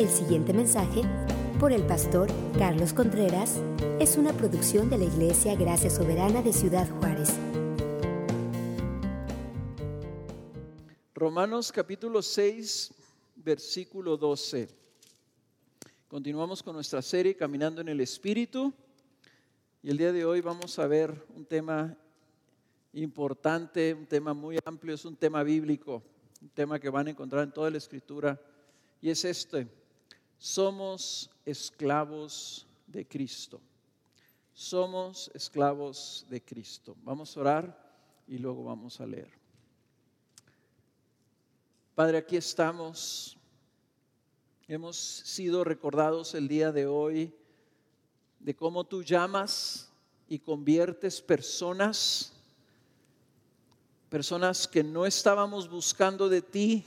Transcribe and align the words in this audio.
El 0.00 0.08
siguiente 0.08 0.54
mensaje, 0.54 1.02
por 1.58 1.72
el 1.72 1.82
pastor 1.82 2.30
Carlos 2.58 2.94
Contreras, 2.94 3.60
es 4.00 4.16
una 4.16 4.32
producción 4.32 4.88
de 4.88 4.96
la 4.96 5.04
Iglesia 5.04 5.54
Gracia 5.56 5.90
Soberana 5.90 6.40
de 6.40 6.54
Ciudad 6.54 6.88
Juárez. 6.88 7.28
Romanos 11.14 11.70
capítulo 11.70 12.22
6, 12.22 12.94
versículo 13.44 14.16
12. 14.16 14.70
Continuamos 16.08 16.62
con 16.62 16.76
nuestra 16.76 17.02
serie 17.02 17.36
Caminando 17.36 17.82
en 17.82 17.88
el 17.90 18.00
Espíritu 18.00 18.72
y 19.82 19.90
el 19.90 19.98
día 19.98 20.12
de 20.12 20.24
hoy 20.24 20.40
vamos 20.40 20.78
a 20.78 20.86
ver 20.86 21.12
un 21.36 21.44
tema 21.44 21.94
importante, 22.94 23.92
un 23.92 24.06
tema 24.06 24.32
muy 24.32 24.58
amplio, 24.64 24.94
es 24.94 25.04
un 25.04 25.16
tema 25.16 25.42
bíblico, 25.42 26.02
un 26.40 26.48
tema 26.48 26.80
que 26.80 26.88
van 26.88 27.08
a 27.08 27.10
encontrar 27.10 27.44
en 27.44 27.52
toda 27.52 27.68
la 27.68 27.76
escritura 27.76 28.40
y 29.02 29.10
es 29.10 29.26
este, 29.26 29.68
somos 30.40 31.30
esclavos 31.44 32.66
de 32.86 33.06
Cristo. 33.06 33.60
Somos 34.54 35.30
esclavos 35.34 36.26
de 36.30 36.42
Cristo. 36.42 36.96
Vamos 37.04 37.36
a 37.36 37.40
orar 37.40 37.92
y 38.26 38.38
luego 38.38 38.64
vamos 38.64 39.00
a 39.00 39.06
leer. 39.06 39.30
Padre, 41.94 42.16
aquí 42.16 42.36
estamos. 42.38 43.36
Hemos 44.66 44.96
sido 44.96 45.62
recordados 45.62 46.34
el 46.34 46.48
día 46.48 46.72
de 46.72 46.86
hoy 46.86 47.34
de 48.38 48.56
cómo 48.56 48.84
tú 48.84 49.02
llamas 49.02 49.92
y 50.26 50.38
conviertes 50.38 51.20
personas, 51.20 52.32
personas 54.08 54.66
que 54.66 54.82
no 54.82 55.04
estábamos 55.04 55.68
buscando 55.68 56.30
de 56.30 56.40
ti, 56.40 56.84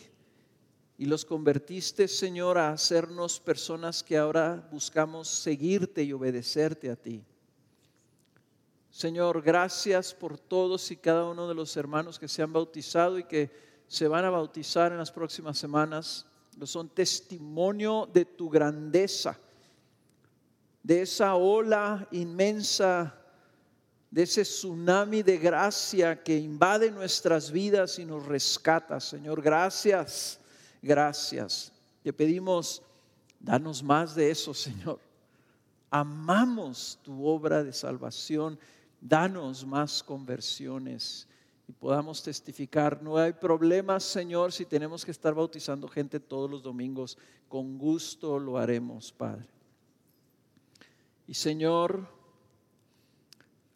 y 1.04 1.06
los 1.06 1.26
convertiste, 1.26 2.08
Señor, 2.08 2.58
a 2.58 2.72
hacernos 2.72 3.38
personas 3.42 4.02
que 4.02 4.18
ahora 4.18 4.66
buscamos 4.72 5.28
seguirte 5.28 6.02
y 6.02 6.14
obedecerte 6.14 6.90
a 6.90 6.96
ti. 6.96 7.22
Señor, 8.90 9.42
gracias 9.42 10.14
por 10.14 10.40
todos 10.40 10.90
y 10.92 10.96
cada 10.96 11.26
uno 11.26 11.46
de 11.50 11.56
los 11.56 11.76
hermanos 11.76 12.18
que 12.18 12.30
se 12.30 12.42
han 12.42 12.54
bautizado 12.54 13.20
y 13.20 13.26
que 13.26 13.52
se 13.86 14.08
van 14.08 14.24
a 14.24 14.30
bautizar 14.30 14.94
en 14.94 14.98
las 14.98 15.12
próximas 15.12 15.58
semanas. 15.58 16.26
Son 16.64 16.88
testimonio 16.88 18.10
de 18.14 18.24
tu 18.24 18.50
grandeza, 18.50 19.38
de 20.82 21.02
esa 21.02 21.36
ola 21.36 22.08
inmensa, 22.14 23.14
de 24.10 24.24
ese 24.24 24.44
tsunami 24.44 25.22
de 25.22 25.38
gracia 25.38 26.24
que 26.24 26.38
invade 26.38 26.92
nuestras 26.92 27.52
vidas 27.52 28.00
y 28.00 28.06
nos 28.06 28.26
rescata. 28.26 29.02
Señor, 29.02 29.42
gracias 29.42 30.40
gracias. 30.84 31.72
Te 32.04 32.14
pedimos, 32.14 32.84
danos 33.40 33.82
más 33.82 34.14
de 34.14 34.30
eso, 34.30 34.54
Señor. 34.54 35.00
Amamos 35.90 37.00
tu 37.02 37.26
obra 37.26 37.64
de 37.64 37.74
salvación. 37.74 38.60
Danos 39.00 39.66
más 39.66 40.04
conversiones 40.04 41.28
y 41.68 41.72
podamos 41.72 42.22
testificar. 42.22 43.02
No 43.02 43.18
hay 43.18 43.34
problema, 43.34 44.00
Señor, 44.00 44.52
si 44.52 44.66
tenemos 44.66 45.04
que 45.06 45.12
estar 45.12 45.34
bautizando 45.34 45.88
gente 45.88 46.20
todos 46.20 46.50
los 46.50 46.62
domingos. 46.62 47.18
Con 47.48 47.78
gusto 47.78 48.38
lo 48.38 48.58
haremos, 48.58 49.12
Padre. 49.12 49.48
Y 51.28 51.34
Señor, 51.34 52.08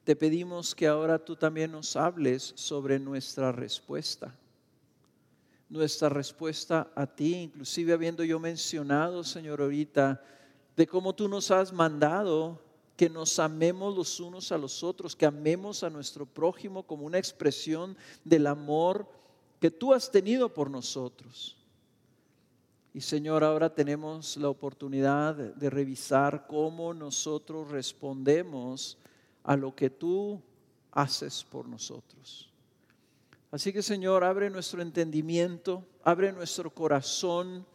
te 0.03 0.15
pedimos 0.15 0.75
que 0.75 0.87
ahora 0.87 1.23
tú 1.23 1.35
también 1.35 1.71
nos 1.71 1.95
hables 1.95 2.53
sobre 2.55 2.99
nuestra 2.99 3.51
respuesta 3.51 4.33
nuestra 5.69 6.09
respuesta 6.09 6.91
a 6.95 7.05
ti, 7.05 7.35
inclusive 7.35 7.93
habiendo 7.93 8.23
yo 8.23 8.39
mencionado, 8.39 9.23
Señor, 9.23 9.61
ahorita, 9.61 10.21
de 10.75 10.87
cómo 10.87 11.13
tú 11.13 11.27
nos 11.27 11.51
has 11.51 11.73
mandado 11.73 12.61
que 12.95 13.09
nos 13.09 13.37
amemos 13.37 13.95
los 13.95 14.19
unos 14.19 14.51
a 14.51 14.57
los 14.57 14.83
otros, 14.83 15.15
que 15.15 15.25
amemos 15.25 15.83
a 15.83 15.89
nuestro 15.89 16.25
prójimo 16.25 16.83
como 16.83 17.05
una 17.05 17.19
expresión 17.19 17.95
del 18.23 18.47
amor 18.47 19.07
que 19.59 19.69
tú 19.69 19.93
has 19.93 20.11
tenido 20.11 20.53
por 20.53 20.69
nosotros. 20.69 21.55
Y 22.93 23.01
Señor, 23.01 23.43
ahora 23.43 23.73
tenemos 23.73 24.37
la 24.37 24.49
oportunidad 24.49 25.35
de 25.35 25.69
revisar 25.69 26.47
cómo 26.47 26.93
nosotros 26.93 27.69
respondemos 27.69 28.97
a 29.43 29.55
lo 29.55 29.75
que 29.75 29.91
tú 29.91 30.41
haces 30.91 31.43
por 31.43 31.67
nosotros. 31.67 32.51
Así 33.49 33.71
que 33.71 33.81
Señor, 33.81 34.25
abre 34.25 34.49
nuestro 34.49 34.81
entendimiento, 34.81 35.87
abre 36.03 36.33
nuestro 36.33 36.69
corazón. 36.69 37.65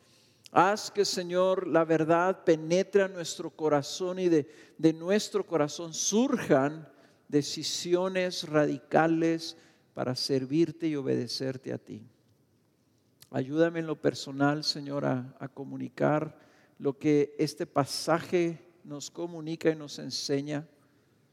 Haz 0.50 0.90
que, 0.90 1.06
Señor, 1.06 1.66
la 1.66 1.84
verdad 1.86 2.44
penetre 2.44 3.04
en 3.04 3.14
nuestro 3.14 3.50
corazón 3.50 4.18
y 4.18 4.28
de, 4.28 4.46
de 4.76 4.92
nuestro 4.92 5.46
corazón 5.46 5.94
surjan 5.94 6.86
decisiones 7.26 8.46
radicales 8.46 9.56
para 9.94 10.14
servirte 10.14 10.88
y 10.88 10.96
obedecerte 10.96 11.72
a 11.72 11.78
ti. 11.78 12.06
Ayúdame 13.30 13.80
en 13.80 13.86
lo 13.86 13.98
personal, 13.98 14.64
Señor, 14.64 15.06
a, 15.06 15.34
a, 15.38 15.48
comunicar 15.48 16.38
lo 16.78 16.98
que 16.98 17.34
este 17.38 17.64
pasaje 17.64 18.62
nos 18.84 19.10
comunica 19.10 19.70
y 19.70 19.76
nos 19.76 19.98
enseña 19.98 20.68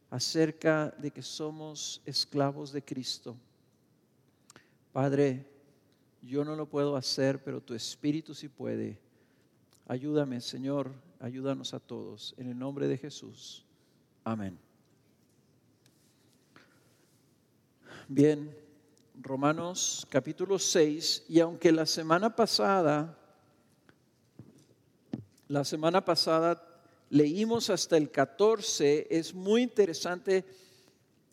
acerca 0.09 0.91
de 0.97 1.11
que 1.11 1.21
somos 1.21 2.01
esclavos 2.05 2.71
de 2.71 2.81
Cristo 2.81 3.35
Padre, 5.01 5.45
yo 6.21 6.43
no 6.43 6.57
lo 6.57 6.67
puedo 6.67 6.97
hacer, 6.97 7.41
pero 7.41 7.61
tu 7.61 7.73
Espíritu 7.73 8.35
sí 8.35 8.49
puede. 8.49 8.99
Ayúdame, 9.87 10.41
Señor, 10.41 10.91
ayúdanos 11.21 11.73
a 11.73 11.79
todos. 11.79 12.35
En 12.37 12.49
el 12.49 12.59
nombre 12.59 12.85
de 12.89 12.97
Jesús. 12.97 13.65
Amén. 14.25 14.59
Bien, 18.09 18.53
Romanos 19.21 20.05
capítulo 20.09 20.59
6, 20.59 21.27
y 21.29 21.39
aunque 21.39 21.71
la 21.71 21.85
semana 21.85 22.35
pasada, 22.35 23.17
la 25.47 25.63
semana 25.63 26.03
pasada 26.03 26.61
leímos 27.09 27.69
hasta 27.69 27.95
el 27.95 28.11
14, 28.11 29.07
es 29.09 29.33
muy 29.33 29.61
interesante 29.61 30.43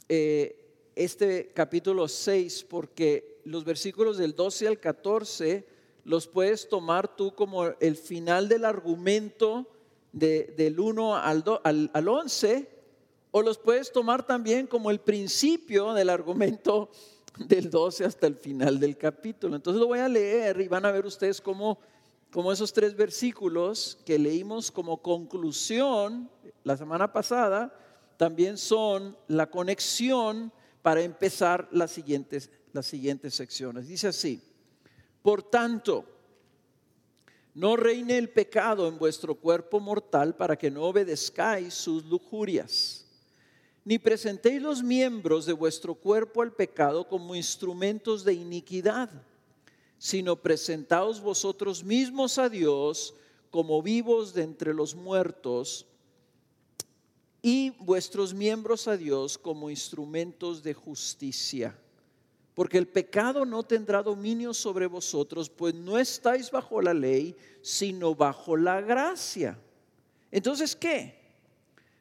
eh, 0.08 0.92
este 0.94 1.50
capítulo 1.52 2.06
6 2.06 2.64
porque 2.70 3.35
los 3.46 3.64
versículos 3.64 4.18
del 4.18 4.34
12 4.34 4.66
al 4.66 4.80
14 4.80 5.66
los 6.04 6.26
puedes 6.26 6.68
tomar 6.68 7.16
tú 7.16 7.34
como 7.34 7.66
el 7.80 7.96
final 7.96 8.48
del 8.48 8.64
argumento 8.64 9.66
del 10.12 10.80
1 10.80 11.16
al, 11.16 11.44
al, 11.92 12.08
11, 12.08 12.68
o 13.30 13.42
los 13.42 13.58
puedes 13.58 13.92
tomar 13.92 14.26
también 14.26 14.66
como 14.66 14.90
el 14.90 14.98
principio 14.98 15.92
del 15.94 16.10
argumento 16.10 16.90
del 17.38 17.70
12 17.70 18.04
hasta 18.04 18.26
el 18.26 18.34
final 18.34 18.80
del 18.80 18.96
capítulo. 18.96 19.54
Entonces 19.54 19.80
lo 19.80 19.88
voy 19.88 20.00
a 20.00 20.08
leer 20.08 20.60
y 20.60 20.68
van 20.68 20.84
a 20.84 20.90
ver 20.90 21.06
ustedes 21.06 21.40
cómo, 21.40 21.78
cómo 22.32 22.50
esos 22.50 22.72
tres 22.72 22.96
versículos 22.96 23.98
que 24.04 24.18
leímos 24.18 24.70
como 24.70 25.02
conclusión 25.02 26.30
la 26.64 26.76
semana 26.76 27.12
pasada 27.12 27.72
también 28.16 28.56
son 28.56 29.16
la 29.28 29.50
conexión 29.50 30.50
para 30.82 31.02
empezar 31.02 31.68
las 31.72 31.90
siguientes 31.90 32.50
las 32.76 32.86
siguientes 32.86 33.34
secciones. 33.34 33.88
Dice 33.88 34.06
así, 34.06 34.40
por 35.22 35.42
tanto, 35.42 36.04
no 37.54 37.74
reine 37.74 38.18
el 38.18 38.28
pecado 38.28 38.86
en 38.86 38.98
vuestro 38.98 39.34
cuerpo 39.34 39.80
mortal 39.80 40.36
para 40.36 40.56
que 40.56 40.70
no 40.70 40.84
obedezcáis 40.84 41.74
sus 41.74 42.04
lujurias, 42.04 43.04
ni 43.84 43.98
presentéis 43.98 44.60
los 44.60 44.82
miembros 44.82 45.46
de 45.46 45.54
vuestro 45.54 45.94
cuerpo 45.94 46.42
al 46.42 46.52
pecado 46.52 47.08
como 47.08 47.34
instrumentos 47.34 48.24
de 48.24 48.34
iniquidad, 48.34 49.10
sino 49.98 50.36
presentaos 50.36 51.20
vosotros 51.20 51.82
mismos 51.82 52.36
a 52.36 52.48
Dios 52.48 53.14
como 53.50 53.82
vivos 53.82 54.34
de 54.34 54.42
entre 54.42 54.74
los 54.74 54.94
muertos 54.94 55.86
y 57.40 57.70
vuestros 57.78 58.34
miembros 58.34 58.86
a 58.86 58.98
Dios 58.98 59.38
como 59.38 59.70
instrumentos 59.70 60.62
de 60.62 60.74
justicia 60.74 61.74
porque 62.56 62.78
el 62.78 62.88
pecado 62.88 63.44
no 63.44 63.64
tendrá 63.64 64.02
dominio 64.02 64.54
sobre 64.54 64.86
vosotros, 64.86 65.50
pues 65.50 65.74
no 65.74 65.98
estáis 65.98 66.50
bajo 66.50 66.80
la 66.80 66.94
ley, 66.94 67.36
sino 67.60 68.14
bajo 68.14 68.56
la 68.56 68.80
gracia. 68.80 69.58
Entonces, 70.30 70.74
¿qué? 70.74 71.20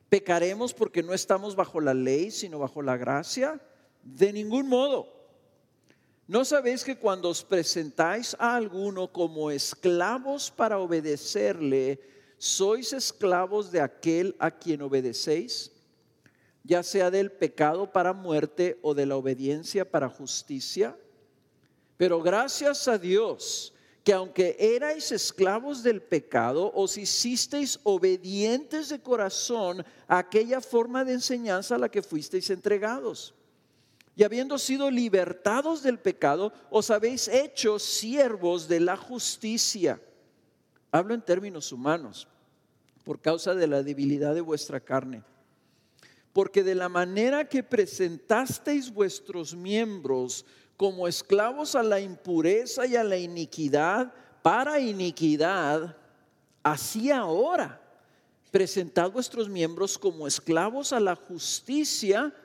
¿Pecaremos 0.08 0.74
porque 0.74 1.04
no 1.04 1.14
estamos 1.14 1.58
bajo 1.58 1.82
la 1.82 1.94
ley, 1.94 2.32
sino 2.32 2.58
bajo 2.58 2.82
la 2.82 2.96
gracia? 2.96 3.60
De 4.02 4.32
ningún 4.32 4.70
modo. 4.70 5.12
¿No 6.26 6.46
sabéis 6.46 6.86
que 6.86 6.98
cuando 6.98 7.28
os 7.28 7.44
presentáis 7.44 8.34
a 8.40 8.56
alguno 8.56 9.12
como 9.12 9.52
esclavos 9.52 10.50
para 10.52 10.80
obedecerle, 10.80 12.00
sois 12.38 12.94
esclavos 12.94 13.74
de 13.74 13.82
aquel 13.82 14.38
a 14.40 14.50
quien 14.50 14.84
obedecéis? 14.84 15.75
Ya 16.66 16.82
sea 16.82 17.12
del 17.12 17.32
pecado 17.32 17.92
para 17.92 18.12
muerte 18.12 18.80
o 18.82 18.94
de 18.96 19.06
la 19.06 19.16
obediencia 19.16 19.90
para 19.90 20.10
justicia. 20.10 20.98
Pero 21.96 22.22
gracias 22.22 22.88
a 22.88 22.98
Dios 22.98 23.72
que 24.04 24.14
aunque 24.14 24.56
erais 24.60 25.12
esclavos 25.12 25.82
del 25.82 26.02
pecado, 26.02 26.72
os 26.76 26.98
hicisteis 26.98 27.80
obedientes 27.84 28.90
de 28.90 29.00
corazón 29.00 29.84
a 30.08 30.20
aquella 30.20 30.62
forma 30.62 31.04
de 31.04 31.14
enseñanza 31.14 31.76
a 31.76 31.80
la 31.80 31.90
que 31.90 32.04
fuisteis 32.04 32.50
entregados. 32.52 33.34
Y 34.16 34.24
habiendo 34.24 34.58
sido 34.58 34.92
libertados 34.92 35.82
del 35.82 36.00
pecado, 36.00 36.54
os 36.70 36.92
habéis 36.92 37.28
hecho 37.28 37.80
siervos 37.80 38.68
de 38.68 38.80
la 38.80 38.96
justicia. 38.96 40.00
Hablo 40.92 41.16
en 41.16 41.22
términos 41.22 41.72
humanos, 41.72 42.28
por 43.04 43.20
causa 43.20 43.56
de 43.56 43.68
la 43.68 43.82
debilidad 43.82 44.36
de 44.36 44.42
vuestra 44.42 44.80
carne. 44.80 45.24
Porque 46.36 46.66
de 46.66 46.76
la 46.76 46.90
manera 46.90 47.48
que 47.48 47.64
presentasteis 47.64 48.94
vuestros 48.94 49.56
miembros 49.56 50.46
como 50.76 51.08
esclavos 51.08 51.76
a 51.76 51.82
la 51.82 52.02
impureza 52.02 52.86
y 52.86 52.98
a 52.98 53.06
la 53.06 53.16
iniquidad, 53.16 54.14
para 54.42 54.78
iniquidad, 54.82 55.96
así 56.62 57.10
ahora 57.10 57.82
presentad 58.52 59.10
vuestros 59.12 59.48
miembros 59.48 59.98
como 59.98 60.28
esclavos 60.28 60.92
a 60.92 61.00
la 61.00 61.16
justicia 61.16 62.36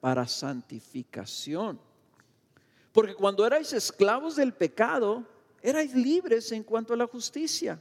para 0.00 0.26
santificación. 0.26 1.78
Porque 2.92 3.14
cuando 3.14 3.46
erais 3.46 3.72
esclavos 3.72 4.34
del 4.34 4.54
pecado, 4.54 5.24
erais 5.62 5.94
libres 5.94 6.50
en 6.50 6.64
cuanto 6.64 6.94
a 6.94 6.96
la 6.96 7.06
justicia. 7.06 7.80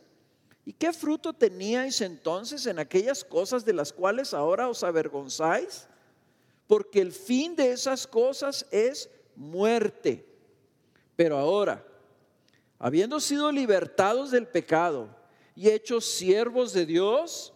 ¿Y 0.66 0.74
qué 0.74 0.92
fruto 0.92 1.32
teníais 1.32 2.02
entonces 2.02 2.66
en 2.66 2.80
aquellas 2.80 3.24
cosas 3.24 3.64
de 3.64 3.74
las 3.74 3.94
cuales 3.94 4.34
ahora 4.34 4.68
os 4.68 4.84
avergonzáis? 4.84 5.88
Porque 6.66 7.02
el 7.02 7.12
fin 7.12 7.56
de 7.56 7.72
esas 7.72 8.08
cosas 8.08 8.66
es 8.72 9.08
muerte. 9.36 10.26
Pero 11.16 11.38
ahora, 11.38 11.86
habiendo 12.80 13.20
sido 13.20 13.52
libertados 13.52 14.32
del 14.32 14.48
pecado 14.48 15.16
y 15.56 15.70
hechos 15.70 16.04
siervos 16.06 16.74
de 16.74 16.88
Dios, 16.88 17.54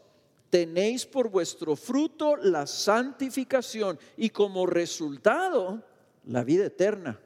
tenéis 0.51 1.07
por 1.07 1.29
vuestro 1.29 1.75
fruto 1.75 2.35
la 2.35 2.67
santificación 2.67 3.99
y 4.17 4.29
como 4.29 4.67
resultado 4.67 5.83
la 6.25 6.43
vida 6.43 6.65
eterna. 6.65 7.19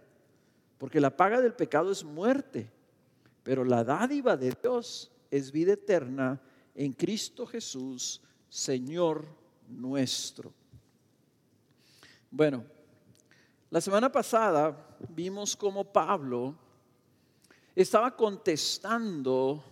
Porque 0.77 1.01
la 1.01 1.15
paga 1.17 1.41
del 1.41 1.53
pecado 1.53 1.91
es 1.91 2.05
muerte, 2.05 2.71
pero 3.43 3.65
la 3.65 3.83
dádiva 3.83 4.37
de 4.37 4.53
Dios 4.61 5.12
es 5.33 5.51
vida 5.51 5.73
eterna 5.73 6.39
en 6.75 6.93
Cristo 6.93 7.47
Jesús, 7.47 8.21
Señor 8.47 9.25
nuestro. 9.67 10.53
Bueno, 12.29 12.63
la 13.71 13.81
semana 13.81 14.11
pasada 14.11 14.95
vimos 15.09 15.55
cómo 15.55 15.91
Pablo 15.91 16.55
estaba 17.75 18.15
contestando 18.15 19.63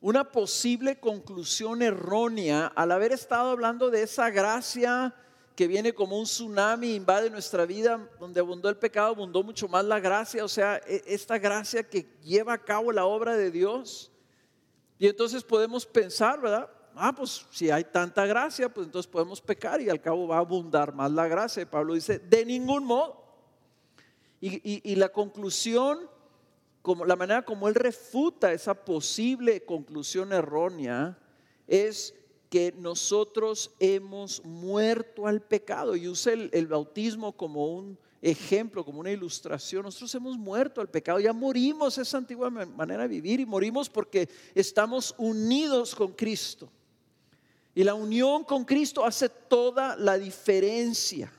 una 0.00 0.30
posible 0.30 1.00
conclusión 1.00 1.82
errónea 1.82 2.68
al 2.68 2.92
haber 2.92 3.10
estado 3.10 3.50
hablando 3.50 3.90
de 3.90 4.02
esa 4.02 4.30
gracia 4.30 5.12
que 5.56 5.66
viene 5.66 5.92
como 5.92 6.20
un 6.20 6.24
tsunami, 6.24 6.94
invade 6.94 7.30
nuestra 7.30 7.66
vida, 7.66 8.08
donde 8.20 8.38
abundó 8.38 8.68
el 8.68 8.76
pecado, 8.76 9.08
abundó 9.08 9.42
mucho 9.42 9.66
más 9.66 9.84
la 9.84 9.98
gracia, 9.98 10.44
o 10.44 10.48
sea, 10.48 10.80
e, 10.86 11.02
esta 11.06 11.36
gracia 11.38 11.82
que 11.82 12.06
lleva 12.22 12.52
a 12.52 12.64
cabo 12.64 12.92
la 12.92 13.06
obra 13.06 13.36
de 13.36 13.50
Dios. 13.50 14.11
Y 15.02 15.08
entonces 15.08 15.42
podemos 15.42 15.84
pensar, 15.84 16.40
¿verdad? 16.40 16.70
ah, 16.94 17.12
pues 17.12 17.44
si 17.50 17.68
hay 17.72 17.82
tanta 17.82 18.24
gracia, 18.24 18.72
pues 18.72 18.86
entonces 18.86 19.10
podemos 19.10 19.40
pecar 19.40 19.80
y 19.80 19.90
al 19.90 20.00
cabo 20.00 20.28
va 20.28 20.36
a 20.36 20.38
abundar 20.38 20.94
más 20.94 21.10
la 21.10 21.26
gracia. 21.26 21.68
Pablo 21.68 21.94
dice, 21.94 22.20
de 22.20 22.46
ningún 22.46 22.84
modo. 22.84 23.20
Y, 24.40 24.94
la 24.94 25.08
conclusión, 25.08 26.08
como, 26.82 27.04
la 27.04 27.16
manera 27.16 27.44
como 27.44 27.66
él 27.66 27.74
refuta 27.74 28.52
esa 28.52 28.74
posible 28.74 29.64
conclusión 29.64 30.32
errónea, 30.32 31.18
es 31.66 32.14
que 32.48 32.72
nosotros 32.78 33.74
hemos 33.80 34.44
muerto 34.44 35.26
al 35.26 35.42
pecado. 35.42 35.96
Y 35.96 36.06
usa 36.06 36.32
el 36.34 36.66
bautismo 36.68 37.32
como 37.32 37.74
un 37.74 37.98
ejemplo, 38.22 38.84
como 38.84 39.00
una 39.00 39.10
ilustración. 39.10 39.82
Nosotros 39.82 40.14
hemos 40.14 40.38
muerto 40.38 40.80
al 40.80 40.88
pecado, 40.88 41.18
ya 41.18 41.32
morimos 41.32 41.98
esa 41.98 42.18
antigua 42.18 42.48
manera 42.48 43.02
de 43.02 43.08
vivir 43.08 43.40
y 43.40 43.46
morimos 43.46 43.90
porque 43.90 44.28
estamos 44.54 45.14
unidos 45.18 45.94
con 45.94 46.12
Cristo. 46.12 46.70
Y 47.74 47.82
la 47.82 47.94
unión 47.94 48.44
con 48.44 48.64
Cristo 48.64 49.04
hace 49.04 49.28
toda 49.28 49.96
la 49.96 50.16
diferencia. 50.18 51.32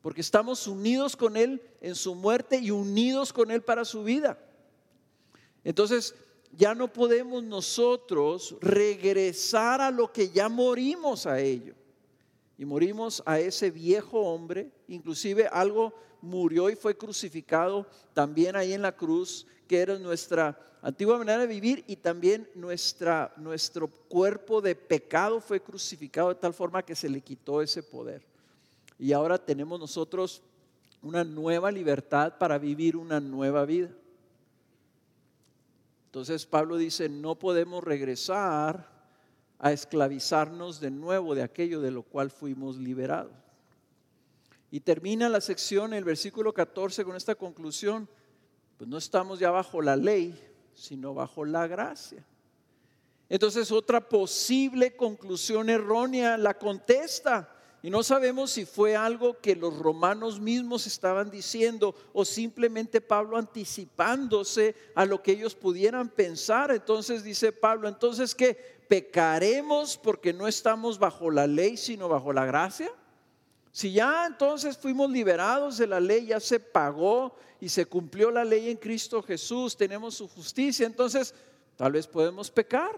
Porque 0.00 0.20
estamos 0.20 0.66
unidos 0.66 1.16
con 1.16 1.36
Él 1.36 1.60
en 1.80 1.94
su 1.94 2.14
muerte 2.14 2.58
y 2.58 2.70
unidos 2.70 3.32
con 3.32 3.50
Él 3.50 3.62
para 3.62 3.84
su 3.84 4.04
vida. 4.04 4.38
Entonces, 5.64 6.14
ya 6.52 6.74
no 6.74 6.92
podemos 6.92 7.42
nosotros 7.42 8.56
regresar 8.60 9.80
a 9.80 9.90
lo 9.90 10.12
que 10.12 10.30
ya 10.30 10.48
morimos 10.48 11.26
a 11.26 11.40
ello. 11.40 11.74
Y 12.60 12.66
morimos 12.66 13.22
a 13.24 13.40
ese 13.40 13.70
viejo 13.70 14.20
hombre, 14.20 14.70
inclusive 14.86 15.48
algo 15.50 15.94
murió 16.20 16.68
y 16.68 16.76
fue 16.76 16.94
crucificado 16.94 17.86
también 18.12 18.54
ahí 18.54 18.74
en 18.74 18.82
la 18.82 18.94
cruz, 18.94 19.46
que 19.66 19.78
era 19.78 19.98
nuestra 19.98 20.60
antigua 20.82 21.16
manera 21.16 21.38
de 21.38 21.46
vivir 21.46 21.82
y 21.86 21.96
también 21.96 22.46
nuestra, 22.54 23.32
nuestro 23.38 23.88
cuerpo 23.88 24.60
de 24.60 24.74
pecado 24.74 25.40
fue 25.40 25.62
crucificado 25.62 26.28
de 26.28 26.34
tal 26.34 26.52
forma 26.52 26.82
que 26.82 26.94
se 26.94 27.08
le 27.08 27.22
quitó 27.22 27.62
ese 27.62 27.82
poder. 27.82 28.26
Y 28.98 29.14
ahora 29.14 29.38
tenemos 29.38 29.80
nosotros 29.80 30.42
una 31.00 31.24
nueva 31.24 31.70
libertad 31.70 32.36
para 32.36 32.58
vivir 32.58 32.94
una 32.94 33.20
nueva 33.20 33.64
vida. 33.64 33.88
Entonces 36.08 36.44
Pablo 36.44 36.76
dice, 36.76 37.08
no 37.08 37.36
podemos 37.36 37.82
regresar 37.82 38.89
a 39.60 39.72
esclavizarnos 39.72 40.80
de 40.80 40.90
nuevo 40.90 41.34
de 41.34 41.42
aquello 41.42 41.80
de 41.80 41.90
lo 41.90 42.02
cual 42.02 42.30
fuimos 42.30 42.78
liberados. 42.78 43.32
Y 44.70 44.80
termina 44.80 45.28
la 45.28 45.40
sección, 45.40 45.92
el 45.92 46.04
versículo 46.04 46.54
14, 46.54 47.04
con 47.04 47.14
esta 47.14 47.34
conclusión, 47.34 48.08
pues 48.78 48.88
no 48.88 48.96
estamos 48.96 49.38
ya 49.38 49.50
bajo 49.50 49.82
la 49.82 49.96
ley, 49.96 50.38
sino 50.74 51.12
bajo 51.12 51.44
la 51.44 51.66
gracia. 51.66 52.24
Entonces 53.28 53.70
otra 53.70 54.08
posible 54.08 54.96
conclusión 54.96 55.68
errónea 55.68 56.38
la 56.38 56.54
contesta. 56.54 57.54
Y 57.82 57.90
no 57.90 58.02
sabemos 58.02 58.50
si 58.50 58.64
fue 58.64 58.96
algo 58.96 59.38
que 59.40 59.56
los 59.56 59.78
romanos 59.78 60.40
mismos 60.40 60.86
estaban 60.86 61.30
diciendo 61.30 61.94
o 62.12 62.24
simplemente 62.24 63.00
Pablo 63.00 63.36
anticipándose 63.36 64.74
a 64.94 65.04
lo 65.04 65.22
que 65.22 65.32
ellos 65.32 65.54
pudieran 65.54 66.08
pensar. 66.08 66.70
Entonces 66.72 67.22
dice 67.24 67.52
Pablo, 67.52 67.88
entonces 67.88 68.34
que 68.34 68.79
pecaremos 68.90 69.96
porque 69.96 70.32
no 70.32 70.48
estamos 70.48 70.98
bajo 70.98 71.30
la 71.30 71.46
ley, 71.46 71.76
sino 71.76 72.08
bajo 72.08 72.32
la 72.32 72.44
gracia. 72.44 72.90
Si 73.70 73.92
ya 73.92 74.26
entonces 74.26 74.76
fuimos 74.76 75.08
liberados 75.08 75.78
de 75.78 75.86
la 75.86 76.00
ley, 76.00 76.26
ya 76.26 76.40
se 76.40 76.58
pagó 76.58 77.36
y 77.60 77.68
se 77.68 77.86
cumplió 77.86 78.32
la 78.32 78.44
ley 78.44 78.68
en 78.68 78.76
Cristo 78.78 79.22
Jesús, 79.22 79.76
tenemos 79.76 80.16
su 80.16 80.26
justicia, 80.26 80.88
entonces 80.88 81.32
tal 81.76 81.92
vez 81.92 82.08
podemos 82.08 82.50
pecar, 82.50 82.90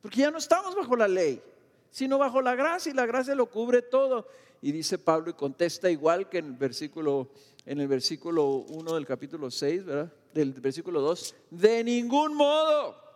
porque 0.00 0.20
ya 0.20 0.30
no 0.30 0.38
estamos 0.38 0.76
bajo 0.76 0.94
la 0.94 1.08
ley, 1.08 1.42
sino 1.90 2.16
bajo 2.16 2.40
la 2.40 2.54
gracia 2.54 2.92
y 2.92 2.94
la 2.94 3.04
gracia 3.04 3.34
lo 3.34 3.46
cubre 3.46 3.82
todo. 3.82 4.28
Y 4.62 4.70
dice 4.70 4.98
Pablo 4.98 5.30
y 5.30 5.34
contesta 5.34 5.90
igual 5.90 6.28
que 6.28 6.38
en 6.38 6.46
el 6.46 6.52
versículo 6.52 7.28
en 7.66 7.80
el 7.80 7.88
versículo 7.88 8.64
1 8.68 8.94
del 8.94 9.04
capítulo 9.04 9.50
6, 9.50 9.84
¿verdad? 9.84 10.12
Del 10.32 10.52
versículo 10.52 11.00
2, 11.00 11.34
de 11.50 11.82
ningún 11.82 12.34
modo. 12.34 13.07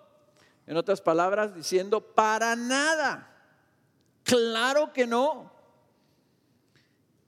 En 0.67 0.77
otras 0.77 1.01
palabras, 1.01 1.55
diciendo, 1.55 2.01
para 2.01 2.55
nada. 2.57 3.29
Claro 4.23 4.93
que 4.93 5.07
no. 5.07 5.53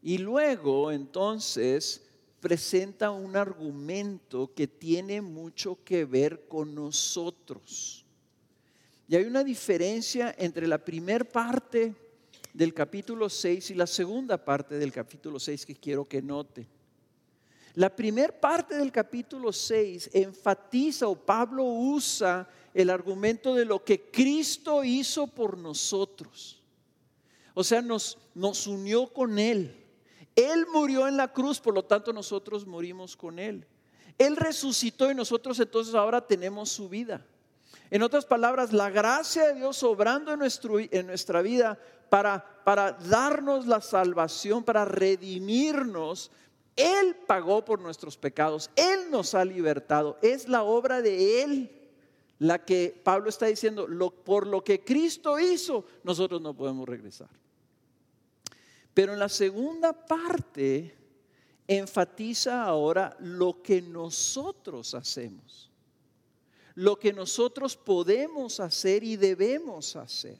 Y 0.03 0.19
luego 0.19 0.93
entonces 0.93 2.05
presenta 2.41 3.11
un 3.11 3.37
argumento 3.37 4.53
que 4.55 4.67
tiene 4.67 5.23
mucho 5.23 5.79
que 5.83 6.05
ver 6.05 6.47
con 6.47 6.75
nosotros. 6.75 8.05
Y 9.09 9.17
hay 9.17 9.25
una 9.25 9.43
diferencia 9.43 10.35
entre 10.39 10.67
la 10.67 10.79
primera 10.79 11.25
parte 11.25 11.95
del 12.53 12.73
capítulo 12.73 13.29
6 13.29 13.71
y 13.71 13.75
la 13.75 13.87
segunda 13.87 14.43
parte 14.43 14.79
del 14.79 14.93
capítulo 14.93 15.41
6 15.41 15.67
que 15.67 15.75
quiero 15.75 16.05
que 16.05 16.23
note. 16.23 16.67
La 17.75 17.95
primera 17.95 18.33
parte 18.33 18.77
del 18.77 18.93
capítulo 18.93 19.53
6 19.53 20.11
enfatiza 20.13 21.09
o 21.09 21.17
Pablo 21.17 21.65
usa 21.65 22.49
el 22.73 22.91
argumento 22.91 23.55
de 23.55 23.65
lo 23.65 23.85
que 23.85 24.11
Cristo 24.11 24.85
hizo 24.85 25.27
por 25.27 25.59
nosotros. 25.59 26.63
O 27.55 27.65
sea, 27.65 27.83
nos, 27.83 28.19
nos 28.35 28.67
unió 28.67 29.13
con 29.13 29.39
Él 29.39 29.85
él 30.37 30.67
murió 30.73 31.07
en 31.07 31.17
la 31.17 31.33
cruz, 31.33 31.61
por 31.61 31.75
lo 31.75 31.85
tanto 31.85 32.13
nosotros 32.13 32.67
morimos 32.67 33.17
con 33.17 33.39
Él. 33.39 33.67
Él 34.19 34.37
resucitó 34.37 35.11
y 35.11 35.15
nosotros 35.15 35.59
entonces 35.61 35.95
ahora 35.95 36.27
tenemos 36.27 36.71
su 36.71 36.89
vida. 36.89 37.25
En 37.91 38.03
otras 38.03 38.25
palabras, 38.25 38.73
la 38.73 38.91
gracia 38.91 39.49
de 39.49 39.55
Dios 39.55 39.83
obrando 39.83 40.33
en, 40.33 40.41
en 40.91 41.07
nuestra 41.07 41.43
vida 41.43 41.79
para, 42.09 42.45
para 42.65 42.93
darnos 42.93 43.67
la 43.67 43.81
salvación, 43.81 44.65
para 44.65 44.85
redimirnos, 44.85 46.31
Él 46.77 47.17
pagó 47.27 47.65
por 47.65 47.81
nuestros 47.81 48.17
pecados, 48.17 48.71
Él 48.77 49.11
nos 49.11 49.35
ha 49.35 49.45
libertado, 49.45 50.19
es 50.23 50.49
la 50.49 50.63
obra 50.63 51.03
de 51.03 51.43
Él 51.43 51.81
la 52.39 52.65
que 52.65 53.01
Pablo 53.03 53.29
está 53.29 53.47
diciendo, 53.47 53.89
por 54.25 54.47
lo 54.47 54.63
que 54.63 54.85
Cristo 54.85 55.39
hizo, 55.39 55.85
nosotros 56.03 56.41
no 56.41 56.55
podemos 56.55 56.89
regresar. 56.89 57.29
Pero 58.93 59.13
en 59.13 59.19
la 59.19 59.29
segunda 59.29 59.93
parte 59.93 60.97
enfatiza 61.67 62.63
ahora 62.65 63.17
lo 63.21 63.63
que 63.63 63.81
nosotros 63.81 64.95
hacemos, 64.95 65.71
lo 66.75 66.99
que 66.99 67.13
nosotros 67.13 67.77
podemos 67.77 68.61
hacer 68.61 69.05
y 69.05 69.17
debemos 69.17 69.97
hacer. 69.97 70.39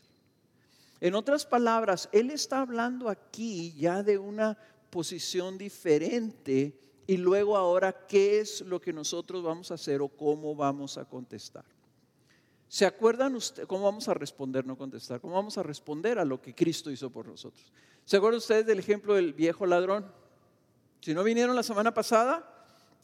En 1.01 1.15
otras 1.15 1.47
palabras, 1.47 2.09
Él 2.13 2.31
está 2.31 2.61
hablando 2.61 3.09
aquí 3.09 3.73
ya 3.77 4.03
de 4.03 4.19
una 4.19 4.57
posición 4.95 5.59
diferente 5.59 6.73
y 7.05 7.17
luego 7.17 7.57
ahora 7.57 8.07
qué 8.07 8.39
es 8.39 8.61
lo 8.61 8.81
que 8.81 8.93
nosotros 8.93 9.43
vamos 9.43 9.73
a 9.73 9.75
hacer 9.75 10.01
o 10.01 10.07
cómo 10.07 10.55
vamos 10.55 10.97
a 10.99 11.05
contestar. 11.05 11.65
¿Se 12.69 12.87
acuerdan 12.87 13.35
ustedes 13.35 13.67
cómo 13.67 13.87
vamos 13.87 14.07
a 14.09 14.15
responder, 14.15 14.65
no 14.65 14.79
contestar? 14.79 15.21
¿Cómo 15.21 15.35
vamos 15.35 15.59
a 15.59 15.65
responder 15.65 16.21
a 16.21 16.25
lo 16.25 16.41
que 16.41 16.55
Cristo 16.55 16.93
hizo 16.93 17.11
por 17.11 17.27
nosotros? 17.27 17.73
¿Se 18.05 18.19
acuerdan 18.19 18.39
ustedes 18.39 18.67
del 18.67 18.79
ejemplo 18.79 19.15
del 19.15 19.33
viejo 19.33 19.67
ladrón? 19.67 20.07
Si 21.01 21.13
no 21.13 21.25
vinieron 21.25 21.57
la 21.57 21.65
semana 21.65 21.93
pasada, 21.93 22.49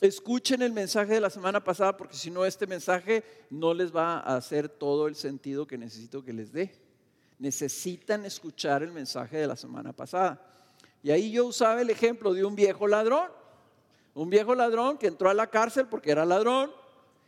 escuchen 0.00 0.62
el 0.62 0.73
mensaje 0.73 1.14
de 1.14 1.20
la 1.20 1.30
semana 1.30 1.64
pasada 1.64 1.97
porque 1.97 2.16
si 2.16 2.30
no 2.30 2.47
este 2.47 2.68
mensaje 2.68 3.25
no 3.50 3.75
les 3.75 3.92
va 3.92 4.20
a 4.20 4.37
hacer 4.37 4.68
todo 4.68 5.09
el 5.09 5.16
sentido 5.16 5.66
que 5.66 5.76
necesito 5.76 6.23
que 6.23 6.35
les 6.35 6.52
dé. 6.52 6.73
Necesitan 7.40 8.25
escuchar 8.26 8.85
el 8.85 8.92
mensaje 8.92 9.38
de 9.38 9.49
la 9.49 9.56
semana 9.56 9.92
pasada. 9.92 10.47
Y 11.02 11.11
ahí 11.11 11.30
yo 11.30 11.47
usaba 11.47 11.80
el 11.80 11.90
ejemplo 11.90 12.35
de 12.35 12.45
un 12.45 12.54
viejo 12.54 12.87
ladrón. 12.87 13.30
Un 14.14 14.28
viejo 14.28 14.54
ladrón 14.54 14.99
que 14.99 15.07
entró 15.07 15.30
a 15.30 15.35
la 15.35 15.47
cárcel 15.47 15.87
porque 15.87 16.11
era 16.11 16.25
ladrón 16.25 16.73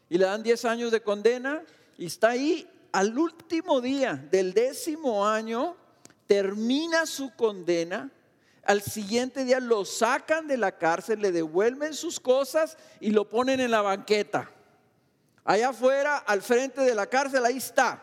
y 0.09 0.19
le 0.19 0.26
dan 0.26 0.43
10 0.43 0.64
años 0.67 0.91
de 0.91 1.00
condena 1.00 1.62
y 1.97 2.07
está 2.07 2.31
ahí 2.31 2.69
al 2.93 3.19
último 3.19 3.81
día 3.81 4.14
del 4.31 4.52
décimo 4.52 5.26
año, 5.26 5.76
termina 6.26 7.07
su 7.07 7.35
condena. 7.35 8.11
Al 8.64 8.83
siguiente 8.83 9.45
día 9.45 9.59
lo 9.59 9.85
sacan 9.85 10.47
de 10.47 10.57
la 10.57 10.76
cárcel, 10.76 11.21
le 11.21 11.33
devuelven 11.33 11.95
sus 11.95 12.21
cosas 12.21 12.76
y 13.00 13.11
lo 13.11 13.29
ponen 13.29 13.61
en 13.61 13.71
la 13.71 13.81
banqueta. 13.81 14.50
Allá 15.45 15.71
afuera, 15.71 16.19
al 16.19 16.43
frente 16.43 16.83
de 16.83 16.95
la 16.95 17.07
cárcel, 17.07 17.45
ahí 17.45 17.57
está. 17.57 18.02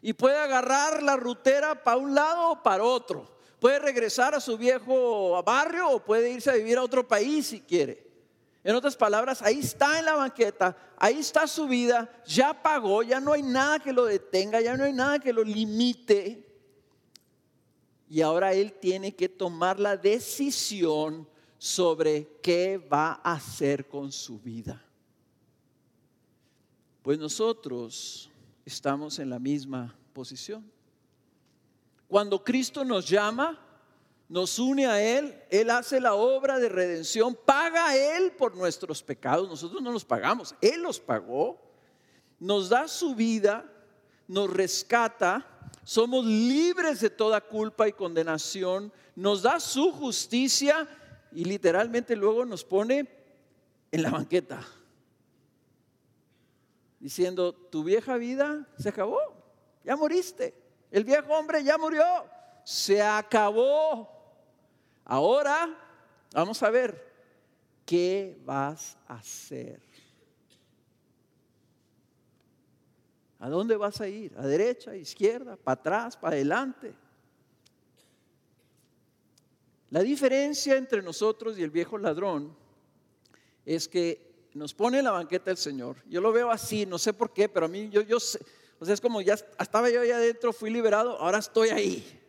Y 0.00 0.12
puede 0.12 0.38
agarrar 0.38 1.02
la 1.02 1.16
rutera 1.16 1.82
para 1.82 1.96
un 1.96 2.14
lado 2.14 2.50
o 2.52 2.62
para 2.62 2.84
otro. 2.84 3.35
Puede 3.60 3.78
regresar 3.78 4.34
a 4.34 4.40
su 4.40 4.58
viejo 4.58 5.42
barrio 5.42 5.90
o 5.90 6.04
puede 6.04 6.30
irse 6.30 6.50
a 6.50 6.54
vivir 6.54 6.76
a 6.76 6.82
otro 6.82 7.06
país 7.06 7.46
si 7.46 7.60
quiere. 7.60 8.06
En 8.62 8.74
otras 8.74 8.96
palabras, 8.96 9.42
ahí 9.42 9.60
está 9.60 9.98
en 9.98 10.04
la 10.04 10.14
banqueta, 10.14 10.76
ahí 10.96 11.20
está 11.20 11.46
su 11.46 11.68
vida, 11.68 12.10
ya 12.26 12.62
pagó, 12.62 13.02
ya 13.04 13.20
no 13.20 13.32
hay 13.32 13.42
nada 13.42 13.78
que 13.78 13.92
lo 13.92 14.04
detenga, 14.04 14.60
ya 14.60 14.76
no 14.76 14.84
hay 14.84 14.92
nada 14.92 15.20
que 15.20 15.32
lo 15.32 15.44
limite. 15.44 16.44
Y 18.08 18.20
ahora 18.20 18.52
él 18.52 18.72
tiene 18.72 19.14
que 19.14 19.28
tomar 19.28 19.78
la 19.78 19.96
decisión 19.96 21.28
sobre 21.58 22.40
qué 22.42 22.76
va 22.78 23.20
a 23.22 23.34
hacer 23.34 23.86
con 23.86 24.10
su 24.10 24.40
vida. 24.40 24.82
Pues 27.02 27.20
nosotros 27.20 28.28
estamos 28.64 29.20
en 29.20 29.30
la 29.30 29.38
misma 29.38 29.96
posición. 30.12 30.75
Cuando 32.08 32.42
Cristo 32.42 32.84
nos 32.84 33.08
llama, 33.08 33.58
nos 34.28 34.58
une 34.58 34.86
a 34.86 35.00
Él, 35.00 35.40
Él 35.50 35.70
hace 35.70 36.00
la 36.00 36.14
obra 36.14 36.58
de 36.58 36.68
redención, 36.68 37.36
paga 37.44 37.88
a 37.88 37.96
Él 37.96 38.32
por 38.32 38.56
nuestros 38.56 39.02
pecados, 39.02 39.48
nosotros 39.48 39.82
no 39.82 39.92
los 39.92 40.04
pagamos, 40.04 40.54
Él 40.60 40.82
los 40.82 41.00
pagó, 41.00 41.60
nos 42.38 42.68
da 42.68 42.88
su 42.88 43.14
vida, 43.14 43.64
nos 44.28 44.50
rescata, 44.50 45.46
somos 45.84 46.24
libres 46.24 47.00
de 47.00 47.10
toda 47.10 47.40
culpa 47.40 47.88
y 47.88 47.92
condenación, 47.92 48.92
nos 49.14 49.42
da 49.42 49.60
su 49.60 49.92
justicia 49.92 50.88
y 51.32 51.44
literalmente 51.44 52.16
luego 52.16 52.44
nos 52.44 52.64
pone 52.64 53.08
en 53.92 54.02
la 54.02 54.10
banqueta, 54.10 54.66
diciendo, 56.98 57.52
tu 57.52 57.84
vieja 57.84 58.16
vida 58.16 58.66
se 58.78 58.88
acabó, 58.88 59.20
ya 59.84 59.96
moriste, 59.96 60.65
el 60.96 61.04
viejo 61.04 61.30
hombre 61.34 61.62
ya 61.62 61.76
murió, 61.76 62.02
se 62.64 63.02
acabó. 63.02 64.08
Ahora 65.04 65.68
vamos 66.32 66.62
a 66.62 66.70
ver 66.70 67.12
qué 67.84 68.40
vas 68.46 68.96
a 69.06 69.16
hacer. 69.16 69.78
¿A 73.38 73.50
dónde 73.50 73.76
vas 73.76 74.00
a 74.00 74.08
ir? 74.08 74.34
¿A 74.38 74.46
derecha, 74.46 74.92
a 74.92 74.96
izquierda, 74.96 75.56
para 75.56 75.78
atrás, 75.78 76.16
para 76.16 76.36
adelante? 76.36 76.94
La 79.90 80.00
diferencia 80.00 80.78
entre 80.78 81.02
nosotros 81.02 81.58
y 81.58 81.62
el 81.62 81.70
viejo 81.70 81.98
ladrón 81.98 82.56
es 83.66 83.86
que 83.86 84.48
nos 84.54 84.72
pone 84.72 85.02
la 85.02 85.10
banqueta 85.10 85.50
el 85.50 85.58
Señor. 85.58 85.98
Yo 86.06 86.22
lo 86.22 86.32
veo 86.32 86.50
así, 86.50 86.86
no 86.86 86.96
sé 86.96 87.12
por 87.12 87.34
qué, 87.34 87.50
pero 87.50 87.66
a 87.66 87.68
mí 87.68 87.90
yo, 87.90 88.00
yo 88.00 88.18
sé, 88.18 88.40
o 88.78 88.84
sea, 88.84 88.94
es 88.94 89.00
como 89.00 89.20
ya 89.22 89.34
estaba 89.34 89.90
yo 89.90 90.02
ahí 90.02 90.10
adentro, 90.10 90.52
fui 90.52 90.70
liberado, 90.70 91.18
ahora 91.18 91.38
estoy 91.38 91.70
ahí. 91.70 92.20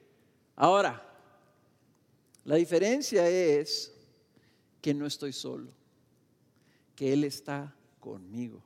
Ahora, 0.55 1.03
la 2.45 2.55
diferencia 2.55 3.27
es 3.29 3.93
que 4.81 4.93
no 4.93 5.05
estoy 5.05 5.33
solo, 5.33 5.69
que 6.95 7.11
Él 7.11 7.25
está 7.25 7.75
conmigo. 7.99 8.63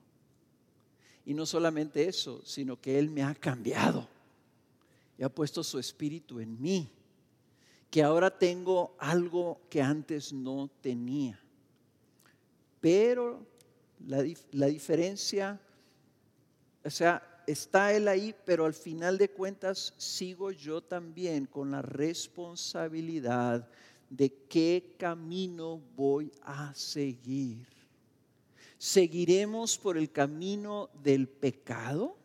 Y 1.26 1.34
no 1.34 1.46
solamente 1.46 2.08
eso, 2.08 2.42
sino 2.46 2.80
que 2.80 3.00
Él 3.00 3.10
me 3.10 3.24
ha 3.24 3.34
cambiado 3.34 4.08
y 5.18 5.24
ha 5.24 5.30
puesto 5.30 5.64
su 5.64 5.80
espíritu 5.80 6.40
en 6.40 6.62
mí, 6.62 6.90
que 7.90 8.04
ahora 8.04 8.38
tengo 8.38 8.96
algo 9.00 9.62
que 9.70 9.82
antes 9.82 10.32
no 10.32 10.70
tenía. 10.82 11.40
Pero 12.80 13.46
la, 14.06 14.24
la 14.52 14.68
diferencia, 14.68 15.60
o 16.84 16.90
sea, 16.90 17.31
está 17.52 17.94
Él 17.94 18.08
ahí, 18.08 18.36
pero 18.46 18.66
al 18.66 18.74
final 18.74 19.18
de 19.18 19.30
cuentas 19.30 19.94
sigo 19.98 20.52
yo 20.52 20.82
también 20.82 21.46
con 21.46 21.72
la 21.72 21.82
responsabilidad 21.82 23.68
de 24.10 24.34
qué 24.50 24.96
camino 24.98 25.82
voy 25.96 26.32
a 26.44 26.74
seguir. 26.74 27.68
¿Seguiremos 28.78 29.78
por 29.78 29.98
el 29.98 30.12
camino 30.12 30.90
del 31.04 31.28
pecado? 31.28 32.18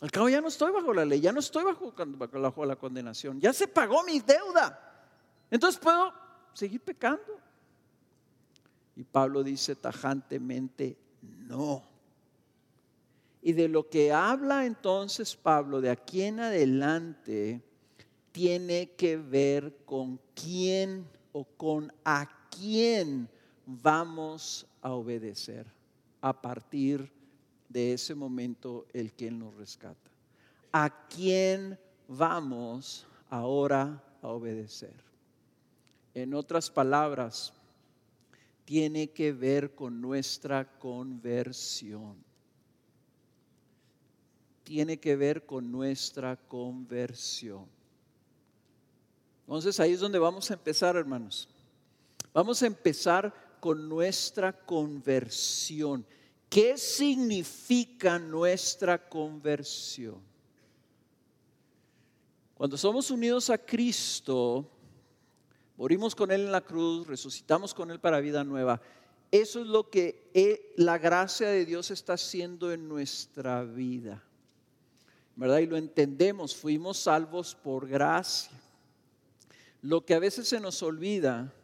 Al 0.00 0.10
cabo 0.10 0.28
ya 0.28 0.40
no 0.40 0.48
estoy 0.48 0.72
bajo 0.72 0.92
la 0.92 1.04
ley, 1.04 1.20
ya 1.20 1.32
no 1.32 1.40
estoy 1.40 1.64
bajo, 1.64 1.92
bajo 1.92 2.64
la 2.64 2.76
condenación, 2.76 3.40
ya 3.40 3.52
se 3.52 3.66
pagó 3.66 4.04
mi 4.04 4.20
deuda. 4.20 4.78
Entonces 5.50 5.80
puedo 5.80 6.12
seguir 6.52 6.80
pecando. 6.80 7.40
Y 8.94 9.04
Pablo 9.04 9.42
dice 9.42 9.74
tajantemente, 9.76 10.96
no. 11.22 11.97
Y 13.40 13.52
de 13.52 13.68
lo 13.68 13.88
que 13.88 14.12
habla 14.12 14.66
entonces 14.66 15.36
Pablo 15.36 15.80
de 15.80 15.90
aquí 15.90 16.22
en 16.22 16.40
adelante 16.40 17.62
tiene 18.32 18.90
que 18.96 19.16
ver 19.16 19.78
con 19.84 20.20
quién 20.34 21.06
o 21.32 21.44
con 21.44 21.92
a 22.04 22.28
quién 22.50 23.28
vamos 23.66 24.66
a 24.80 24.92
obedecer 24.92 25.66
a 26.20 26.40
partir 26.40 27.12
de 27.68 27.92
ese 27.92 28.14
momento 28.14 28.86
el 28.92 29.12
que 29.12 29.30
nos 29.30 29.54
rescata. 29.54 30.10
¿A 30.72 31.08
quién 31.08 31.78
vamos 32.08 33.06
ahora 33.30 34.02
a 34.22 34.28
obedecer? 34.28 34.94
En 36.14 36.34
otras 36.34 36.70
palabras, 36.70 37.52
tiene 38.64 39.10
que 39.10 39.32
ver 39.32 39.74
con 39.74 40.00
nuestra 40.00 40.78
conversión 40.78 42.27
tiene 44.68 45.00
que 45.00 45.16
ver 45.16 45.46
con 45.46 45.72
nuestra 45.72 46.36
conversión. 46.36 47.64
Entonces 49.46 49.80
ahí 49.80 49.94
es 49.94 50.00
donde 50.00 50.18
vamos 50.18 50.50
a 50.50 50.54
empezar, 50.54 50.94
hermanos. 50.94 51.48
Vamos 52.34 52.62
a 52.62 52.66
empezar 52.66 53.56
con 53.60 53.88
nuestra 53.88 54.52
conversión. 54.52 56.04
¿Qué 56.50 56.76
significa 56.76 58.18
nuestra 58.18 59.08
conversión? 59.08 60.20
Cuando 62.52 62.76
somos 62.76 63.10
unidos 63.10 63.48
a 63.48 63.56
Cristo, 63.56 64.70
morimos 65.78 66.14
con 66.14 66.30
Él 66.30 66.42
en 66.42 66.52
la 66.52 66.60
cruz, 66.60 67.06
resucitamos 67.06 67.72
con 67.72 67.90
Él 67.90 68.00
para 68.00 68.20
vida 68.20 68.44
nueva. 68.44 68.82
Eso 69.30 69.62
es 69.62 69.66
lo 69.66 69.88
que 69.88 70.74
la 70.76 70.98
gracia 70.98 71.48
de 71.48 71.64
Dios 71.64 71.90
está 71.90 72.12
haciendo 72.12 72.70
en 72.70 72.86
nuestra 72.86 73.64
vida. 73.64 74.22
¿Verdad? 75.38 75.58
Y 75.58 75.66
lo 75.66 75.76
entendemos, 75.76 76.56
fuimos 76.56 76.98
salvos 76.98 77.54
por 77.54 77.86
gracia. 77.86 78.50
Lo 79.82 80.04
que 80.04 80.14
a 80.14 80.18
veces 80.18 80.48
se 80.48 80.58
nos 80.58 80.82
olvida 80.82 81.54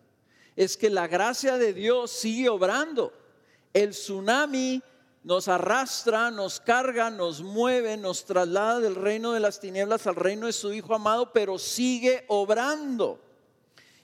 es 0.55 0.77
que 0.77 0.89
la 0.91 1.09
gracia 1.09 1.59
de 1.59 1.75
Dios 1.75 2.13
sigue 2.13 2.49
obrando. 2.49 3.13
El 3.73 3.91
tsunami 3.91 4.81
nos 5.25 5.49
arrastra, 5.49 6.31
nos 6.31 6.61
carga, 6.61 7.11
nos 7.11 7.43
mueve, 7.43 7.97
nos 7.97 8.25
traslada 8.25 8.79
del 8.79 8.95
reino 8.95 9.33
de 9.33 9.41
las 9.41 9.59
tinieblas 9.59 10.07
al 10.07 10.15
reino 10.15 10.47
de 10.47 10.53
su 10.53 10.73
Hijo 10.73 10.95
amado, 10.95 11.33
pero 11.33 11.59
sigue 11.59 12.25
obrando. 12.29 13.19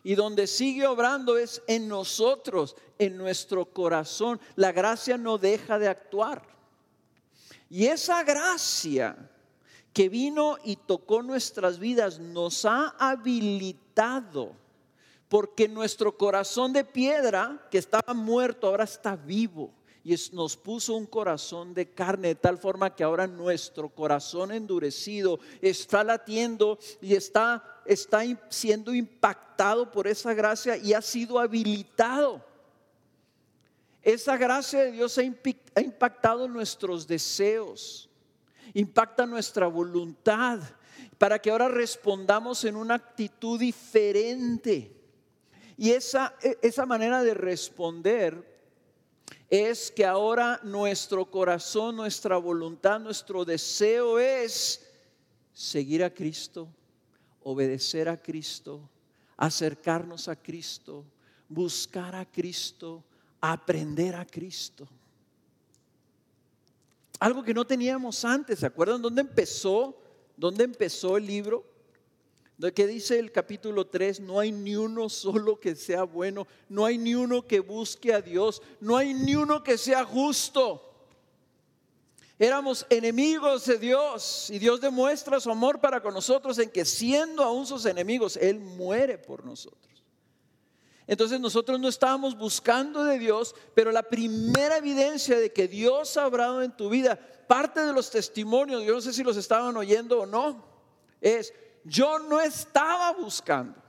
Y 0.03 0.17
donde 0.17 0.49
sigue 0.49 0.89
obrando 0.89 1.39
es 1.39 1.63
en 1.69 1.87
nosotros, 1.87 2.75
en 2.99 3.17
nuestro 3.17 3.67
corazón. 3.67 4.41
La 4.57 4.73
gracia 4.73 5.17
no 5.17 5.39
deja 5.39 5.79
de 5.79 5.87
actuar. 5.87 6.43
Y 7.69 7.87
esa 7.87 8.25
gracia 8.25 9.30
que 9.93 10.09
vino 10.09 10.57
y 10.65 10.77
tocó 10.77 11.23
nuestras 11.23 11.79
vidas 11.79 12.19
nos 12.19 12.65
ha 12.65 12.95
habilitado. 12.99 14.53
Porque 15.29 15.69
nuestro 15.69 16.17
corazón 16.17 16.73
de 16.73 16.85
piedra 16.85 17.67
que 17.71 17.79
estaba 17.79 18.15
muerto 18.15 18.67
ahora 18.67 18.85
está 18.85 19.15
vivo. 19.17 19.73
Y 20.03 20.17
nos 20.33 20.57
puso 20.57 20.95
un 20.95 21.07
corazón 21.07 21.75
de 21.75 21.91
carne 21.91 22.29
de 22.29 22.35
tal 22.35 22.59
forma 22.59 22.95
que 22.95 23.05
ahora 23.05 23.27
nuestro 23.27 23.89
corazón 23.91 24.51
endurecido 24.51 25.39
está 25.61 26.03
latiendo 26.03 26.79
y 27.03 27.15
está, 27.15 27.63
está 27.85 28.23
siendo 28.49 28.95
impactado 28.95 29.91
por 29.91 30.07
esa 30.07 30.33
gracia 30.33 30.77
y 30.79 30.95
ha 30.95 31.03
sido 31.03 31.39
habilitado. 31.39 32.43
Esa 34.03 34.37
gracia 34.37 34.81
de 34.81 34.93
Dios 34.93 35.19
ha 35.19 35.81
impactado 35.81 36.49
nuestros 36.49 37.07
deseos, 37.07 38.10
impacta 38.75 39.27
nuestra 39.27 39.67
voluntad, 39.67 40.61
para 41.19 41.39
que 41.39 41.51
ahora 41.51 41.69
respondamos 41.69 42.65
en 42.65 42.77
una 42.77 42.95
actitud 42.95 43.59
diferente. 43.59 44.97
Y 45.77 45.91
esa, 45.91 46.35
e, 46.43 46.59
esa 46.63 46.87
manera 46.87 47.23
de 47.23 47.35
responder 47.35 48.51
es 49.49 49.91
que 49.91 50.05
ahora 50.05 50.61
nuestro 50.63 51.31
corazón, 51.31 51.97
nuestra 51.97 52.37
voluntad, 52.37 53.01
nuestro 53.01 53.45
deseo 53.45 54.19
es 54.19 54.87
seguir 55.53 56.05
a 56.05 56.15
Cristo, 56.15 56.69
obedecer 57.43 58.09
a 58.09 58.17
Cristo, 58.17 58.89
acercarnos 59.37 60.29
a 60.29 60.37
Cristo, 60.37 61.05
buscar 61.49 62.15
a 62.15 62.25
Cristo, 62.25 63.03
aprender 63.41 64.15
a 64.15 64.25
Cristo. 64.25 64.87
Algo 67.21 67.43
que 67.45 67.53
no 67.53 67.67
teníamos 67.67 68.25
antes, 68.25 68.61
¿se 68.61 68.67
acuerdan 68.67 69.03
dónde 69.03 69.21
empezó? 69.21 69.95
¿Dónde 70.39 70.65
empezó 70.65 71.19
el 71.19 71.27
libro? 71.27 71.67
Que 72.75 72.87
dice 72.87 73.19
el 73.19 73.31
capítulo 73.31 73.87
3, 73.87 74.21
no 74.21 74.41
hay 74.41 74.53
ni 74.53 74.75
uno 74.75 75.11
solo 75.11 75.61
que 75.61 75.77
sea 75.77 76.05
bueno, 76.05 76.47
no 76.69 76.87
hay 76.87 76.97
ni 76.97 77.15
uno 77.15 77.47
que 77.47 77.61
busque 77.61 78.15
a 78.15 78.23
Dios, 78.23 78.63
no 78.81 78.97
hay 78.97 79.13
ni 79.13 79.37
uno 79.37 79.63
que 79.63 79.77
sea 79.77 80.03
justo. 80.05 80.87
Éramos 82.39 82.87
enemigos 82.89 83.67
de 83.67 83.77
Dios 83.77 84.49
y 84.49 84.59
Dios 84.59 84.81
demuestra 84.81 85.41
su 85.41 85.51
amor 85.51 85.79
para 85.79 86.03
con 86.03 86.15
nosotros 86.15 86.59
en 86.59 86.71
que 86.71 86.87
siendo 86.87 87.43
aún 87.43 87.67
sus 87.67 87.85
enemigos, 87.85 88.39
Él 88.39 88.59
muere 88.59 89.19
por 89.19 89.45
nosotros. 89.45 89.90
Entonces 91.07 91.41
nosotros 91.41 91.81
no 91.81 91.89
estábamos 91.89 92.37
buscando 92.37 93.05
de 93.05 93.19
Dios, 93.19 93.55
pero 93.75 93.91
la 93.91 94.03
primera 94.03 94.77
evidencia 94.77 95.39
de 95.39 95.53
que 95.53 95.67
Dios 95.67 96.17
ha 96.17 96.27
obrado 96.27 96.63
en 96.63 96.73
tu 96.73 96.89
vida, 96.89 97.19
parte 97.49 97.81
de 97.81 97.93
los 97.93 98.11
testimonios, 98.11 98.85
yo 98.85 98.95
no 98.95 99.01
sé 99.01 99.13
si 99.13 99.25
los 99.25 99.37
estaban 99.37 99.77
oyendo 99.77 100.21
o 100.21 100.27
no, 100.27 100.65
es, 101.21 101.53
yo 101.85 102.19
no 102.21 102.41
estaba 102.41 103.13
buscando, 103.13 103.83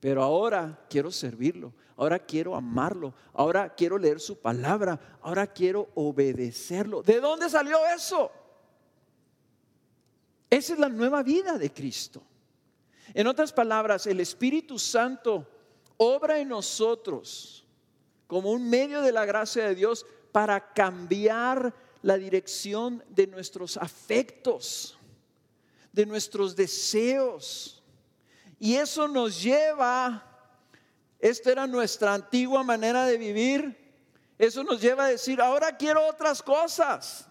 pero 0.00 0.22
ahora 0.22 0.78
quiero 0.90 1.10
servirlo, 1.10 1.72
ahora 1.96 2.18
quiero 2.18 2.54
amarlo, 2.54 3.14
ahora 3.32 3.74
quiero 3.74 3.96
leer 3.98 4.20
su 4.20 4.38
palabra, 4.38 5.18
ahora 5.22 5.46
quiero 5.46 5.88
obedecerlo. 5.94 7.02
¿De 7.02 7.20
dónde 7.20 7.48
salió 7.48 7.78
eso? 7.86 8.30
Esa 10.50 10.72
es 10.74 10.78
la 10.78 10.88
nueva 10.88 11.22
vida 11.22 11.58
de 11.58 11.72
Cristo. 11.72 12.22
En 13.14 13.26
otras 13.26 13.52
palabras, 13.52 14.06
el 14.06 14.20
Espíritu 14.20 14.78
Santo 14.78 15.46
obra 15.98 16.38
en 16.38 16.48
nosotros 16.48 17.66
como 18.26 18.52
un 18.52 18.68
medio 18.68 19.02
de 19.02 19.12
la 19.12 19.24
gracia 19.24 19.66
de 19.66 19.74
Dios 19.74 20.06
para 20.32 20.72
cambiar 20.72 21.74
la 22.02 22.16
dirección 22.16 23.02
de 23.08 23.26
nuestros 23.26 23.76
afectos, 23.76 24.96
de 25.92 26.06
nuestros 26.06 26.54
deseos. 26.54 27.82
Y 28.58 28.74
eso 28.74 29.08
nos 29.08 29.42
lleva, 29.42 30.24
esta 31.18 31.50
era 31.50 31.66
nuestra 31.66 32.14
antigua 32.14 32.62
manera 32.62 33.06
de 33.06 33.18
vivir, 33.18 33.76
eso 34.38 34.62
nos 34.62 34.80
lleva 34.80 35.06
a 35.06 35.08
decir, 35.08 35.40
ahora 35.40 35.76
quiero 35.76 36.06
otras 36.06 36.42
cosas. 36.42 37.26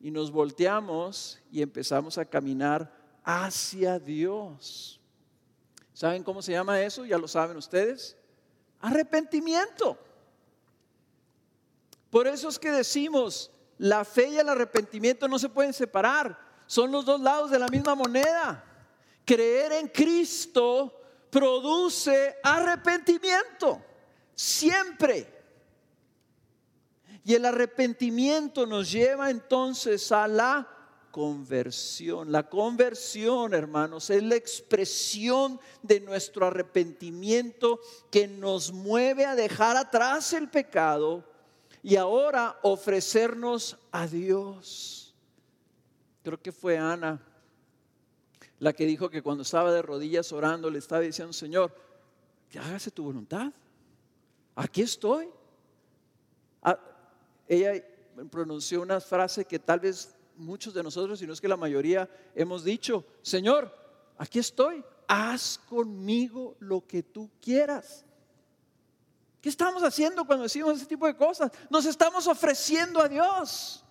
Y 0.00 0.10
nos 0.10 0.30
volteamos 0.30 1.40
y 1.50 1.62
empezamos 1.62 2.16
a 2.16 2.24
caminar 2.24 2.92
hacia 3.24 3.98
Dios. 3.98 5.00
¿Saben 5.96 6.22
cómo 6.22 6.42
se 6.42 6.52
llama 6.52 6.82
eso? 6.82 7.06
Ya 7.06 7.16
lo 7.16 7.26
saben 7.26 7.56
ustedes. 7.56 8.18
Arrepentimiento. 8.80 9.98
Por 12.10 12.26
eso 12.26 12.50
es 12.50 12.58
que 12.58 12.70
decimos, 12.70 13.50
la 13.78 14.04
fe 14.04 14.28
y 14.28 14.36
el 14.36 14.46
arrepentimiento 14.46 15.26
no 15.26 15.38
se 15.38 15.48
pueden 15.48 15.72
separar. 15.72 16.38
Son 16.66 16.92
los 16.92 17.06
dos 17.06 17.18
lados 17.18 17.50
de 17.50 17.58
la 17.58 17.68
misma 17.68 17.94
moneda. 17.94 18.62
Creer 19.24 19.72
en 19.72 19.88
Cristo 19.88 21.00
produce 21.30 22.36
arrepentimiento. 22.42 23.82
Siempre. 24.34 25.32
Y 27.24 27.32
el 27.32 27.46
arrepentimiento 27.46 28.66
nos 28.66 28.92
lleva 28.92 29.30
entonces 29.30 30.12
a 30.12 30.28
la 30.28 30.75
conversión. 31.16 32.30
La 32.30 32.46
conversión, 32.46 33.54
hermanos, 33.54 34.10
es 34.10 34.22
la 34.22 34.34
expresión 34.34 35.58
de 35.82 36.00
nuestro 36.00 36.44
arrepentimiento 36.44 37.80
que 38.10 38.28
nos 38.28 38.70
mueve 38.70 39.24
a 39.24 39.34
dejar 39.34 39.78
atrás 39.78 40.34
el 40.34 40.50
pecado 40.50 41.24
y 41.82 41.96
ahora 41.96 42.58
ofrecernos 42.62 43.78
a 43.92 44.06
Dios. 44.06 45.14
Creo 46.22 46.38
que 46.42 46.52
fue 46.52 46.76
Ana 46.76 47.18
la 48.58 48.74
que 48.74 48.84
dijo 48.84 49.08
que 49.08 49.22
cuando 49.22 49.42
estaba 49.42 49.72
de 49.72 49.80
rodillas 49.80 50.30
orando 50.32 50.68
le 50.68 50.80
estaba 50.80 51.00
diciendo, 51.00 51.32
Señor, 51.32 51.74
que 52.50 52.58
hágase 52.58 52.90
tu 52.90 53.04
voluntad. 53.04 53.54
Aquí 54.54 54.82
estoy. 54.82 55.30
Ah, 56.60 56.78
ella 57.48 57.82
pronunció 58.30 58.82
una 58.82 59.00
frase 59.00 59.46
que 59.46 59.58
tal 59.58 59.80
vez 59.80 60.15
muchos 60.36 60.74
de 60.74 60.82
nosotros, 60.82 61.18
si 61.18 61.26
no 61.26 61.32
es 61.32 61.40
que 61.40 61.48
la 61.48 61.56
mayoría, 61.56 62.08
hemos 62.34 62.64
dicho, 62.64 63.04
Señor, 63.22 63.74
aquí 64.18 64.38
estoy, 64.38 64.84
haz 65.08 65.58
conmigo 65.68 66.56
lo 66.60 66.86
que 66.86 67.02
tú 67.02 67.30
quieras. 67.40 68.04
¿Qué 69.40 69.48
estamos 69.48 69.82
haciendo 69.82 70.24
cuando 70.24 70.44
decimos 70.44 70.76
ese 70.76 70.86
tipo 70.86 71.06
de 71.06 71.16
cosas? 71.16 71.52
Nos 71.70 71.86
estamos 71.86 72.26
ofreciendo 72.26 73.00
a 73.00 73.08
Dios. 73.08 73.84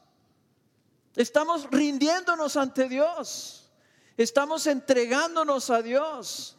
Estamos 1.16 1.70
rindiéndonos 1.72 2.58
ante 2.58 2.90
Dios. 2.90 3.72
Estamos 4.18 4.68
entregándonos 4.68 5.70
a 5.70 5.82
Dios. 5.82 6.58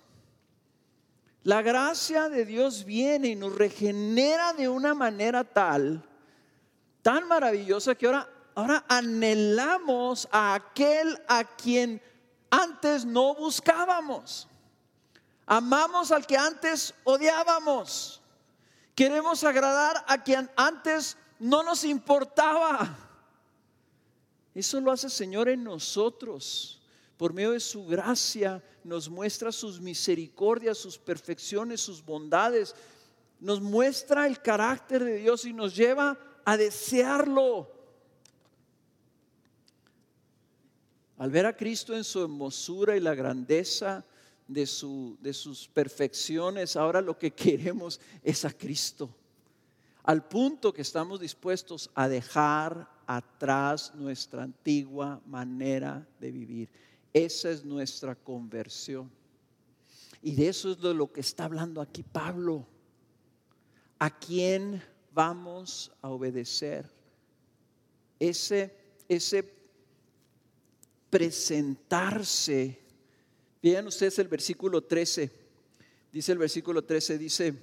La 1.42 1.62
gracia 1.62 2.28
de 2.28 2.44
Dios 2.44 2.84
viene 2.84 3.28
y 3.28 3.36
nos 3.36 3.54
regenera 3.54 4.52
de 4.52 4.68
una 4.68 4.94
manera 4.94 5.44
tal, 5.44 6.02
tan 7.02 7.28
maravillosa 7.28 7.94
que 7.94 8.06
ahora 8.06 8.28
ahora 8.56 8.84
anhelamos 8.88 10.26
a 10.32 10.54
aquel 10.54 11.22
a 11.28 11.44
quien 11.44 12.02
antes 12.50 13.04
no 13.04 13.34
buscábamos. 13.34 14.48
Amamos 15.46 16.10
al 16.10 16.26
que 16.26 16.36
antes 16.36 16.94
odiábamos. 17.04 18.20
Queremos 18.94 19.44
agradar 19.44 20.02
a 20.08 20.22
quien 20.24 20.50
antes 20.56 21.16
no 21.38 21.62
nos 21.62 21.84
importaba. 21.84 22.96
Eso 24.54 24.80
lo 24.80 24.90
hace 24.90 25.08
el 25.08 25.12
Señor 25.12 25.50
en 25.50 25.62
nosotros. 25.62 26.80
Por 27.18 27.34
medio 27.34 27.52
de 27.52 27.60
su 27.60 27.84
gracia 27.84 28.64
nos 28.82 29.10
muestra 29.10 29.52
sus 29.52 29.80
misericordias, 29.80 30.78
sus 30.78 30.96
perfecciones, 30.96 31.82
sus 31.82 32.02
bondades. 32.02 32.74
Nos 33.38 33.60
muestra 33.60 34.26
el 34.26 34.40
carácter 34.40 35.04
de 35.04 35.16
Dios 35.18 35.44
y 35.44 35.52
nos 35.52 35.76
lleva 35.76 36.18
a 36.46 36.56
desearlo. 36.56 37.75
Al 41.18 41.30
ver 41.30 41.46
a 41.46 41.56
Cristo 41.56 41.96
en 41.96 42.04
su 42.04 42.22
hermosura 42.22 42.96
y 42.96 43.00
la 43.00 43.14
grandeza 43.14 44.04
de, 44.46 44.66
su, 44.66 45.16
de 45.20 45.32
sus 45.32 45.66
perfecciones, 45.68 46.76
ahora 46.76 47.00
lo 47.00 47.18
que 47.18 47.30
queremos 47.34 48.00
es 48.22 48.44
a 48.44 48.50
Cristo. 48.50 49.14
Al 50.02 50.26
punto 50.28 50.72
que 50.72 50.82
estamos 50.82 51.20
dispuestos 51.20 51.90
a 51.94 52.08
dejar 52.08 52.88
atrás 53.06 53.94
nuestra 53.94 54.42
antigua 54.42 55.20
manera 55.26 56.06
de 56.20 56.30
vivir. 56.30 56.68
Esa 57.12 57.50
es 57.50 57.64
nuestra 57.64 58.14
conversión. 58.14 59.10
Y 60.22 60.34
de 60.34 60.48
eso 60.48 60.72
es 60.72 60.80
de 60.80 60.94
lo 60.94 61.10
que 61.12 61.20
está 61.20 61.44
hablando 61.44 61.80
aquí 61.80 62.02
Pablo. 62.02 62.66
¿A 63.98 64.10
quién 64.10 64.82
vamos 65.12 65.90
a 66.02 66.10
obedecer? 66.10 66.90
Ese, 68.18 68.76
ese 69.08 69.55
presentarse. 71.10 72.78
Vean 73.62 73.86
ustedes 73.86 74.18
el 74.18 74.28
versículo 74.28 74.82
13. 74.82 75.30
Dice 76.12 76.32
el 76.32 76.38
versículo 76.38 76.82
13, 76.82 77.18
dice, 77.18 77.54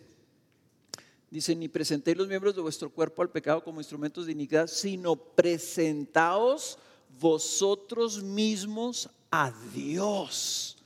dice, 1.29 1.55
ni 1.55 1.67
presentéis 1.67 2.17
los 2.17 2.27
miembros 2.27 2.55
de 2.55 2.61
vuestro 2.61 2.89
cuerpo 2.89 3.21
al 3.21 3.29
pecado 3.29 3.63
como 3.63 3.79
instrumentos 3.79 4.25
de 4.25 4.33
iniquidad, 4.33 4.67
sino 4.67 5.15
presentaos 5.15 6.77
vosotros 7.19 8.21
mismos 8.21 9.09
a 9.31 9.51
Dios. 9.73 10.77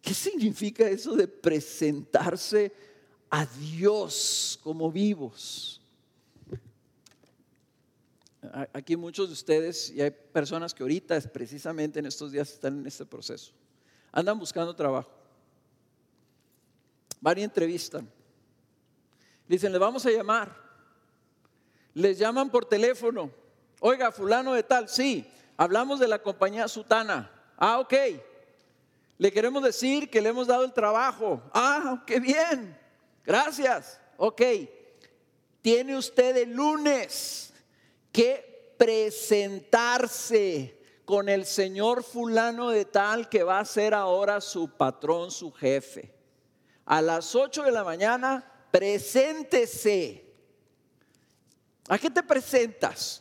¿Qué 0.00 0.14
significa 0.14 0.86
eso 0.88 1.16
de 1.16 1.26
presentarse 1.26 2.72
a 3.30 3.46
Dios 3.46 4.60
como 4.62 4.92
vivos? 4.92 5.80
Aquí 8.72 8.96
muchos 8.96 9.28
de 9.28 9.32
ustedes, 9.32 9.90
y 9.90 10.00
hay 10.00 10.10
personas 10.10 10.74
que 10.74 10.82
ahorita, 10.82 11.20
precisamente 11.32 11.98
en 11.98 12.06
estos 12.06 12.32
días, 12.32 12.50
están 12.50 12.80
en 12.80 12.86
este 12.86 13.06
proceso. 13.06 13.52
Andan 14.12 14.38
buscando 14.38 14.74
trabajo. 14.74 15.10
Van 17.20 17.38
y 17.38 17.42
entrevistan. 17.42 18.10
Dicen, 19.48 19.72
les 19.72 19.80
vamos 19.80 20.04
a 20.04 20.10
llamar. 20.10 20.54
Les 21.94 22.18
llaman 22.18 22.50
por 22.50 22.64
teléfono. 22.64 23.30
Oiga, 23.80 24.12
fulano 24.12 24.52
de 24.54 24.62
tal, 24.62 24.88
sí, 24.88 25.26
hablamos 25.56 26.00
de 26.00 26.08
la 26.08 26.20
compañía 26.20 26.68
Sutana. 26.68 27.30
Ah, 27.56 27.78
ok. 27.78 27.94
Le 29.16 29.32
queremos 29.32 29.62
decir 29.62 30.10
que 30.10 30.20
le 30.20 30.30
hemos 30.30 30.48
dado 30.48 30.64
el 30.64 30.72
trabajo. 30.72 31.42
Ah, 31.54 32.02
qué 32.06 32.18
bien. 32.18 32.76
Gracias. 33.24 34.00
Ok. 34.16 34.42
Tiene 35.62 35.96
usted 35.96 36.36
el 36.36 36.52
lunes 36.52 37.53
que 38.14 38.74
presentarse 38.78 40.80
con 41.04 41.28
el 41.28 41.44
señor 41.44 42.04
fulano 42.04 42.70
de 42.70 42.84
tal 42.84 43.28
que 43.28 43.42
va 43.42 43.58
a 43.58 43.64
ser 43.64 43.92
ahora 43.92 44.40
su 44.40 44.70
patrón, 44.70 45.32
su 45.32 45.50
jefe. 45.50 46.14
A 46.86 47.02
las 47.02 47.34
8 47.34 47.64
de 47.64 47.72
la 47.72 47.82
mañana, 47.82 48.68
preséntese. 48.70 50.32
¿A 51.88 51.98
qué 51.98 52.08
te 52.08 52.22
presentas? 52.22 53.20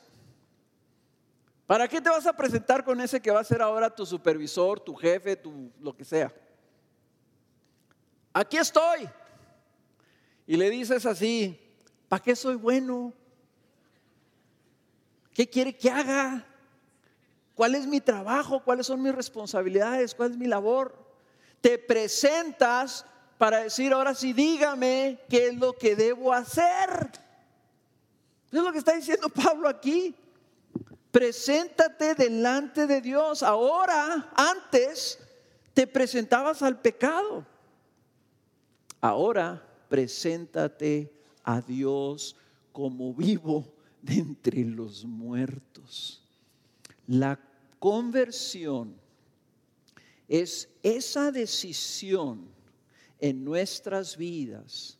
¿Para 1.65 1.87
qué 1.87 1.99
te 1.99 2.11
vas 2.11 2.27
a 2.27 2.37
presentar 2.37 2.85
con 2.85 3.01
ese 3.01 3.19
que 3.19 3.31
va 3.31 3.39
a 3.39 3.43
ser 3.43 3.63
ahora 3.63 3.89
tu 3.89 4.05
supervisor, 4.05 4.79
tu 4.79 4.93
jefe, 4.93 5.35
tu 5.35 5.71
lo 5.79 5.95
que 5.95 6.05
sea? 6.05 6.31
Aquí 8.31 8.57
estoy. 8.57 9.09
Y 10.45 10.55
le 10.55 10.69
dices 10.69 11.03
así, 11.07 11.59
¿para 12.07 12.21
qué 12.21 12.35
soy 12.35 12.55
bueno? 12.55 13.11
¿Qué 15.33 15.49
quiere 15.49 15.75
que 15.75 15.89
haga? 15.89 16.45
¿Cuál 17.55 17.75
es 17.75 17.87
mi 17.87 18.01
trabajo? 18.01 18.63
¿Cuáles 18.63 18.87
son 18.87 19.01
mis 19.01 19.13
responsabilidades? 19.13 20.15
¿Cuál 20.15 20.31
es 20.31 20.37
mi 20.37 20.47
labor? 20.47 20.95
Te 21.61 21.77
presentas 21.77 23.05
para 23.37 23.59
decir, 23.59 23.93
ahora 23.93 24.15
sí, 24.15 24.33
dígame 24.33 25.19
qué 25.29 25.47
es 25.47 25.55
lo 25.55 25.73
que 25.73 25.95
debo 25.95 26.33
hacer. 26.33 27.11
Es 28.51 28.61
lo 28.61 28.71
que 28.71 28.77
está 28.77 28.93
diciendo 28.93 29.29
Pablo 29.43 29.67
aquí. 29.67 30.15
Preséntate 31.11 32.15
delante 32.15 32.87
de 32.87 33.01
Dios. 33.01 33.43
Ahora, 33.43 34.31
antes, 34.35 35.19
te 35.73 35.85
presentabas 35.87 36.61
al 36.61 36.79
pecado. 36.79 37.45
Ahora, 39.01 39.61
preséntate 39.89 41.13
a 41.43 41.61
Dios 41.61 42.35
como 42.71 43.13
vivo 43.13 43.72
de 44.03 44.15
entre 44.15 44.63
los 44.65 45.05
muertos. 45.05 46.21
La 47.07 47.39
conversión 47.79 48.95
es 50.27 50.69
esa 50.83 51.31
decisión 51.31 52.47
en 53.19 53.43
nuestras 53.43 54.15
vidas 54.17 54.97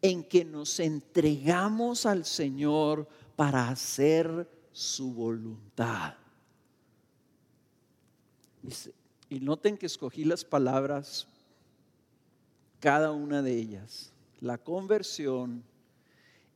en 0.00 0.24
que 0.24 0.44
nos 0.44 0.78
entregamos 0.80 2.06
al 2.06 2.24
Señor 2.24 3.08
para 3.36 3.68
hacer 3.68 4.48
su 4.72 5.12
voluntad. 5.12 6.14
Y, 9.28 9.40
noten 9.40 9.78
que 9.78 9.86
escogí 9.86 10.24
las 10.24 10.44
palabras, 10.44 11.26
cada 12.80 13.12
una 13.12 13.42
de 13.42 13.56
ellas. 13.56 14.12
La 14.40 14.58
conversión 14.58 15.64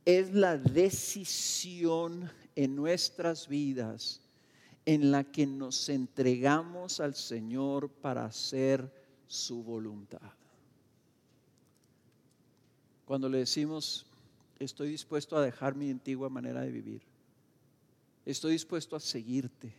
es 0.07 0.33
la 0.33 0.57
decisión 0.57 2.31
en 2.55 2.75
nuestras 2.75 3.49
vidas 3.49 4.23
en 4.87 5.11
la 5.11 5.25
que 5.25 5.47
nos 5.47 5.89
entregamos 5.89 7.01
al 7.01 7.15
Señor 7.15 7.91
para 7.91 8.25
hacer 8.25 8.91
su 9.27 9.63
voluntad. 9.63 10.33
Cuando 13.05 13.29
le 13.29 13.39
decimos, 13.39 14.07
estoy 14.59 14.91
dispuesto 14.91 15.37
a 15.37 15.43
dejar 15.43 15.75
mi 15.75 15.91
antigua 15.91 16.29
manera 16.31 16.63
de 16.63 16.71
vivir, 16.71 17.03
Estoy 18.27 18.53
dispuesto 18.53 18.97
a 18.97 19.01
seguirte. 19.01 19.73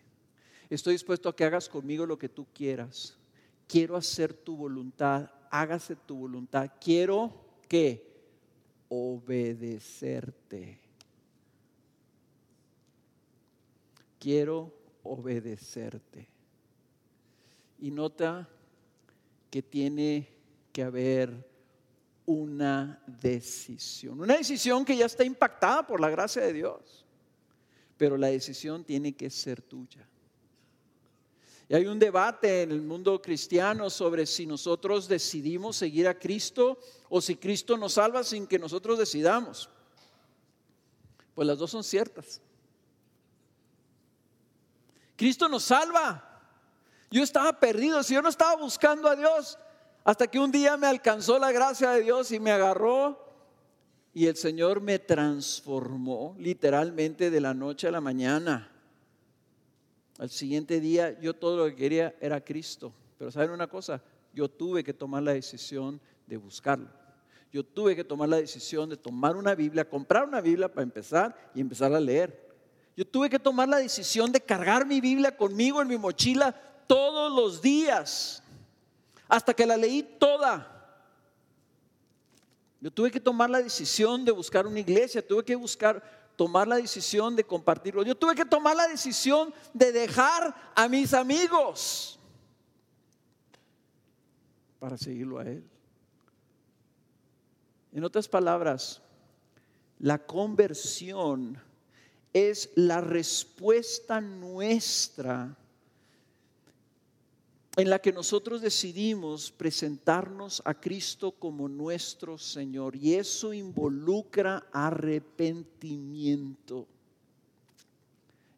Estoy 0.70 0.94
dispuesto 0.94 1.28
a 1.28 1.36
que 1.36 1.44
hagas 1.44 1.68
conmigo 1.68 2.06
lo 2.06 2.18
que 2.18 2.30
tú 2.30 2.48
quieras. 2.54 3.18
Quiero 3.68 3.98
hacer 3.98 4.34
tu 4.34 4.56
voluntad. 4.56 5.30
Hágase 5.52 5.98
tu 5.98 6.16
voluntad. 6.16 6.72
Quiero 6.80 7.34
que 7.68 8.07
obedecerte. 8.90 10.80
Quiero 14.20 14.74
obedecerte. 15.04 16.28
Y 17.80 17.92
nota 17.92 18.50
que 19.50 19.62
tiene 19.62 20.28
que 20.74 20.84
haber 20.84 21.48
una 22.26 23.02
decisión. 23.06 24.20
Una 24.20 24.38
decisión 24.38 24.84
que 24.84 24.98
ya 24.98 25.06
está 25.06 25.24
impactada 25.24 25.86
por 25.86 26.02
la 26.02 26.10
gracia 26.10 26.42
de 26.42 26.54
Dios 26.54 27.08
pero 27.98 28.18
la 28.18 28.28
decisión 28.28 28.84
tiene 28.84 29.14
que 29.14 29.30
ser 29.30 29.62
tuya. 29.62 30.08
Y 31.70 31.76
hay 31.76 31.86
un 31.86 32.00
debate 32.00 32.62
en 32.62 32.72
el 32.72 32.82
mundo 32.82 33.22
cristiano 33.22 33.90
sobre 33.90 34.26
si 34.26 34.46
nosotros 34.46 35.08
decidimos 35.08 35.76
seguir 35.76 36.08
a 36.08 36.18
Cristo 36.18 36.80
o 37.10 37.20
si 37.20 37.36
Cristo 37.36 37.78
nos 37.78 37.94
salva 37.94 38.24
sin 38.24 38.48
que 38.48 38.58
nosotros 38.58 38.98
decidamos. 38.98 39.70
Pues 41.36 41.48
las 41.48 41.58
dos 41.58 41.70
son 41.70 41.84
ciertas. 41.84 42.42
Cristo 45.18 45.50
nos 45.50 45.64
salva. 45.64 46.24
Yo 47.12 47.22
estaba 47.22 47.60
perdido, 47.60 48.02
si 48.04 48.14
yo 48.14 48.22
no 48.22 48.30
estaba 48.30 48.56
buscando 48.56 49.10
a 49.10 49.16
Dios, 49.16 49.58
hasta 50.04 50.28
que 50.28 50.40
un 50.40 50.52
día 50.52 50.78
me 50.78 50.88
alcanzó 50.88 51.38
la 51.38 51.52
gracia 51.52 51.92
de 51.92 52.04
Dios 52.04 52.32
y 52.32 52.40
me 52.40 52.52
agarró 52.52 53.28
y 54.14 54.28
el 54.28 54.36
Señor 54.38 54.82
me 54.82 55.00
transformó 55.00 56.36
literalmente 56.40 57.30
de 57.30 57.42
la 57.42 57.54
noche 57.54 57.88
a 57.88 57.92
la 57.92 58.02
mañana. 58.02 58.72
Al 60.18 60.30
siguiente 60.30 60.80
día 60.80 61.20
yo 61.20 61.34
todo 61.34 61.58
lo 61.58 61.66
que 61.66 61.76
quería 61.76 62.16
era 62.20 62.44
Cristo. 62.44 62.94
Pero 63.18 63.32
¿saben 63.32 63.52
una 63.52 63.68
cosa? 63.68 64.02
Yo 64.34 64.50
tuve 64.50 64.84
que 64.84 64.94
tomar 64.94 65.24
la 65.24 65.34
decisión 65.34 66.00
de 66.26 66.38
buscarlo. 66.38 66.90
Yo 67.52 67.64
tuve 67.64 67.96
que 67.96 68.04
tomar 68.04 68.30
la 68.30 68.38
decisión 68.38 68.90
de 68.90 68.98
tomar 68.98 69.36
una 69.36 69.56
Biblia, 69.56 69.88
comprar 69.88 70.28
una 70.28 70.42
Biblia 70.42 70.68
para 70.68 70.84
empezar 70.84 71.36
y 71.56 71.62
empezar 71.62 71.94
a 71.94 72.00
leer. 72.00 72.48
Yo 72.96 73.06
tuve 73.06 73.30
que 73.30 73.40
tomar 73.40 73.70
la 73.70 73.78
decisión 73.78 74.32
de 74.32 74.42
cargar 74.42 74.86
mi 74.86 75.00
Biblia 75.00 75.36
conmigo 75.36 75.82
en 75.82 75.88
mi 75.88 75.98
mochila 75.98 76.54
todos 76.88 77.32
los 77.32 77.62
días, 77.62 78.42
hasta 79.28 79.54
que 79.54 79.66
la 79.66 79.78
leí 79.78 80.02
toda. 80.02 80.74
Yo 82.80 82.92
tuve 82.92 83.12
que 83.12 83.20
tomar 83.20 83.50
la 83.50 83.62
decisión 83.62 84.24
de 84.24 84.32
buscar 84.32 84.66
una 84.66 84.80
iglesia, 84.80 85.26
tuve 85.26 85.44
que 85.44 85.56
buscar, 85.56 86.02
tomar 86.38 86.68
la 86.68 86.78
decisión 86.78 87.36
de 87.36 87.44
compartirlo. 87.44 88.04
Yo 88.04 88.16
tuve 88.16 88.36
que 88.36 88.46
tomar 88.46 88.76
la 88.76 88.88
decisión 88.88 89.54
de 89.74 89.92
dejar 89.92 90.56
a 90.76 90.88
mis 90.88 91.14
amigos 91.14 92.18
para 94.80 94.98
seguirlo 94.98 95.40
a 95.40 95.44
Él. 95.44 95.68
En 97.92 98.04
otras 98.04 98.28
palabras, 98.28 99.02
la 99.98 100.20
conversión 100.20 101.60
es 102.32 102.70
la 102.76 103.02
respuesta 103.02 104.22
nuestra 104.22 105.58
en 107.78 107.90
la 107.92 108.00
que 108.00 108.12
nosotros 108.12 108.62
decidimos 108.62 109.52
presentarnos 109.52 110.64
a 110.66 110.74
Cristo 110.74 111.34
como 111.34 111.70
nuestro 111.70 112.40
Señor. 112.40 112.96
Y 112.96 113.14
eso 113.14 113.54
involucra 113.54 114.66
arrepentimiento. 114.72 116.88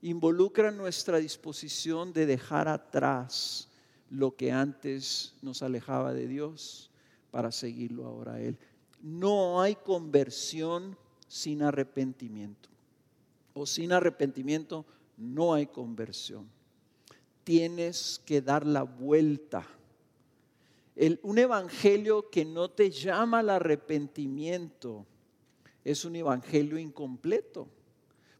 Involucra 0.01 0.71
nuestra 0.71 1.17
disposición 1.17 2.13
de 2.13 2.25
dejar 2.25 2.69
atrás 2.69 3.67
lo 4.09 4.37
que 4.37 4.53
antes 4.53 5.33
nos 5.41 5.63
alejaba 5.63 6.13
de 6.13 6.25
Dios 6.25 6.89
para 7.29 7.51
seguirlo 7.51 8.05
ahora 8.05 8.35
a 8.35 8.41
Él. 8.41 8.57
No 9.01 9.59
hay 9.59 9.75
conversión 9.75 10.97
sin 11.27 11.61
arrepentimiento. 11.61 12.69
O 13.53 13.65
sin 13.65 13.91
arrepentimiento 13.91 14.85
no 15.17 15.53
hay 15.53 15.67
conversión. 15.67 16.57
Tienes 17.49 18.21
que 18.27 18.43
dar 18.43 18.63
la 18.63 18.83
vuelta. 18.83 19.67
un 21.23 21.39
evangelio 21.39 22.29
que 22.29 22.45
no 22.45 22.69
te 22.69 22.91
llama 22.91 23.39
al 23.39 23.49
arrepentimiento 23.49 25.07
es 25.83 26.05
un 26.05 26.15
evangelio 26.15 26.77
incompleto. 26.77 27.67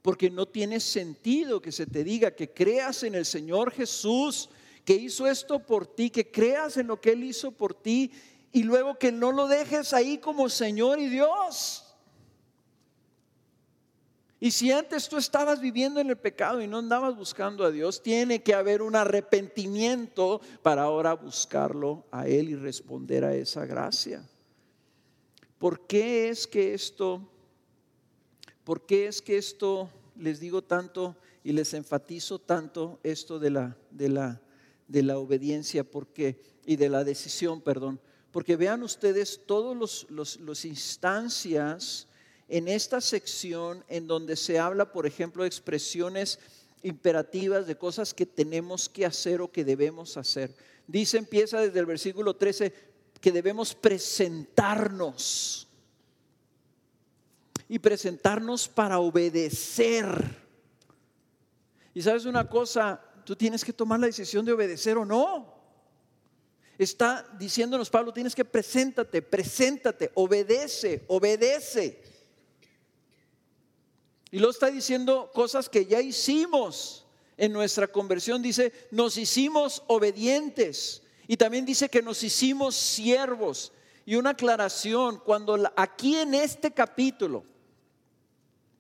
Porque 0.04 0.30
no 0.30 0.46
tiene 0.46 0.80
sentido 0.80 1.60
que 1.60 1.72
se 1.72 1.88
te 1.88 2.04
diga 2.04 2.36
que 2.36 2.54
creas 2.54 3.02
en 3.02 3.16
el 3.16 3.26
Señor 3.26 3.72
Jesús, 3.72 4.48
que 4.86 4.94
hizo 4.94 5.26
esto 5.26 5.58
por 5.58 5.88
ti, 5.88 6.12
que 6.12 6.30
creas 6.30 6.78
en 6.78 6.86
lo 6.86 7.02
que 7.02 7.14
Él 7.14 7.24
hizo 7.24 7.50
por 7.50 7.74
ti 7.74 8.12
y 8.52 8.62
luego 8.62 9.00
que 9.00 9.12
no 9.12 9.32
lo 9.32 9.48
dejes 9.48 9.92
ahí 9.92 10.20
como 10.20 10.50
Señor 10.50 11.00
y 11.00 11.08
Dios. 11.08 11.89
Y 14.40 14.52
si 14.52 14.72
antes 14.72 15.10
tú 15.10 15.18
estabas 15.18 15.60
viviendo 15.60 16.00
en 16.00 16.10
el 16.10 16.18
pecado 16.18 16.62
y 16.62 16.68
no 16.68 16.78
andabas 16.78 17.16
buscando 17.16 17.66
a 17.66 17.72
Dios, 17.72 18.02
tiene 18.02 18.42
que 18.42 18.54
haber 18.54 18.82
un 18.82 18.96
arrepentimiento 18.96 20.40
para 20.62 20.84
ahora 20.84 21.14
buscarlo 21.14 22.06
a 22.10 22.28
Él 22.28 22.50
y 22.50 22.56
responder 22.56 23.26
a 23.26 23.36
esa 23.36 23.66
gracia. 23.66 24.26
¿Por 25.58 25.86
qué 25.88 26.30
es 26.30 26.48
que 26.48 26.74
esto, 26.74 27.22
por 28.64 28.86
qué 28.86 29.08
es 29.08 29.22
que 29.22 29.38
esto 29.38 29.90
les 30.16 30.40
digo 30.40 30.64
tanto 30.64 31.18
y 31.44 31.52
les 31.52 31.74
enfatizo 31.74 32.40
tanto 32.40 33.00
esto 33.04 33.40
de 33.40 33.50
la, 33.50 33.78
de 33.92 34.08
la, 34.08 34.42
de 34.88 35.04
la 35.04 35.18
obediencia 35.18 35.84
porque, 35.84 36.42
y 36.66 36.78
de 36.78 36.88
la 36.88 37.04
decisión, 37.04 37.60
perdón? 37.60 38.00
Porque 38.32 38.56
vean 38.56 38.84
ustedes 38.84 39.42
todas 39.46 39.76
los, 39.76 40.38
los, 40.40 40.66
instancias 40.66 42.08
en 42.50 42.68
esta 42.68 43.00
sección 43.00 43.86
en 43.88 44.08
donde 44.08 44.36
se 44.36 44.60
habla, 44.60 44.92
por 44.92 45.06
ejemplo, 45.06 45.44
de 45.44 45.48
expresiones 45.48 46.40
imperativas 46.82 47.68
de 47.68 47.78
cosas 47.78 48.14
que 48.14 48.26
tenemos 48.26 48.90
que 48.90 49.06
hacer 49.06 49.42
o 49.42 49.52
que 49.52 49.64
debemos 49.64 50.18
hacer. 50.18 50.56
Dice, 50.88 51.18
empieza 51.18 51.62
desde 51.62 51.80
el 51.80 51.86
versículo 51.86 52.36
13, 52.36 52.74
que 53.22 53.32
debemos 53.32 53.76
presentarnos. 53.76 55.68
Y 57.68 57.78
presentarnos 57.78 58.68
para 58.68 58.98
obedecer. 58.98 60.08
Y 61.94 62.02
sabes 62.02 62.26
una 62.26 62.50
cosa, 62.50 63.00
tú 63.24 63.36
tienes 63.36 63.64
que 63.64 63.74
tomar 63.74 64.00
la 64.00 64.08
decisión 64.08 64.44
de 64.44 64.54
obedecer 64.54 64.98
o 64.98 65.06
no 65.06 65.60
está 66.80 67.28
diciéndonos 67.38 67.90
Pablo, 67.90 68.14
tienes 68.14 68.34
que 68.34 68.46
preséntate, 68.46 69.22
preséntate, 69.22 70.12
obedece, 70.16 71.04
obedece. 71.08 72.02
Y 74.32 74.40
lo 74.40 74.50
está 74.50 74.70
diciendo 74.70 75.32
cosas 75.34 75.70
que 75.70 75.86
ya 75.86 76.02
hicimos 76.02 77.06
en 77.38 77.52
nuestra 77.52 77.88
conversión. 77.88 78.42
Dice, 78.42 78.72
nos 78.92 79.18
hicimos 79.18 79.84
obedientes. 79.88 81.02
Y 81.28 81.38
también 81.38 81.66
dice 81.66 81.90
que 81.90 82.02
nos 82.02 82.22
hicimos 82.24 82.76
siervos. 82.76 83.72
Y 84.06 84.16
una 84.16 84.32
aclaración, 84.32 85.18
cuando 85.18 85.72
aquí 85.76 86.16
en 86.16 86.34
este 86.34 86.72
capítulo, 86.72 87.44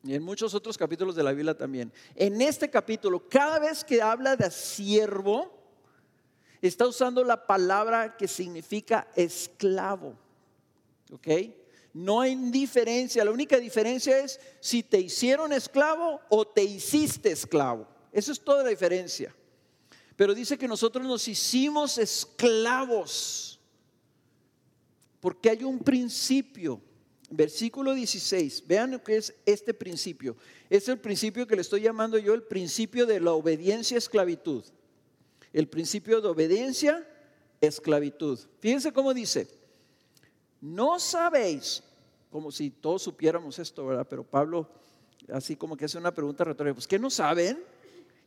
y 0.03 0.15
en 0.15 0.23
muchos 0.23 0.53
otros 0.53 0.77
capítulos 0.77 1.15
de 1.15 1.23
la 1.23 1.33
Biblia 1.33 1.57
también, 1.57 1.91
en 2.15 2.41
este 2.41 2.69
capítulo, 2.69 3.27
cada 3.27 3.59
vez 3.59 3.83
que 3.83 4.01
habla 4.01 4.35
de 4.35 4.49
siervo, 4.49 5.51
está 6.61 6.87
usando 6.87 7.23
la 7.23 7.45
palabra 7.45 8.17
que 8.17 8.27
significa 8.27 9.07
esclavo. 9.15 10.15
¿Ok? 11.11 11.27
No 11.93 12.21
hay 12.21 12.35
diferencia, 12.35 13.25
la 13.25 13.31
única 13.31 13.57
diferencia 13.57 14.19
es 14.19 14.39
si 14.59 14.83
te 14.83 14.99
hicieron 14.99 15.51
esclavo 15.53 16.21
o 16.29 16.45
te 16.45 16.63
hiciste 16.63 17.31
esclavo. 17.31 17.87
Eso 18.11 18.31
es 18.31 18.39
toda 18.39 18.63
la 18.63 18.69
diferencia. 18.69 19.35
Pero 20.15 20.33
dice 20.33 20.57
que 20.57 20.67
nosotros 20.67 21.05
nos 21.05 21.27
hicimos 21.27 21.97
esclavos 21.97 23.59
porque 25.19 25.49
hay 25.49 25.63
un 25.63 25.79
principio. 25.79 26.81
Versículo 27.31 27.93
16, 27.93 28.63
vean 28.65 28.91
lo 28.91 29.03
que 29.03 29.17
es 29.17 29.35
este 29.45 29.73
principio. 29.73 30.35
Es 30.67 30.87
el 30.89 30.97
principio 30.97 31.45
que 31.45 31.55
le 31.55 31.61
estoy 31.61 31.81
llamando 31.81 32.17
yo 32.17 32.33
el 32.33 32.41
principio 32.41 33.05
de 33.05 33.19
la 33.19 33.33
obediencia 33.33 33.95
a 33.95 33.99
esclavitud. 33.99 34.63
El 35.53 35.67
principio 35.67 36.21
de 36.21 36.27
obediencia, 36.27 37.07
esclavitud. 37.61 38.39
Fíjense 38.59 38.91
cómo 38.91 39.13
dice, 39.13 39.47
no 40.61 40.99
sabéis, 40.99 41.83
como 42.29 42.51
si 42.51 42.69
todos 42.69 43.03
supiéramos 43.03 43.57
esto, 43.59 43.85
¿verdad? 43.85 44.07
Pero 44.09 44.23
Pablo 44.23 44.69
así 45.33 45.55
como 45.55 45.77
que 45.77 45.85
hace 45.85 45.97
una 45.97 46.13
pregunta 46.13 46.43
retórica, 46.43 46.73
pues 46.73 46.87
¿qué 46.87 46.99
no 46.99 47.09
saben? 47.09 47.63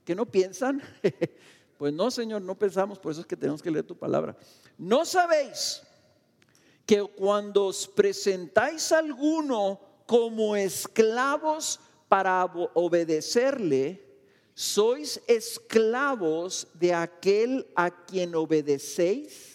¿Qué 0.05 0.15
no 0.15 0.27
piensan? 0.27 0.83
pues 1.79 1.93
no, 1.93 2.11
Señor, 2.11 2.43
no 2.43 2.57
pensamos, 2.57 2.99
por 2.99 3.13
eso 3.13 3.23
es 3.23 3.27
que 3.27 3.37
tenemos 3.37 3.63
que 3.63 3.71
leer 3.71 3.87
tu 3.87 3.97
palabra. 3.97 4.37
No 4.79 5.05
sabéis 5.05 5.83
que 6.87 7.03
cuando 7.03 7.67
os 7.67 7.87
presentáis 7.87 8.91
a 8.93 8.99
alguno 8.99 9.81
como 10.07 10.57
esclavos 10.57 11.81
para 12.09 12.45
obedecerle, 12.75 14.03
sois 14.55 15.23
esclavos 15.27 16.69
de 16.75 16.93
aquel 16.93 17.67
a 17.75 17.91
quien 17.91 18.35
obedecéis, 18.35 19.52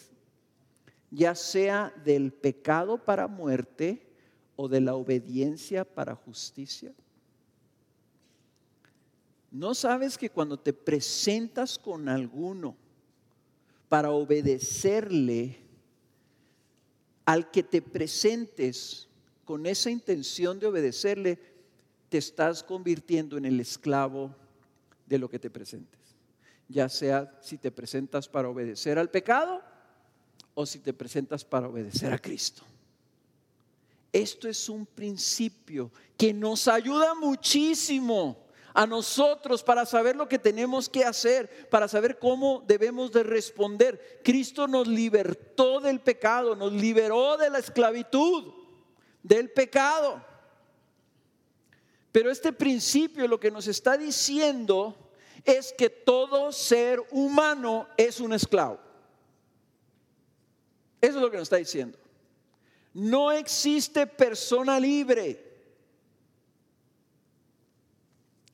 ya 1.09 1.35
sea 1.35 1.93
del 2.03 2.33
pecado 2.33 3.03
para 3.03 3.27
muerte 3.27 4.07
o 4.55 4.67
de 4.67 4.81
la 4.81 4.95
obediencia 4.95 5.85
para 5.85 6.15
justicia. 6.15 6.93
¿No 9.51 9.73
sabes 9.73 10.17
que 10.17 10.29
cuando 10.29 10.59
te 10.59 10.73
presentas 10.73 11.79
con 11.79 12.09
alguno 12.09 12.75
para 13.87 14.11
obedecerle, 14.11 15.57
al 17.25 17.51
que 17.51 17.63
te 17.63 17.81
presentes 17.81 19.07
con 19.43 19.65
esa 19.65 19.89
intención 19.89 20.59
de 20.59 20.67
obedecerle, 20.67 21.39
te 22.09 22.17
estás 22.17 22.63
convirtiendo 22.63 23.37
en 23.37 23.45
el 23.45 23.59
esclavo 23.59 24.35
de 25.05 25.17
lo 25.17 25.29
que 25.29 25.39
te 25.39 25.49
presentes. 25.49 25.99
Ya 26.69 26.89
sea 26.89 27.37
si 27.41 27.57
te 27.57 27.71
presentas 27.71 28.27
para 28.27 28.49
obedecer 28.49 28.97
al 28.97 29.09
pecado 29.09 29.61
o 30.59 30.65
si 30.65 30.79
te 30.79 30.91
presentas 30.91 31.45
para 31.45 31.67
obedecer 31.67 32.11
a 32.11 32.17
Cristo. 32.17 32.63
Esto 34.11 34.49
es 34.49 34.67
un 34.69 34.87
principio 34.87 35.91
que 36.17 36.33
nos 36.33 36.67
ayuda 36.67 37.13
muchísimo 37.13 38.47
a 38.73 38.87
nosotros 38.87 39.61
para 39.61 39.85
saber 39.85 40.15
lo 40.15 40.27
que 40.27 40.39
tenemos 40.39 40.89
que 40.89 41.05
hacer, 41.05 41.69
para 41.69 41.87
saber 41.87 42.17
cómo 42.17 42.63
debemos 42.65 43.11
de 43.11 43.21
responder. 43.21 44.19
Cristo 44.23 44.67
nos 44.67 44.87
libertó 44.87 45.79
del 45.79 45.99
pecado, 45.99 46.55
nos 46.55 46.73
liberó 46.73 47.37
de 47.37 47.51
la 47.51 47.59
esclavitud, 47.59 48.51
del 49.21 49.51
pecado. 49.51 50.25
Pero 52.11 52.31
este 52.31 52.51
principio 52.51 53.27
lo 53.27 53.39
que 53.39 53.51
nos 53.51 53.67
está 53.67 53.95
diciendo 53.95 55.11
es 55.45 55.71
que 55.77 55.91
todo 55.91 56.51
ser 56.51 56.99
humano 57.11 57.87
es 57.95 58.19
un 58.19 58.33
esclavo. 58.33 58.86
Eso 61.01 61.17
es 61.17 61.21
lo 61.21 61.29
que 61.29 61.37
nos 61.37 61.45
está 61.45 61.57
diciendo. 61.57 61.97
No 62.93 63.31
existe 63.31 64.07
persona 64.07 64.79
libre. 64.79 65.43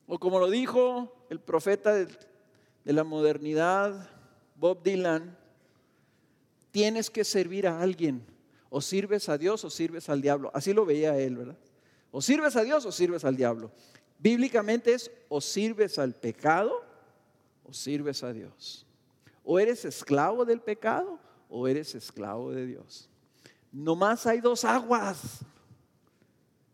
O 0.05 0.19
como 0.19 0.39
lo 0.39 0.49
dijo 0.49 1.25
el 1.29 1.39
profeta 1.39 1.93
de, 1.93 2.07
la 2.83 3.05
modernidad, 3.05 4.09
Bob 4.57 4.83
Dylan, 4.83 5.37
tienes 6.71 7.09
que 7.09 7.23
servir 7.23 7.67
a 7.67 7.81
alguien. 7.81 8.25
O 8.69 8.81
sirves 8.81 9.29
a 9.29 9.37
Dios 9.37 9.63
o 9.63 9.69
sirves 9.69 10.09
al 10.09 10.21
diablo. 10.21 10.51
Así 10.53 10.73
lo 10.73 10.85
veía 10.85 11.17
él, 11.17 11.37
¿verdad? 11.37 11.57
O 12.11 12.21
sirves 12.21 12.55
a 12.55 12.63
Dios 12.63 12.85
o 12.85 12.91
sirves 12.91 13.23
al 13.23 13.37
diablo. 13.37 13.71
Bíblicamente 14.19 14.93
es 14.93 15.09
o 15.29 15.39
sirves 15.39 15.97
al 15.99 16.15
pecado 16.15 16.83
o 17.63 17.73
sirves 17.73 18.23
a 18.23 18.33
Dios. 18.33 18.85
O 19.43 19.59
eres 19.59 19.85
esclavo 19.85 20.43
del 20.43 20.59
pecado 20.59 21.19
o 21.55 21.67
eres 21.67 21.93
esclavo 21.93 22.49
de 22.51 22.65
Dios. 22.65 23.07
No 23.71 23.95
más 23.95 24.25
hay 24.25 24.41
dos 24.41 24.65
aguas. 24.65 25.39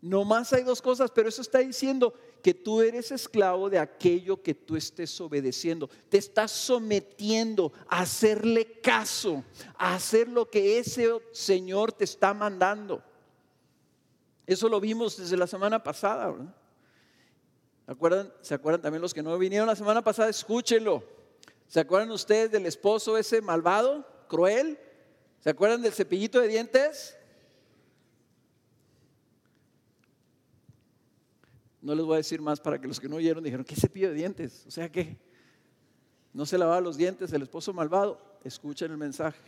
No 0.00 0.24
más 0.24 0.54
hay 0.54 0.62
dos 0.62 0.80
cosas, 0.80 1.10
pero 1.10 1.28
eso 1.28 1.42
está 1.42 1.58
diciendo 1.58 2.14
que 2.42 2.54
tú 2.54 2.80
eres 2.80 3.10
esclavo 3.10 3.68
de 3.68 3.78
aquello 3.78 4.42
que 4.42 4.54
tú 4.54 4.76
estés 4.76 5.20
obedeciendo. 5.20 5.90
Te 6.08 6.16
estás 6.16 6.50
sometiendo 6.50 7.70
a 7.86 8.00
hacerle 8.00 8.80
caso, 8.80 9.44
a 9.76 9.94
hacer 9.94 10.26
lo 10.28 10.48
que 10.48 10.78
ese 10.78 11.10
Señor 11.32 11.92
te 11.92 12.04
está 12.04 12.32
mandando. 12.32 13.02
Eso 14.46 14.66
lo 14.70 14.80
vimos 14.80 15.18
desde 15.18 15.36
la 15.36 15.46
semana 15.46 15.82
pasada. 15.82 16.34
¿Se 18.40 18.54
acuerdan 18.54 18.80
también 18.80 19.02
los 19.02 19.12
que 19.12 19.22
no 19.22 19.36
vinieron 19.36 19.66
la 19.66 19.76
semana 19.76 20.00
pasada? 20.00 20.30
Escúchenlo. 20.30 21.04
¿Se 21.68 21.80
acuerdan 21.80 22.10
ustedes 22.12 22.50
del 22.50 22.64
esposo 22.64 23.18
ese 23.18 23.42
malvado, 23.42 24.06
cruel? 24.30 24.78
¿Se 25.40 25.50
acuerdan 25.50 25.82
del 25.82 25.92
cepillito 25.92 26.40
de 26.40 26.48
dientes? 26.48 27.16
No 31.82 31.94
les 31.94 32.04
voy 32.04 32.14
a 32.14 32.16
decir 32.18 32.40
más 32.40 32.60
para 32.60 32.80
que 32.80 32.86
los 32.86 33.00
que 33.00 33.08
no 33.08 33.16
oyeron 33.16 33.42
dijeron, 33.42 33.64
¿qué 33.64 33.74
cepillo 33.74 34.08
de 34.08 34.14
dientes? 34.14 34.64
O 34.66 34.70
sea 34.70 34.88
que 34.90 35.18
no 36.32 36.46
se 36.46 36.56
lavaba 36.56 36.80
los 36.80 36.96
dientes 36.96 37.32
el 37.32 37.42
esposo 37.42 37.72
malvado. 37.72 38.38
Escuchen 38.44 38.92
el 38.92 38.98
mensaje. 38.98 39.40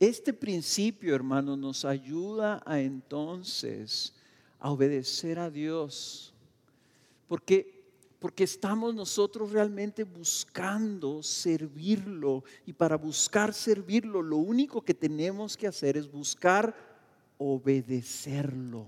Este 0.00 0.32
principio, 0.32 1.14
hermanos, 1.14 1.58
nos 1.58 1.84
ayuda 1.84 2.62
a 2.64 2.80
entonces 2.80 4.14
a 4.58 4.70
obedecer 4.70 5.38
a 5.38 5.50
Dios. 5.50 6.32
Porque 7.28 7.73
porque 8.24 8.44
estamos 8.44 8.94
nosotros 8.94 9.52
realmente 9.52 10.02
buscando 10.02 11.22
servirlo 11.22 12.42
y 12.64 12.72
para 12.72 12.96
buscar 12.96 13.52
servirlo 13.52 14.22
lo 14.22 14.38
único 14.38 14.80
que 14.80 14.94
tenemos 14.94 15.58
que 15.58 15.66
hacer 15.66 15.98
es 15.98 16.10
buscar 16.10 16.74
obedecerlo. 17.36 18.86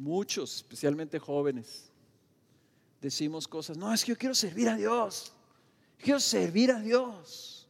Muchos, 0.00 0.56
especialmente 0.56 1.18
jóvenes, 1.18 1.90
decimos 3.02 3.46
cosas, 3.46 3.76
no, 3.76 3.92
es 3.92 4.02
que 4.02 4.12
yo 4.12 4.16
quiero 4.16 4.34
servir 4.34 4.70
a 4.70 4.76
Dios, 4.76 5.34
quiero 5.98 6.18
servir 6.18 6.72
a 6.72 6.80
Dios. 6.80 7.68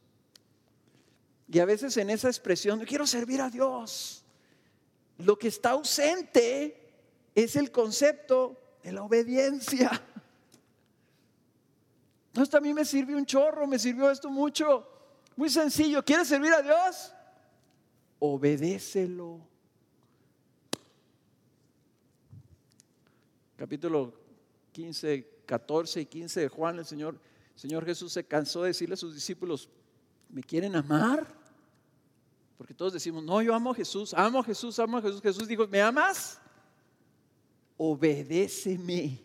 Y 1.49 1.59
a 1.59 1.65
veces 1.65 1.97
en 1.97 2.11
esa 2.11 2.29
expresión, 2.29 2.79
quiero 2.85 3.09
servir 3.09 3.41
a 3.41 3.51
Dios, 3.51 4.23
lo 5.19 5.37
que 5.37 5.49
está 5.49 5.71
ausente 5.71 6.86
es 7.37 7.55
el 7.55 7.71
concepto 7.71 8.59
de 8.83 8.93
la 8.93 9.03
obediencia. 9.03 10.03
Esto 12.33 12.57
a 12.57 12.61
mí 12.61 12.73
me 12.73 12.85
sirvió 12.85 13.17
un 13.17 13.27
chorro, 13.27 13.67
me 13.67 13.79
sirvió 13.79 14.11
esto 14.11 14.31
mucho. 14.31 14.89
Muy 15.37 15.51
sencillo, 15.51 16.03
¿quieres 16.03 16.29
servir 16.29 16.53
a 16.55 16.63
Dios? 16.63 17.13
Obedécelo. 18.19 19.41
Capítulo 23.57 24.15
15, 24.73 25.43
14 25.45 26.01
y 26.01 26.07
15 26.07 26.41
de 26.41 26.49
Juan, 26.49 26.79
el 26.79 26.87
Señor, 26.87 27.21
el 27.55 27.61
Señor 27.61 27.85
Jesús 27.85 28.15
se 28.15 28.25
cansó 28.25 28.63
de 28.63 28.69
decirle 28.69 28.95
a 28.95 28.99
sus 28.99 29.15
discípulos, 29.15 29.69
¿me 30.31 30.43
quieren 30.43 30.75
amar? 30.75 31.27
Porque 32.57 32.73
todos 32.73 32.95
decimos, 32.95 33.23
no, 33.23 33.43
yo 33.43 33.55
amo 33.55 33.73
a 33.73 33.75
Jesús, 33.75 34.15
amo 34.15 34.41
a 34.41 34.45
Jesús, 34.45 34.79
amo 34.79 34.97
a 34.97 35.03
Jesús. 35.03 35.21
Jesús 35.21 35.47
dijo, 35.47 35.67
¿me 35.67 35.83
amas? 35.83 36.41
Obedéceme. 37.77 39.21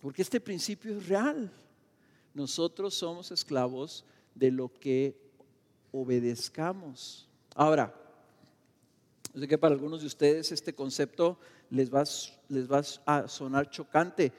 Porque 0.00 0.22
este 0.22 0.40
principio 0.40 0.96
es 0.96 1.08
real. 1.08 1.52
Nosotros 2.34 2.94
somos 2.94 3.30
esclavos 3.30 4.04
de 4.34 4.50
lo 4.50 4.72
que 4.72 5.18
obedezcamos. 5.92 7.28
Ahora, 7.54 7.94
sé 9.34 9.48
que 9.48 9.58
para 9.58 9.74
algunos 9.74 10.02
de 10.02 10.06
ustedes 10.06 10.52
este 10.52 10.74
concepto 10.74 11.38
les 11.70 11.92
va, 11.92 12.04
les 12.48 12.70
va 12.70 12.82
a 13.06 13.28
sonar 13.28 13.70
chocante. 13.70 14.32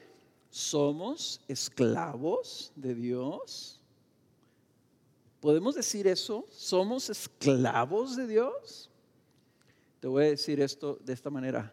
¿Somos 0.50 1.42
esclavos 1.48 2.72
de 2.76 2.96
Dios? 2.96 3.82
¿Podemos 5.40 5.76
decir 5.76 6.08
eso? 6.08 6.46
¿Somos 6.52 7.10
esclavos 7.10 8.16
de 8.16 8.28
Dios? 8.28 8.90
Te 10.08 10.12
voy 10.12 10.24
a 10.24 10.30
decir 10.30 10.62
esto 10.62 10.98
de 11.02 11.12
esta 11.12 11.30
manera. 11.30 11.70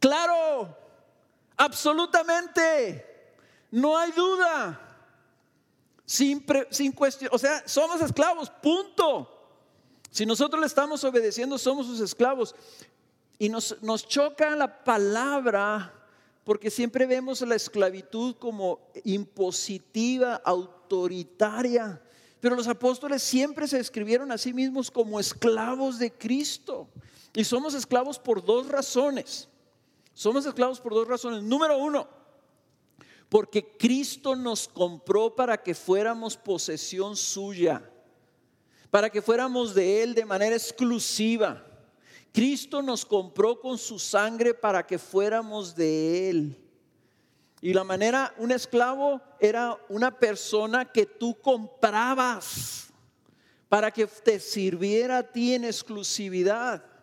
Claro, 0.00 0.76
absolutamente, 1.56 3.36
no 3.70 3.96
hay 3.96 4.10
duda. 4.10 4.98
Sin, 6.04 6.44
sin 6.70 6.90
cuestión, 6.90 7.30
o 7.32 7.38
sea, 7.38 7.62
somos 7.64 8.00
esclavos, 8.00 8.50
punto. 8.50 9.30
Si 10.10 10.26
nosotros 10.26 10.60
le 10.60 10.66
estamos 10.66 11.04
obedeciendo, 11.04 11.58
somos 11.58 11.86
sus 11.86 12.00
esclavos. 12.00 12.56
Y 13.38 13.48
nos, 13.48 13.80
nos 13.82 14.08
choca 14.08 14.56
la 14.56 14.82
palabra 14.82 15.94
porque 16.42 16.72
siempre 16.72 17.06
vemos 17.06 17.40
la 17.42 17.54
esclavitud 17.54 18.34
como 18.34 18.80
impositiva, 19.04 20.42
autoritaria. 20.44 22.02
Pero 22.40 22.56
los 22.56 22.66
apóstoles 22.66 23.22
siempre 23.22 23.68
se 23.68 23.76
describieron 23.76 24.32
a 24.32 24.38
sí 24.38 24.52
mismos 24.52 24.90
como 24.90 25.20
esclavos 25.20 26.00
de 26.00 26.10
Cristo. 26.10 26.88
Y 27.36 27.44
somos 27.44 27.74
esclavos 27.74 28.18
por 28.18 28.42
dos 28.42 28.66
razones. 28.66 29.46
Somos 30.14 30.46
esclavos 30.46 30.80
por 30.80 30.94
dos 30.94 31.06
razones. 31.06 31.42
Número 31.42 31.76
uno, 31.76 32.08
porque 33.28 33.76
Cristo 33.76 34.34
nos 34.34 34.66
compró 34.66 35.36
para 35.36 35.62
que 35.62 35.74
fuéramos 35.74 36.34
posesión 36.34 37.14
suya, 37.14 37.86
para 38.90 39.10
que 39.10 39.20
fuéramos 39.20 39.74
de 39.74 40.02
Él 40.02 40.14
de 40.14 40.24
manera 40.24 40.56
exclusiva. 40.56 41.62
Cristo 42.32 42.80
nos 42.80 43.04
compró 43.04 43.60
con 43.60 43.76
su 43.76 43.98
sangre 43.98 44.54
para 44.54 44.86
que 44.86 44.98
fuéramos 44.98 45.76
de 45.76 46.30
Él. 46.30 46.56
Y 47.60 47.74
la 47.74 47.84
manera, 47.84 48.34
un 48.38 48.50
esclavo 48.50 49.20
era 49.38 49.78
una 49.90 50.18
persona 50.18 50.90
que 50.90 51.04
tú 51.04 51.38
comprabas 51.38 52.88
para 53.68 53.90
que 53.90 54.06
te 54.06 54.40
sirviera 54.40 55.18
a 55.18 55.22
ti 55.22 55.52
en 55.52 55.66
exclusividad. 55.66 56.95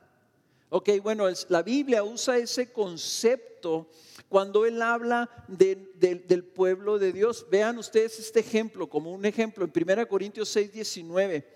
Ok, 0.76 0.90
bueno, 1.04 1.28
la 1.50 1.62
Biblia 1.62 2.04
usa 2.04 2.36
ese 2.40 2.72
concepto 2.72 3.92
cuando 4.28 4.66
Él 4.66 4.82
habla 4.82 5.30
del 5.48 6.44
pueblo 6.46 6.98
de 6.98 7.14
Dios. 7.14 7.46
Vean 7.52 7.78
ustedes 7.78 8.18
este 8.18 8.40
ejemplo 8.40 8.90
como 8.90 9.12
un 9.12 9.24
ejemplo 9.24 9.66
en 9.66 9.72
1 9.72 10.08
Corintios 10.08 10.50
6, 10.50 10.74
19. 10.74 11.48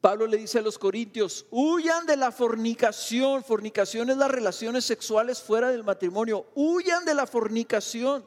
Pablo 0.00 0.28
le 0.28 0.36
dice 0.36 0.60
a 0.60 0.62
los 0.62 0.78
corintios, 0.78 1.46
huyan 1.50 2.06
de 2.06 2.16
la 2.16 2.30
fornicación. 2.30 3.42
Fornicación 3.42 4.08
es 4.08 4.16
las 4.16 4.30
relaciones 4.30 4.84
sexuales 4.84 5.42
fuera 5.42 5.72
del 5.72 5.82
matrimonio. 5.82 6.46
Huyan 6.54 7.04
de 7.04 7.12
la 7.12 7.26
fornicación. 7.26 8.24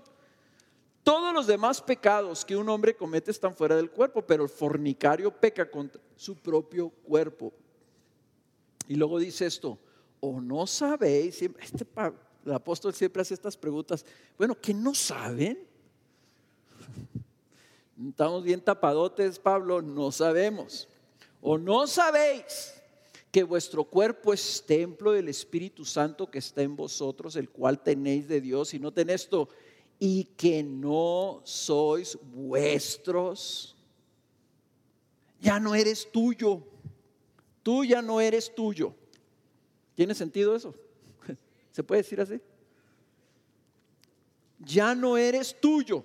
Todos 1.04 1.34
los 1.34 1.48
demás 1.48 1.82
pecados 1.82 2.44
que 2.44 2.58
un 2.58 2.68
hombre 2.68 2.98
comete 2.98 3.32
están 3.32 3.56
fuera 3.56 3.78
del 3.78 3.92
cuerpo, 3.92 4.24
pero 4.28 4.44
el 4.44 4.50
fornicario 4.50 5.32
peca 5.32 5.72
contra 5.72 6.02
su 6.18 6.36
propio 6.36 6.90
cuerpo. 6.90 7.54
Y 8.90 8.96
luego 8.96 9.20
dice 9.20 9.46
esto, 9.46 9.78
o 10.20 10.42
no 10.42 10.66
sabéis, 10.66 11.44
este, 11.44 11.86
el 12.44 12.52
apóstol 12.52 12.92
siempre 12.92 13.22
hace 13.22 13.36
estas 13.36 13.56
preguntas, 13.56 14.04
bueno, 14.36 14.60
¿qué 14.60 14.74
no 14.74 14.96
saben? 14.96 15.60
Estamos 18.10 18.44
bien 18.44 18.60
tapadotes, 18.60 19.38
Pablo, 19.38 19.84
no 19.84 20.12
sabemos. 20.12 20.88
O 21.40 21.60
no 21.60 21.86
sabéis 21.86 22.74
que 23.32 23.44
vuestro 23.44 23.84
cuerpo 23.84 24.34
es 24.34 24.64
templo 24.66 25.12
del 25.12 25.30
Espíritu 25.30 25.86
Santo 25.86 26.32
que 26.32 26.40
está 26.40 26.64
en 26.64 26.76
vosotros, 26.76 27.36
el 27.36 27.52
cual 27.52 27.84
tenéis 27.84 28.28
de 28.28 28.42
Dios, 28.42 28.74
y 28.74 28.80
no 28.80 28.92
tenéis 28.92 29.22
esto, 29.22 29.50
y 30.00 30.24
que 30.36 30.64
no 30.64 31.42
sois 31.44 32.18
vuestros. 32.24 33.76
Ya 35.40 35.60
no 35.60 35.76
eres 35.76 36.12
tuyo 36.12 36.64
Tú 37.70 37.86
ya 37.86 38.02
no 38.02 38.20
eres 38.20 38.52
tuyo. 38.56 38.96
¿Tiene 39.94 40.16
sentido 40.16 40.56
eso? 40.56 40.74
¿Se 41.72 41.84
puede 41.84 42.02
decir 42.02 42.20
así? 42.20 42.42
Ya 44.58 44.96
no 44.96 45.16
eres 45.16 45.56
tuyo. 45.62 46.04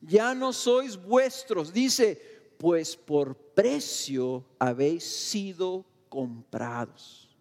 Ya 0.00 0.34
no 0.34 0.52
sois 0.52 1.00
vuestros. 1.00 1.72
Dice, 1.72 2.20
pues 2.58 2.96
por 2.96 3.36
precio 3.36 4.44
habéis 4.58 5.04
sido 5.04 5.84
comprados. 6.08 7.36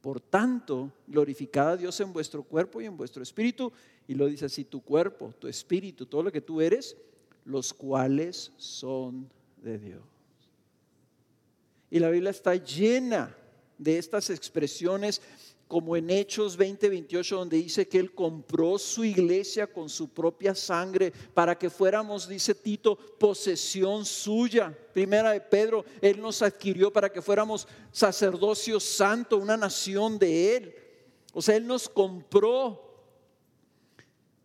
Por 0.00 0.18
tanto, 0.18 0.90
glorificad 1.06 1.72
a 1.72 1.76
Dios 1.76 2.00
en 2.00 2.14
vuestro 2.14 2.42
cuerpo 2.42 2.80
y 2.80 2.86
en 2.86 2.96
vuestro 2.96 3.22
espíritu. 3.22 3.70
Y 4.08 4.14
lo 4.14 4.24
dice 4.24 4.46
así, 4.46 4.64
tu 4.64 4.80
cuerpo, 4.80 5.34
tu 5.38 5.48
espíritu, 5.48 6.06
todo 6.06 6.22
lo 6.22 6.32
que 6.32 6.40
tú 6.40 6.62
eres, 6.62 6.96
los 7.44 7.74
cuales 7.74 8.52
son 8.56 9.30
de 9.58 9.78
Dios. 9.78 10.19
Y 11.90 11.98
la 11.98 12.10
Biblia 12.10 12.30
está 12.30 12.54
llena 12.54 13.36
de 13.76 13.98
estas 13.98 14.30
expresiones 14.30 15.20
como 15.70 15.96
en 15.96 16.10
Hechos 16.10 16.56
20, 16.56 16.88
28, 16.88 17.36
donde 17.36 17.56
dice 17.56 17.86
que 17.86 17.98
Él 17.98 18.12
compró 18.12 18.76
su 18.76 19.04
iglesia 19.04 19.68
con 19.68 19.88
su 19.88 20.08
propia 20.08 20.52
sangre 20.52 21.12
para 21.32 21.56
que 21.56 21.70
fuéramos, 21.70 22.28
dice 22.28 22.56
Tito, 22.56 22.96
posesión 22.96 24.04
suya. 24.04 24.76
Primera 24.92 25.30
de 25.30 25.40
Pedro, 25.40 25.84
Él 26.00 26.20
nos 26.20 26.42
adquirió 26.42 26.92
para 26.92 27.08
que 27.08 27.22
fuéramos 27.22 27.68
sacerdocio 27.92 28.80
santo, 28.80 29.36
una 29.36 29.56
nación 29.56 30.18
de 30.18 30.56
Él. 30.56 30.74
O 31.32 31.40
sea, 31.40 31.54
Él 31.54 31.68
nos 31.68 31.88
compró 31.88 32.89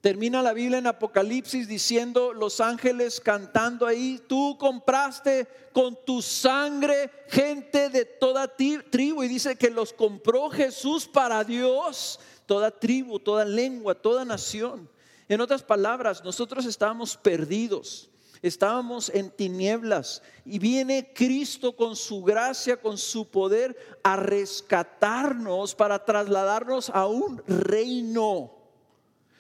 Termina 0.06 0.43
la 0.43 0.53
Biblia 0.53 0.78
en 0.78 0.86
Apocalipsis 0.86 1.68
diciendo 1.68 2.32
los 2.32 2.62
ángeles 2.62 3.20
cantando 3.20 3.88
ahí, 3.88 4.22
tú 4.28 4.56
compraste 4.60 5.47
con 5.74 5.97
tu 6.06 6.22
sangre 6.22 7.10
gente 7.28 7.89
de 7.89 8.06
toda 8.06 8.47
tribu 8.47 9.24
y 9.24 9.28
dice 9.28 9.56
que 9.56 9.72
los 9.72 9.93
compró 9.93 10.51
Jesús 10.51 11.08
para 11.08 11.43
Dios, 11.43 12.20
toda 12.45 12.70
tribu, 12.70 13.18
toda 13.18 13.45
lengua, 13.45 13.95
toda 13.95 14.24
nación. 14.24 14.88
En 15.28 15.41
otras 15.41 15.64
palabras, 15.64 16.24
nosotros 16.24 16.68
estábamos 16.68 17.18
perdidos, 17.18 18.12
estábamos 18.43 19.10
en 19.10 19.32
tinieblas 19.32 20.22
y 20.45 20.60
viene 20.60 21.14
Cristo 21.16 21.76
con 21.76 21.95
su 21.95 22.22
gracia, 22.22 22.78
con 22.78 22.99
su 22.99 23.28
poder 23.28 23.76
a 24.03 24.18
rescatarnos 24.18 25.74
para 25.74 26.06
trasladarnos 26.06 26.91
a 26.91 27.08
un 27.08 27.41
reino 27.47 28.55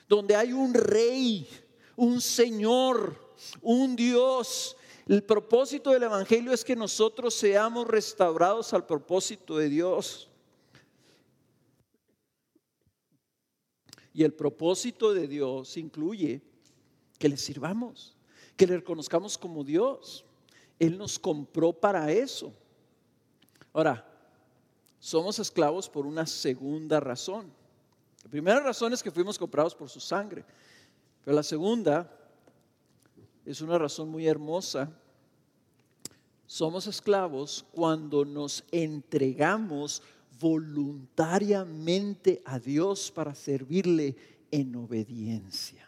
donde 0.07 0.35
hay 0.35 0.53
un 0.53 0.73
rey, 0.73 1.47
un 1.95 2.21
Señor, 2.21 3.33
un 3.61 3.95
Dios. 3.95 4.77
El 5.07 5.23
propósito 5.23 5.91
del 5.91 6.03
Evangelio 6.03 6.51
es 6.51 6.63
que 6.63 6.75
nosotros 6.75 7.33
seamos 7.33 7.87
restaurados 7.87 8.73
al 8.73 8.85
propósito 8.85 9.57
de 9.57 9.69
Dios. 9.69 10.29
Y 14.13 14.23
el 14.23 14.33
propósito 14.33 15.13
de 15.13 15.27
Dios 15.27 15.75
incluye 15.77 16.41
que 17.19 17.29
le 17.29 17.37
sirvamos, 17.37 18.15
que 18.55 18.65
le 18.65 18.77
reconozcamos 18.77 19.37
como 19.37 19.63
Dios. 19.63 20.23
Él 20.79 20.97
nos 20.97 21.19
compró 21.19 21.73
para 21.73 22.11
eso. 22.11 22.53
Ahora, 23.73 24.09
somos 24.99 25.37
esclavos 25.37 25.89
por 25.89 26.05
una 26.05 26.25
segunda 26.25 26.99
razón. 26.99 27.53
La 28.25 28.31
primera 28.31 28.59
razón 28.59 28.91
es 28.91 29.03
que 29.03 29.11
fuimos 29.11 29.37
comprados 29.37 29.75
por 29.75 29.87
su 29.87 29.99
sangre. 29.99 30.43
Pero 31.23 31.35
la 31.35 31.43
segunda 31.43 32.11
es 33.45 33.61
una 33.61 33.77
razón 33.77 34.09
muy 34.09 34.25
hermosa. 34.25 34.89
Somos 36.47 36.87
esclavos 36.87 37.63
cuando 37.71 38.25
nos 38.25 38.63
entregamos 38.71 40.01
voluntariamente 40.39 42.41
a 42.45 42.57
Dios 42.57 43.11
para 43.11 43.35
servirle 43.35 44.15
en 44.49 44.75
obediencia. 44.75 45.87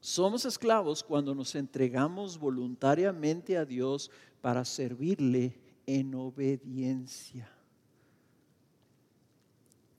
Somos 0.00 0.44
esclavos 0.44 1.04
cuando 1.04 1.36
nos 1.36 1.54
entregamos 1.54 2.36
voluntariamente 2.36 3.56
a 3.56 3.64
Dios 3.64 4.10
para 4.40 4.64
servirle 4.64 5.56
en 5.86 6.16
obediencia. 6.16 7.59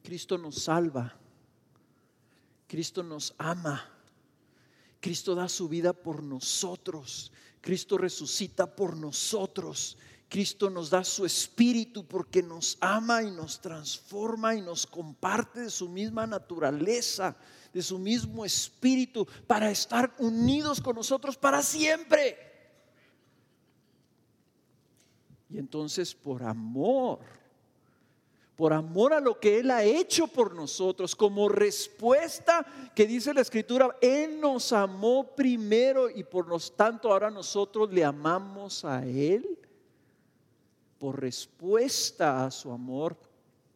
Cristo 0.04 0.38
nos 0.38 0.64
salva. 0.64 1.16
Cristo 2.68 3.04
nos 3.04 3.34
ama. 3.38 3.90
Cristo 5.00 5.36
da 5.36 5.50
su 5.50 5.68
vida 5.68 5.94
por 5.94 6.24
nosotros. 6.24 7.32
Cristo 7.60 7.98
resucita 7.98 8.76
por 8.76 8.96
nosotros. 8.96 9.98
Cristo 10.30 10.70
nos 10.70 10.90
da 10.90 11.04
su 11.04 11.26
espíritu 11.26 12.06
porque 12.06 12.42
nos 12.42 12.78
ama 12.80 13.22
y 13.22 13.32
nos 13.32 13.60
transforma 13.60 14.56
y 14.56 14.62
nos 14.62 14.88
comparte 14.88 15.60
de 15.60 15.70
su 15.70 15.90
misma 15.90 16.26
naturaleza, 16.26 17.36
de 17.74 17.82
su 17.82 18.00
mismo 18.00 18.46
espíritu, 18.46 19.28
para 19.46 19.70
estar 19.70 20.16
unidos 20.20 20.80
con 20.80 20.96
nosotros 20.96 21.36
para 21.36 21.62
siempre. 21.62 22.38
Y 25.50 25.58
entonces 25.58 26.16
por 26.16 26.44
amor, 26.44 27.20
por 28.62 28.74
amor 28.74 29.12
a 29.12 29.20
lo 29.20 29.40
que 29.40 29.58
Él 29.58 29.72
ha 29.72 29.84
hecho 29.84 30.28
por 30.28 30.54
nosotros, 30.54 31.16
como 31.16 31.50
respuesta 31.50 32.64
que 32.94 33.08
dice 33.08 33.34
la 33.34 33.42
Escritura, 33.42 33.98
Él 34.00 34.40
nos 34.40 34.72
amó 34.72 35.36
primero 35.36 36.12
y 36.12 36.24
por 36.24 36.48
lo 36.48 36.60
tanto 36.60 37.12
ahora 37.12 37.32
nosotros 37.32 37.92
le 37.92 38.06
amamos 38.06 38.86
a 38.86 39.04
Él 39.04 39.58
por 41.00 41.20
respuesta 41.20 42.46
a 42.46 42.52
su 42.52 42.72
amor, 42.72 43.18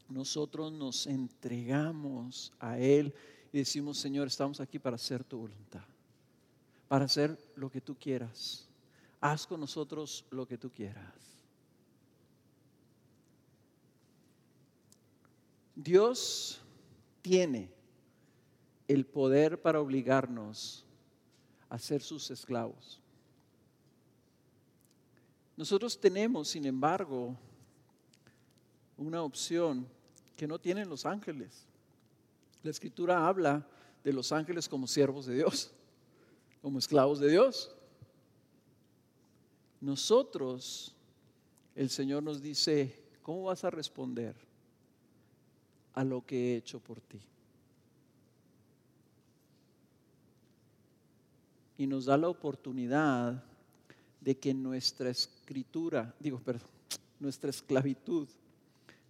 nosotros 0.07 0.71
nos 0.71 1.07
entregamos 1.07 2.53
a 2.59 2.77
Él 2.77 3.11
y 3.51 3.57
decimos, 3.57 3.97
Señor, 3.97 4.27
estamos 4.27 4.59
aquí 4.59 4.77
para 4.77 4.97
hacer 4.97 5.23
tu 5.23 5.39
voluntad, 5.39 5.85
para 6.87 7.05
hacer 7.05 7.35
lo 7.55 7.71
que 7.71 7.81
tú 7.81 7.95
quieras. 7.95 8.69
Haz 9.19 9.47
con 9.47 9.61
nosotros 9.61 10.25
lo 10.29 10.47
que 10.47 10.59
tú 10.59 10.69
quieras. 10.69 11.34
Dios 15.75 16.61
tiene 17.21 17.69
el 18.87 19.05
poder 19.05 19.61
para 19.61 19.81
obligarnos 19.81 20.85
a 21.69 21.77
ser 21.77 22.01
sus 22.01 22.31
esclavos. 22.31 23.01
Nosotros 25.57 25.99
tenemos, 25.99 26.47
sin 26.49 26.65
embargo, 26.65 27.35
una 28.97 29.21
opción 29.21 29.87
que 30.37 30.47
no 30.47 30.59
tienen 30.59 30.89
los 30.89 31.05
ángeles. 31.05 31.65
La 32.63 32.71
escritura 32.71 33.27
habla 33.27 33.67
de 34.03 34.13
los 34.13 34.31
ángeles 34.31 34.69
como 34.69 34.87
siervos 34.87 35.25
de 35.25 35.35
Dios, 35.35 35.71
como 36.61 36.79
esclavos 36.79 37.19
de 37.19 37.29
Dios. 37.29 37.75
Nosotros, 39.81 40.95
el 41.75 41.89
Señor 41.89 42.23
nos 42.23 42.41
dice, 42.41 43.03
¿cómo 43.21 43.43
vas 43.43 43.63
a 43.63 43.69
responder 43.69 44.44
a 45.95 46.03
lo 46.03 46.25
que 46.25 46.53
he 46.53 46.57
hecho 46.57 46.79
por 46.79 47.01
ti? 47.01 47.19
Y 51.77 51.87
nos 51.87 52.05
da 52.05 52.17
la 52.17 52.29
oportunidad 52.29 53.43
de 54.21 54.37
que 54.37 54.53
nuestra 54.53 55.09
escritura, 55.09 56.13
digo, 56.19 56.39
perdón, 56.39 56.69
nuestra 57.19 57.49
esclavitud 57.49 58.27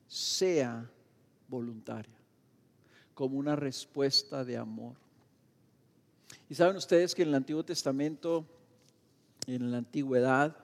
sea 0.07 0.89
voluntaria, 1.47 2.17
como 3.13 3.37
una 3.37 3.55
respuesta 3.55 4.43
de 4.43 4.57
amor. 4.57 4.95
Y 6.49 6.55
saben 6.55 6.75
ustedes 6.75 7.15
que 7.15 7.23
en 7.23 7.29
el 7.29 7.35
Antiguo 7.35 7.63
Testamento, 7.63 8.45
en 9.47 9.71
la 9.71 9.77
antigüedad, 9.77 10.55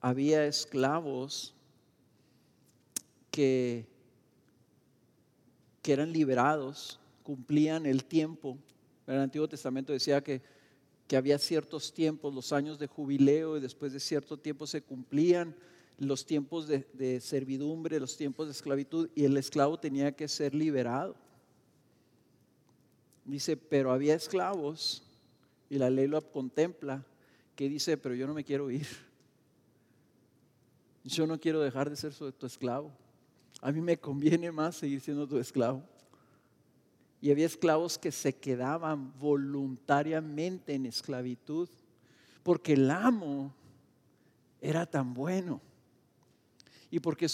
había 0.00 0.46
esclavos 0.46 1.54
que, 3.30 3.86
que 5.82 5.92
eran 5.92 6.12
liberados, 6.12 6.98
cumplían 7.22 7.84
el 7.86 8.04
tiempo. 8.04 8.56
En 9.06 9.14
el 9.14 9.20
Antiguo 9.20 9.48
Testamento 9.48 9.92
decía 9.92 10.22
que 10.22 10.40
que 11.12 11.16
había 11.18 11.38
ciertos 11.38 11.92
tiempos, 11.92 12.32
los 12.34 12.54
años 12.54 12.78
de 12.78 12.86
jubileo 12.86 13.58
y 13.58 13.60
después 13.60 13.92
de 13.92 14.00
cierto 14.00 14.38
tiempo 14.38 14.66
se 14.66 14.80
cumplían 14.80 15.54
los 15.98 16.24
tiempos 16.24 16.66
de, 16.66 17.20
servidumbre, 17.20 18.00
los 18.00 18.16
tiempos 18.16 18.46
de 18.46 18.52
esclavitud 18.52 19.10
y 19.14 19.24
el 19.24 19.36
esclavo 19.36 19.78
tenía 19.78 20.12
que 20.12 20.26
ser 20.26 20.54
liberado. 20.54 21.14
Dice, 23.26 23.58
pero 23.58 23.92
había 23.92 24.14
esclavos 24.14 25.02
y 25.68 25.76
la 25.76 25.90
ley 25.90 26.06
lo 26.06 26.20
contempla 26.32 27.04
que 27.54 27.68
dice, 27.68 27.98
pero 27.98 28.14
yo 28.14 28.26
no 28.26 28.32
me 28.32 28.42
quiero 28.42 28.70
ir. 28.70 28.86
Yo 31.04 31.26
no 31.26 31.38
quiero 31.38 31.60
dejar 31.60 31.90
de 31.90 31.96
ser 31.96 32.14
tu 32.14 32.46
esclavo. 32.46 32.90
A 33.62 33.70
mí 33.70 33.80
me 33.80 33.96
conviene 33.96 34.50
más 34.52 34.76
seguir 34.76 35.00
siendo 35.00 35.26
tu 35.26 35.38
esclavo. 35.38 35.82
Y 37.20 37.30
había 37.30 37.46
esclavos 37.46 37.96
que 37.96 38.10
se 38.10 38.34
quedaban 38.34 39.16
voluntariamente 39.18 40.74
en 40.74 40.86
esclavitud 40.86 41.68
porque 42.42 42.72
el 42.72 42.90
amo 42.90 43.54
era 44.60 44.84
tan 44.84 45.14
bueno. 45.14 45.60
Y 46.90 46.98
porque 46.98 47.28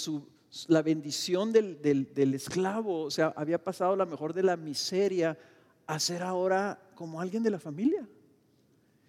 la 0.66 0.82
bendición 0.82 1.50
del, 1.50 1.80
del, 1.80 2.34
esclavo, 2.34 3.04
o 3.04 3.10
sea, 3.10 3.32
había 3.34 3.62
pasado 3.62 3.96
la 3.96 4.04
mejor 4.04 4.34
de 4.34 4.42
la 4.42 4.58
miseria 4.58 5.38
a 5.86 5.98
ser 5.98 6.22
ahora 6.22 6.78
como 6.94 7.22
alguien 7.22 7.42
de 7.42 7.50
la 7.50 7.58
familia. 7.58 8.06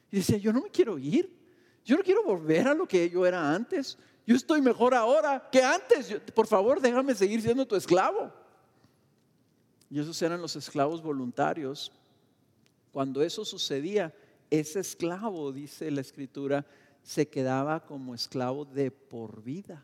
Y 0.10 0.18
decía, 0.18 0.38
yo 0.38 0.54
no 0.54 0.62
me 0.62 0.70
quiero 0.70 0.98
ir, 0.98 1.30
yo 1.84 1.98
no 1.98 2.04
quiero 2.04 2.24
volver 2.24 2.68
a 2.70 2.74
lo 2.74 2.88
que 2.88 3.10
yo 3.10 3.26
era 3.26 3.54
antes, 3.54 3.98
yo 4.30 4.36
estoy 4.36 4.62
mejor 4.62 4.94
ahora 4.94 5.50
que 5.52 5.64
antes, 5.64 6.22
por 6.36 6.46
favor 6.46 6.80
déjame 6.80 7.16
seguir 7.16 7.42
siendo 7.42 7.66
tu 7.66 7.76
esclavo. 7.76 8.32
Y 9.90 10.00
esos 10.00 10.22
eran 10.22 10.40
los 10.40 10.56
esclavos 10.56 11.02
voluntarios. 11.02 11.92
Cuando 12.92 13.24
eso 13.24 13.44
sucedía, 13.44 14.14
ese 14.52 14.82
esclavo, 14.82 15.52
dice 15.52 15.90
la 15.90 16.02
escritura, 16.02 16.64
se 17.02 17.28
quedaba 17.28 17.84
como 17.84 18.14
esclavo 18.14 18.66
de 18.66 18.92
por 18.92 19.42
vida. 19.42 19.84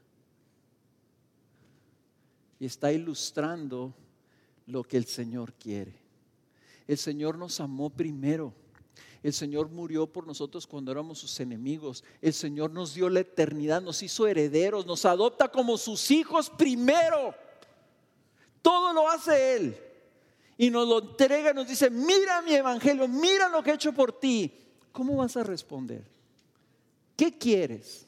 Y 2.60 2.68
está 2.68 2.92
ilustrando 2.92 3.96
lo 4.68 4.84
que 4.84 4.98
el 4.98 5.06
Señor 5.06 5.54
quiere. 5.54 5.96
El 6.88 7.00
Señor 7.00 7.40
nos 7.40 7.60
amó 7.60 7.90
primero. 7.90 8.54
El 9.24 9.34
Señor 9.34 9.70
murió 9.70 10.08
por 10.08 10.28
nosotros 10.28 10.68
cuando 10.68 10.92
éramos 10.92 11.20
sus 11.20 11.40
enemigos. 11.40 12.04
El 12.22 12.34
Señor 12.34 12.72
nos 12.72 12.94
dio 12.94 13.10
la 13.10 13.22
eternidad, 13.22 13.82
nos 13.82 14.04
hizo 14.04 14.28
herederos, 14.28 14.86
nos 14.86 15.06
adopta 15.06 15.50
como 15.50 15.78
sus 15.78 16.12
hijos 16.12 16.50
primero. 16.50 17.34
Todo 18.62 18.94
lo 18.94 19.10
hace 19.10 19.56
Él 19.56 19.78
y 20.58 20.70
nos 20.70 20.88
lo 20.88 21.00
entrega 21.00 21.54
nos 21.54 21.68
dice, 21.68 21.90
mira 21.90 22.42
mi 22.42 22.54
evangelio, 22.54 23.08
mira 23.08 23.50
lo 23.50 23.62
que 23.62 23.72
he 23.72 23.76
hecho 23.76 23.94
por 23.94 24.14
ti, 24.14 24.52
¿cómo 24.92 25.18
vas 25.18 25.36
a 25.38 25.44
responder? 25.44 26.04
¿Qué 27.16 27.38
quieres? 27.38 28.06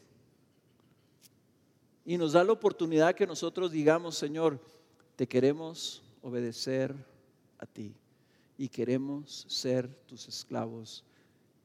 Y 2.06 2.18
nos 2.18 2.34
da 2.34 2.44
la 2.44 2.54
oportunidad 2.54 3.16
que 3.16 3.28
nosotros 3.28 3.72
digamos, 3.72 4.18
Señor, 4.18 4.60
te 5.16 5.28
queremos 5.28 6.02
obedecer 6.22 6.96
a 7.60 7.66
ti. 7.66 7.94
Y 8.58 8.68
queremos 8.68 9.46
ser 9.48 9.88
tus 10.06 10.28
esclavos. 10.28 11.04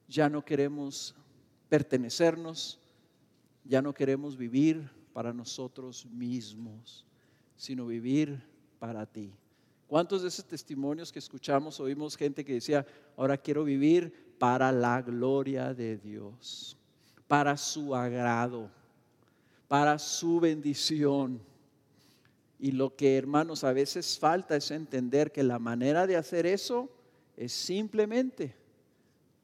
Ya 0.07 0.29
no 0.29 0.43
queremos 0.45 1.15
pertenecernos, 1.69 2.79
ya 3.63 3.81
no 3.81 3.93
queremos 3.93 4.37
vivir 4.37 4.89
para 5.11 5.33
nosotros 5.33 6.05
mismos, 6.05 7.05
sino 7.55 7.87
vivir 7.87 8.41
para 8.79 9.05
ti. 9.05 9.33
¿Cuántos 9.87 10.21
de 10.21 10.27
esos 10.27 10.45
testimonios 10.45 11.11
que 11.11 11.19
escuchamos 11.19 11.79
oímos 11.79 12.15
gente 12.15 12.43
que 12.43 12.53
decía, 12.53 12.85
ahora 13.15 13.37
quiero 13.37 13.63
vivir 13.63 14.35
para 14.37 14.71
la 14.71 15.01
gloria 15.01 15.73
de 15.73 15.97
Dios, 15.97 16.77
para 17.27 17.55
su 17.57 17.95
agrado, 17.95 18.69
para 19.67 19.97
su 19.99 20.39
bendición? 20.39 21.39
Y 22.63 22.71
lo 22.71 22.95
que 22.95 23.17
hermanos 23.17 23.65
a 23.65 23.73
veces 23.73 24.17
falta 24.17 24.55
es 24.55 24.71
entender 24.71 25.33
que 25.33 25.43
la 25.43 25.59
manera 25.59 26.07
de 26.07 26.15
hacer 26.15 26.45
eso 26.45 26.89
es 27.35 27.51
simplemente 27.51 28.55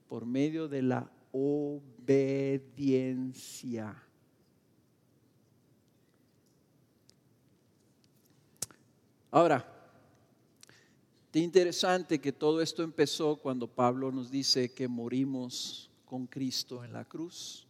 por 0.07 0.25
medio 0.25 0.69
de 0.69 0.81
la 0.83 1.11
obediencia. 1.33 2.41
Ahora, 9.31 9.69
es 11.33 11.41
interesante 11.41 12.21
que 12.21 12.31
todo 12.31 12.61
esto 12.61 12.83
empezó 12.83 13.35
cuando 13.35 13.67
Pablo 13.67 14.13
nos 14.13 14.31
dice 14.31 14.73
que 14.73 14.87
morimos 14.87 15.91
con 16.05 16.25
Cristo 16.25 16.85
en 16.85 16.93
la 16.93 17.03
cruz. 17.03 17.68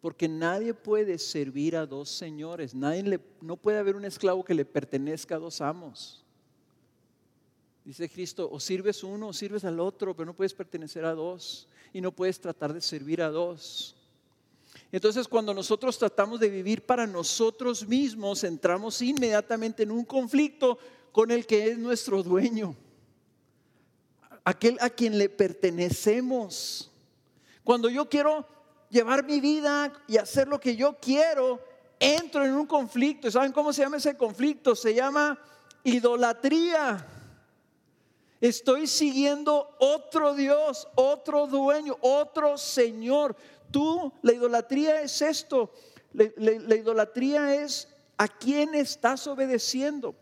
Porque 0.00 0.28
nadie 0.28 0.72
puede 0.72 1.18
servir 1.18 1.76
a 1.76 1.86
dos 1.86 2.08
señores, 2.08 2.74
nadie 2.74 3.02
le, 3.02 3.20
no 3.40 3.56
puede 3.56 3.78
haber 3.78 3.96
un 3.96 4.04
esclavo 4.04 4.44
que 4.44 4.54
le 4.54 4.64
pertenezca 4.64 5.34
a 5.34 5.38
dos 5.38 5.60
amos. 5.60 6.24
Dice 7.84 8.08
Cristo, 8.08 8.48
o 8.50 8.60
sirves 8.60 9.02
uno 9.02 9.28
o 9.28 9.32
sirves 9.32 9.64
al 9.64 9.80
otro, 9.80 10.14
pero 10.14 10.26
no 10.26 10.34
puedes 10.34 10.54
pertenecer 10.54 11.04
a 11.04 11.14
dos 11.14 11.68
y 11.92 12.00
no 12.00 12.12
puedes 12.12 12.40
tratar 12.40 12.72
de 12.72 12.80
servir 12.80 13.20
a 13.20 13.30
dos. 13.30 13.96
Entonces 14.92 15.28
cuando 15.28 15.54
nosotros 15.54 15.98
tratamos 15.98 16.40
de 16.40 16.48
vivir 16.48 16.82
para 16.82 17.06
nosotros 17.06 17.86
mismos, 17.86 18.44
entramos 18.44 19.00
inmediatamente 19.02 19.82
en 19.82 19.90
un 19.90 20.04
conflicto 20.04 20.78
con 21.12 21.30
el 21.30 21.46
que 21.46 21.68
es 21.68 21.78
nuestro 21.78 22.22
dueño, 22.22 22.76
aquel 24.44 24.78
a 24.80 24.90
quien 24.90 25.18
le 25.18 25.28
pertenecemos. 25.28 26.90
Cuando 27.64 27.88
yo 27.88 28.08
quiero 28.08 28.46
llevar 28.90 29.24
mi 29.24 29.40
vida 29.40 29.92
y 30.06 30.18
hacer 30.18 30.48
lo 30.48 30.60
que 30.60 30.76
yo 30.76 30.98
quiero, 31.00 31.60
entro 31.98 32.44
en 32.44 32.54
un 32.54 32.66
conflicto. 32.66 33.30
¿Saben 33.30 33.52
cómo 33.52 33.72
se 33.72 33.82
llama 33.82 33.96
ese 33.96 34.16
conflicto? 34.16 34.74
Se 34.74 34.94
llama 34.94 35.38
idolatría. 35.84 37.06
Estoy 38.40 38.86
siguiendo 38.86 39.76
otro 39.78 40.34
Dios, 40.34 40.88
otro 40.94 41.46
dueño, 41.46 41.96
otro 42.00 42.56
Señor. 42.56 43.36
Tú, 43.70 44.12
la 44.22 44.32
idolatría 44.32 45.02
es 45.02 45.20
esto. 45.22 45.72
La, 46.12 46.74
idolatría 46.74 47.54
es 47.62 47.88
a 48.16 48.26
quién 48.26 48.74
estás 48.74 49.26
obedeciendo. 49.26 50.14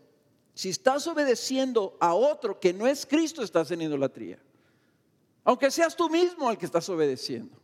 Si 0.53 0.69
estás 0.69 1.07
obedeciendo 1.07 1.97
a 2.01 2.13
otro 2.13 2.59
que 2.59 2.73
no 2.73 2.85
es 2.85 3.05
Cristo, 3.05 3.41
estás 3.41 3.71
en 3.71 3.81
idolatría. 3.81 4.39
Aunque 5.45 5.71
seas 5.71 5.95
tú 5.95 6.09
mismo 6.09 6.49
al 6.49 6.57
que 6.57 6.65
estás 6.65 6.87
obedeciendo. 6.89 7.57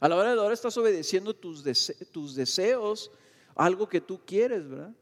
A 0.00 0.08
la 0.08 0.16
hora 0.16 0.34
de 0.34 0.40
ahora 0.40 0.54
estás 0.54 0.76
obedeciendo 0.76 1.34
tus, 1.34 1.64
tus 2.12 2.34
deseos, 2.34 3.10
algo 3.54 3.88
que 3.88 4.00
tú 4.00 4.20
quieres, 4.24 4.68
¿verdad? 4.68 4.94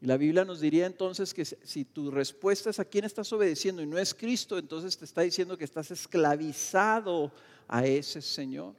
Y 0.00 0.06
la 0.06 0.18
Biblia 0.18 0.44
nos 0.44 0.60
diría 0.60 0.84
entonces 0.84 1.32
que 1.32 1.44
si 1.44 1.84
tu 1.84 2.10
respuesta 2.10 2.68
es 2.68 2.78
a 2.78 2.84
quién 2.84 3.06
estás 3.06 3.32
obedeciendo 3.32 3.82
y 3.82 3.86
no 3.86 3.96
es 3.96 4.14
Cristo, 4.14 4.58
entonces 4.58 4.96
te 4.98 5.06
está 5.06 5.22
diciendo 5.22 5.56
que 5.56 5.64
estás 5.64 5.90
esclavizado 5.90 7.32
a 7.66 7.86
ese 7.86 8.20
Señor. 8.20 8.74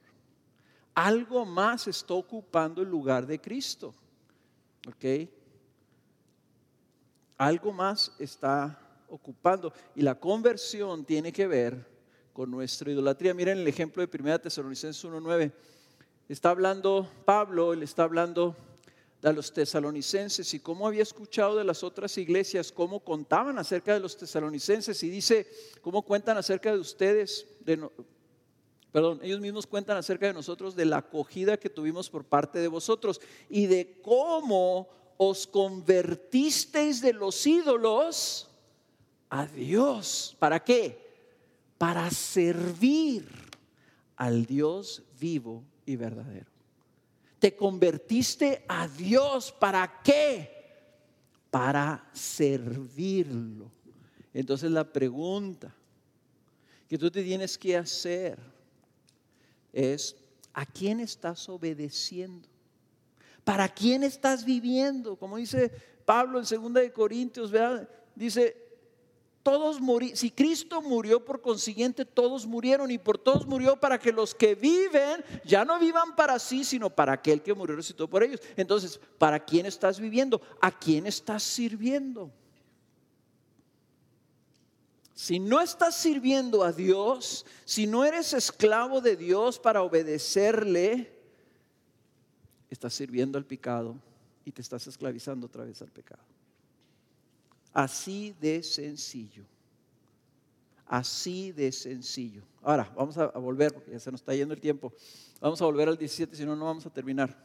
Algo 0.94 1.46
más 1.46 1.88
está 1.88 2.14
ocupando 2.14 2.84
el 2.84 2.90
lugar 2.90 3.26
de 3.26 3.42
Cristo. 3.42 3.96
¿Ok? 4.88 5.30
Algo 7.38 7.74
más 7.74 8.12
está 8.20 8.80
ocupando. 9.10 9.74
Y 9.96 10.02
la 10.02 10.20
conversión 10.20 11.04
tiene 11.04 11.32
que 11.32 11.48
ver 11.48 11.97
con 12.38 12.52
nuestra 12.52 12.92
idolatría. 12.92 13.34
Miren 13.34 13.58
el 13.58 13.68
ejemplo 13.68 14.06
de 14.06 14.16
1 14.16 14.42
Tesalonicenses 14.42 15.04
1.9. 15.04 15.52
Está 16.30 16.52
hablando 16.52 17.10
Pablo, 17.26 17.74
él 17.74 17.82
está 17.82 18.04
hablando 18.04 18.56
a 19.24 19.32
los 19.32 19.52
tesalonicenses 19.52 20.54
y 20.54 20.60
cómo 20.60 20.86
había 20.86 21.02
escuchado 21.02 21.56
de 21.56 21.64
las 21.64 21.84
otras 21.84 22.16
iglesias, 22.20 22.72
cómo 22.72 23.00
contaban 23.00 23.58
acerca 23.58 23.96
de 23.96 24.02
los 24.02 24.16
tesalonicenses 24.18 25.02
y 25.02 25.10
dice, 25.10 25.48
cómo 25.82 26.04
cuentan 26.04 26.38
acerca 26.38 26.72
de 26.72 26.78
ustedes, 26.78 27.48
de 27.62 27.90
perdón, 28.92 29.20
ellos 29.24 29.40
mismos 29.40 29.66
cuentan 29.66 29.98
acerca 29.98 30.28
de 30.28 30.34
nosotros, 30.34 30.76
de 30.76 30.86
la 30.86 30.98
acogida 30.98 31.58
que 31.58 31.72
tuvimos 31.72 32.08
por 32.08 32.24
parte 32.24 32.60
de 32.60 32.68
vosotros 32.68 33.20
y 33.50 33.66
de 33.66 34.00
cómo 34.04 34.90
os 35.18 35.48
convertisteis 35.48 37.02
de 37.02 37.14
los 37.14 37.48
ídolos 37.48 38.48
a 39.28 39.48
Dios. 39.48 40.38
¿Para 40.38 40.64
qué? 40.64 41.07
Para 41.78 42.10
servir 42.12 43.28
al 44.16 44.46
Dios 44.46 45.04
vivo 45.20 45.64
y 45.86 45.96
verdadero. 45.96 46.48
Te 47.40 47.56
convertiste 47.56 48.66
a 48.68 48.88
Dios. 48.88 49.52
¿Para 49.52 50.02
qué? 50.04 50.50
Para 51.52 52.10
servirlo. 52.14 53.72
Entonces 54.34 54.72
la 54.72 54.92
pregunta 54.92 55.74
que 56.88 56.98
tú 56.98 57.12
te 57.12 57.24
tienes 57.24 57.58
que 57.58 57.78
hacer 57.78 58.40
es, 59.72 60.16
¿a 60.54 60.66
quién 60.66 61.00
estás 61.00 61.48
obedeciendo? 61.50 62.48
¿Para 63.44 63.70
quién 63.70 64.04
estás 64.04 64.44
viviendo? 64.44 65.16
Como 65.16 65.38
dice 65.38 65.72
Pablo 66.06 66.40
en 66.40 66.46
2 66.46 66.74
de 66.74 66.92
Corintios, 66.92 67.52
dice, 68.16 68.67
todos 69.48 69.80
si 70.14 70.30
Cristo 70.30 70.82
murió 70.82 71.24
por 71.24 71.40
consiguiente, 71.40 72.04
todos 72.04 72.46
murieron 72.46 72.92
y 72.92 72.98
por 72.98 73.18
todos 73.18 73.48
murió 73.48 73.80
para 73.80 73.98
que 73.98 74.12
los 74.12 74.36
que 74.36 74.56
viven 74.56 75.24
ya 75.46 75.64
no 75.64 75.80
vivan 75.80 76.18
para 76.18 76.38
sí, 76.38 76.66
sino 76.66 76.90
para 76.90 77.14
aquel 77.14 77.42
que 77.42 77.54
murió 77.54 77.76
y 77.76 77.78
resucitó 77.78 78.10
por 78.10 78.24
ellos. 78.24 78.42
Entonces, 78.58 79.00
¿para 79.18 79.40
quién 79.40 79.66
estás 79.66 80.02
viviendo? 80.02 80.42
¿A 80.60 80.78
quién 80.78 81.08
estás 81.08 81.44
sirviendo? 81.44 82.30
Si 85.14 85.40
no 85.40 85.62
estás 85.62 85.96
sirviendo 85.96 86.62
a 86.62 86.74
Dios, 86.74 87.46
si 87.64 87.88
no 87.88 88.04
eres 88.04 88.34
esclavo 88.34 89.00
de 89.00 89.16
Dios 89.16 89.60
para 89.60 89.82
obedecerle, 89.82 91.10
estás 92.70 92.94
sirviendo 92.94 93.38
al 93.38 93.46
pecado 93.46 93.96
y 94.44 94.52
te 94.52 94.62
estás 94.62 94.88
esclavizando 94.88 95.48
otra 95.48 95.64
vez 95.64 95.82
al 95.82 95.92
pecado. 95.94 96.37
Así 97.78 98.36
de 98.42 98.64
sencillo. 98.64 99.46
Así 100.88 101.52
de 101.52 101.72
sencillo. 101.72 102.42
Ahora, 102.64 102.92
vamos 102.96 103.16
a 103.20 103.28
volver, 103.38 103.72
porque 103.72 103.92
ya 103.92 104.00
se 104.00 104.12
nos 104.12 104.20
está 104.20 104.34
yendo 104.34 104.56
el 104.56 104.60
tiempo. 104.60 104.92
Vamos 105.40 105.62
a 105.62 105.66
volver 105.66 105.88
al 105.88 105.96
17, 105.96 106.36
si 106.36 106.44
no, 106.44 106.56
no 106.56 106.66
vamos 106.66 106.88
a 106.88 106.90
terminar. 106.90 107.38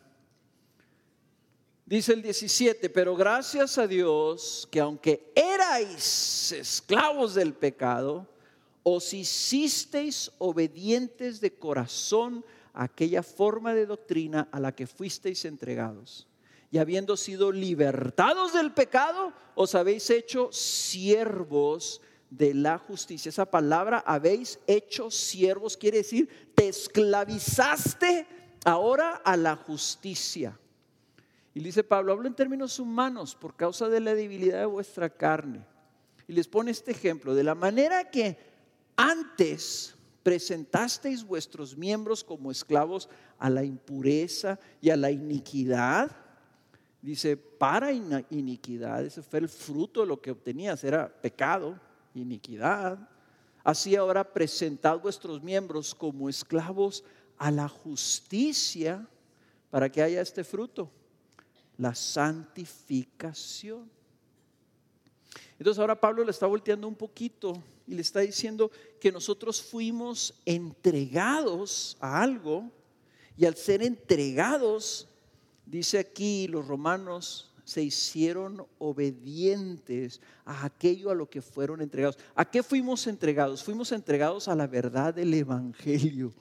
Dice 1.84 2.14
el 2.14 2.22
17, 2.22 2.88
pero 2.88 3.14
gracias 3.14 3.76
a 3.76 3.86
Dios 3.86 4.66
que 4.70 4.80
aunque 4.80 5.30
erais 5.36 6.52
esclavos 6.52 7.34
del 7.34 7.52
pecado, 7.52 8.26
os 8.82 9.12
hicisteis 9.12 10.32
obedientes 10.38 11.42
de 11.42 11.52
corazón 11.52 12.42
a 12.72 12.84
aquella 12.84 13.22
forma 13.22 13.74
de 13.74 13.84
doctrina 13.84 14.48
a 14.50 14.58
la 14.60 14.74
que 14.74 14.86
fuisteis 14.86 15.44
entregados 15.44 16.26
y 16.72 16.78
habiendo 16.78 17.18
sido 17.18 17.52
libertados 17.52 18.54
del 18.54 18.72
pecado, 18.72 19.34
os 19.54 19.74
habéis 19.74 20.08
hecho 20.08 20.50
siervos 20.52 22.00
de 22.30 22.54
la 22.54 22.78
justicia. 22.78 23.28
Esa 23.28 23.44
palabra 23.44 24.02
habéis 24.06 24.58
hecho 24.66 25.10
siervos 25.10 25.76
quiere 25.76 25.98
decir, 25.98 26.50
te 26.54 26.68
esclavizaste 26.68 28.26
ahora 28.64 29.16
a 29.16 29.36
la 29.36 29.54
justicia. 29.54 30.58
Y 31.52 31.60
dice 31.60 31.84
Pablo, 31.84 32.12
hablo 32.12 32.26
en 32.26 32.34
términos 32.34 32.78
humanos 32.78 33.34
por 33.34 33.54
causa 33.54 33.90
de 33.90 34.00
la 34.00 34.14
debilidad 34.14 34.60
de 34.60 34.64
vuestra 34.64 35.10
carne. 35.10 35.66
Y 36.26 36.32
les 36.32 36.48
pone 36.48 36.70
este 36.70 36.92
ejemplo, 36.92 37.34
de 37.34 37.44
la 37.44 37.54
manera 37.54 38.10
que 38.10 38.38
antes 38.96 39.94
presentasteis 40.22 41.22
vuestros 41.22 41.76
miembros 41.76 42.24
como 42.24 42.50
esclavos 42.50 43.10
a 43.38 43.50
la 43.50 43.62
impureza 43.62 44.58
y 44.80 44.88
a 44.88 44.96
la 44.96 45.10
iniquidad, 45.10 46.21
dice, 47.02 47.36
para 47.36 47.92
iniquidad, 47.92 49.04
ese 49.04 49.22
fue 49.22 49.40
el 49.40 49.48
fruto 49.48 50.00
de 50.00 50.06
lo 50.06 50.20
que 50.20 50.30
obtenías, 50.30 50.82
era 50.84 51.12
pecado, 51.20 51.78
iniquidad. 52.14 52.98
Así 53.64 53.96
ahora 53.96 54.32
presentad 54.32 54.98
vuestros 55.00 55.42
miembros 55.42 55.94
como 55.94 56.28
esclavos 56.28 57.04
a 57.36 57.50
la 57.50 57.68
justicia 57.68 59.06
para 59.70 59.90
que 59.90 60.02
haya 60.02 60.20
este 60.20 60.44
fruto, 60.44 60.90
la 61.76 61.94
santificación. 61.94 63.90
Entonces 65.58 65.80
ahora 65.80 66.00
Pablo 66.00 66.24
le 66.24 66.30
está 66.30 66.46
volteando 66.46 66.88
un 66.88 66.94
poquito 66.94 67.62
y 67.86 67.94
le 67.94 68.02
está 68.02 68.20
diciendo 68.20 68.70
que 69.00 69.12
nosotros 69.12 69.62
fuimos 69.62 70.34
entregados 70.44 71.96
a 72.00 72.22
algo 72.22 72.70
y 73.36 73.44
al 73.44 73.56
ser 73.56 73.82
entregados, 73.82 75.08
dice 75.66 75.98
aquí 75.98 76.46
los 76.48 76.66
romanos, 76.66 77.52
se 77.64 77.82
hicieron 77.82 78.66
obedientes 78.78 80.20
a 80.44 80.64
aquello 80.66 81.10
a 81.10 81.14
lo 81.14 81.30
que 81.30 81.40
fueron 81.40 81.80
entregados. 81.80 82.18
¿A 82.34 82.44
qué 82.44 82.62
fuimos 82.62 83.06
entregados? 83.06 83.62
Fuimos 83.62 83.92
entregados 83.92 84.48
a 84.48 84.54
la 84.54 84.66
verdad 84.66 85.14
del 85.14 85.32
Evangelio. 85.32 86.32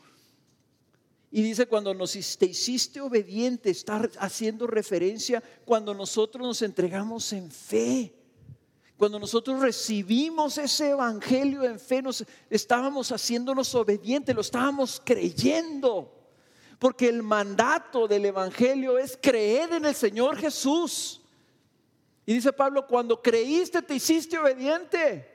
Y 1.29 1.41
dice, 1.41 1.65
cuando 1.65 1.93
nos 1.93 2.11
te 2.37 2.45
hiciste 2.47 2.99
obediente, 2.99 3.69
está 3.69 4.09
haciendo 4.19 4.67
referencia 4.67 5.41
cuando 5.63 5.93
nosotros 5.93 6.45
nos 6.45 6.61
entregamos 6.61 7.31
en 7.31 7.49
fe. 7.49 8.13
Cuando 8.97 9.17
nosotros 9.17 9.61
recibimos 9.61 10.57
ese 10.57 10.89
evangelio 10.89 11.63
en 11.63 11.79
fe, 11.79 12.01
nos 12.01 12.23
estábamos 12.49 13.11
haciéndonos 13.11 13.73
obedientes, 13.73 14.35
lo 14.35 14.41
estábamos 14.41 15.01
creyendo. 15.03 16.20
Porque 16.81 17.07
el 17.07 17.21
mandato 17.21 18.07
del 18.07 18.25
Evangelio 18.25 18.97
es 18.97 19.15
creer 19.21 19.71
en 19.71 19.85
el 19.85 19.93
Señor 19.93 20.35
Jesús. 20.35 21.21
Y 22.25 22.33
dice 22.33 22.51
Pablo, 22.51 22.87
cuando 22.87 23.21
creíste 23.21 23.83
te 23.83 23.93
hiciste 23.93 24.35
obediente. 24.39 25.29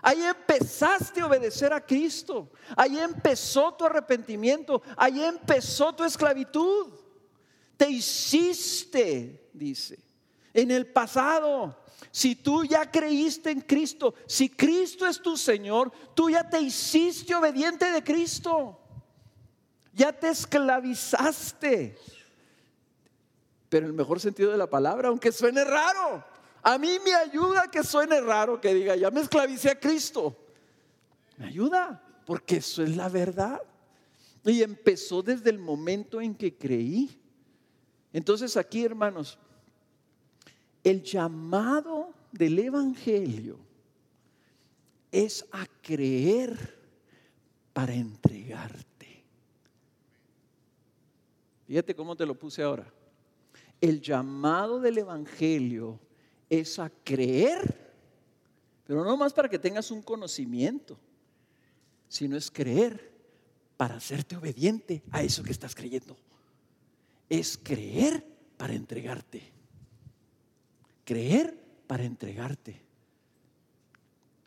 Ahí 0.00 0.22
empezaste 0.22 1.20
a 1.20 1.26
obedecer 1.26 1.74
a 1.74 1.84
Cristo. 1.84 2.50
Ahí 2.74 2.98
empezó 2.98 3.74
tu 3.74 3.84
arrepentimiento. 3.84 4.80
Ahí 4.96 5.22
empezó 5.22 5.94
tu 5.94 6.04
esclavitud. 6.04 6.86
Te 7.76 7.90
hiciste, 7.90 9.50
dice, 9.52 9.98
en 10.54 10.70
el 10.70 10.86
pasado. 10.86 11.84
Si 12.10 12.34
tú 12.34 12.64
ya 12.64 12.90
creíste 12.90 13.50
en 13.50 13.60
Cristo, 13.60 14.14
si 14.26 14.48
Cristo 14.48 15.06
es 15.06 15.20
tu 15.20 15.36
Señor, 15.36 15.92
tú 16.14 16.30
ya 16.30 16.48
te 16.48 16.62
hiciste 16.62 17.34
obediente 17.34 17.90
de 17.90 18.02
Cristo 18.02 18.87
ya 19.92 20.12
te 20.12 20.28
esclavizaste. 20.28 21.96
Pero 23.68 23.86
en 23.86 23.90
el 23.90 23.96
mejor 23.96 24.20
sentido 24.20 24.50
de 24.50 24.58
la 24.58 24.68
palabra, 24.68 25.08
aunque 25.08 25.32
suene 25.32 25.64
raro. 25.64 26.24
A 26.62 26.78
mí 26.78 26.98
me 27.04 27.14
ayuda 27.14 27.70
que 27.70 27.82
suene 27.82 28.20
raro 28.20 28.60
que 28.60 28.74
diga, 28.74 28.96
ya 28.96 29.10
me 29.10 29.20
esclavicé 29.20 29.70
a 29.70 29.78
Cristo. 29.78 30.36
Me 31.36 31.46
ayuda, 31.46 32.02
porque 32.26 32.56
eso 32.56 32.82
es 32.82 32.96
la 32.96 33.08
verdad. 33.08 33.60
Y 34.44 34.62
empezó 34.62 35.22
desde 35.22 35.50
el 35.50 35.58
momento 35.58 36.20
en 36.20 36.34
que 36.34 36.56
creí. 36.56 37.20
Entonces 38.12 38.56
aquí, 38.56 38.84
hermanos, 38.84 39.38
el 40.82 41.02
llamado 41.02 42.14
del 42.32 42.58
Evangelio 42.58 43.58
es 45.12 45.44
a 45.52 45.66
creer 45.82 46.76
para 47.72 47.94
entregarte. 47.94 48.87
Fíjate 51.68 51.94
cómo 51.94 52.16
te 52.16 52.24
lo 52.24 52.34
puse 52.34 52.62
ahora. 52.62 52.90
El 53.78 54.00
llamado 54.00 54.80
del 54.80 54.96
Evangelio 54.96 56.00
es 56.48 56.78
a 56.78 56.88
creer, 56.88 57.92
pero 58.86 59.04
no 59.04 59.18
más 59.18 59.34
para 59.34 59.50
que 59.50 59.58
tengas 59.58 59.90
un 59.90 60.00
conocimiento, 60.00 60.98
sino 62.08 62.38
es 62.38 62.50
creer 62.50 63.12
para 63.76 63.96
hacerte 63.96 64.34
obediente 64.34 65.02
a 65.10 65.22
eso 65.22 65.42
que 65.42 65.52
estás 65.52 65.74
creyendo. 65.74 66.16
Es 67.28 67.58
creer 67.58 68.24
para 68.56 68.72
entregarte. 68.72 69.52
Creer 71.04 71.54
para 71.86 72.02
entregarte. 72.04 72.80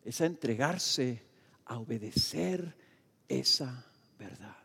Es 0.03 0.19
a 0.21 0.25
entregarse 0.25 1.21
a 1.65 1.77
obedecer 1.77 2.75
esa 3.29 3.85
verdad. 4.17 4.60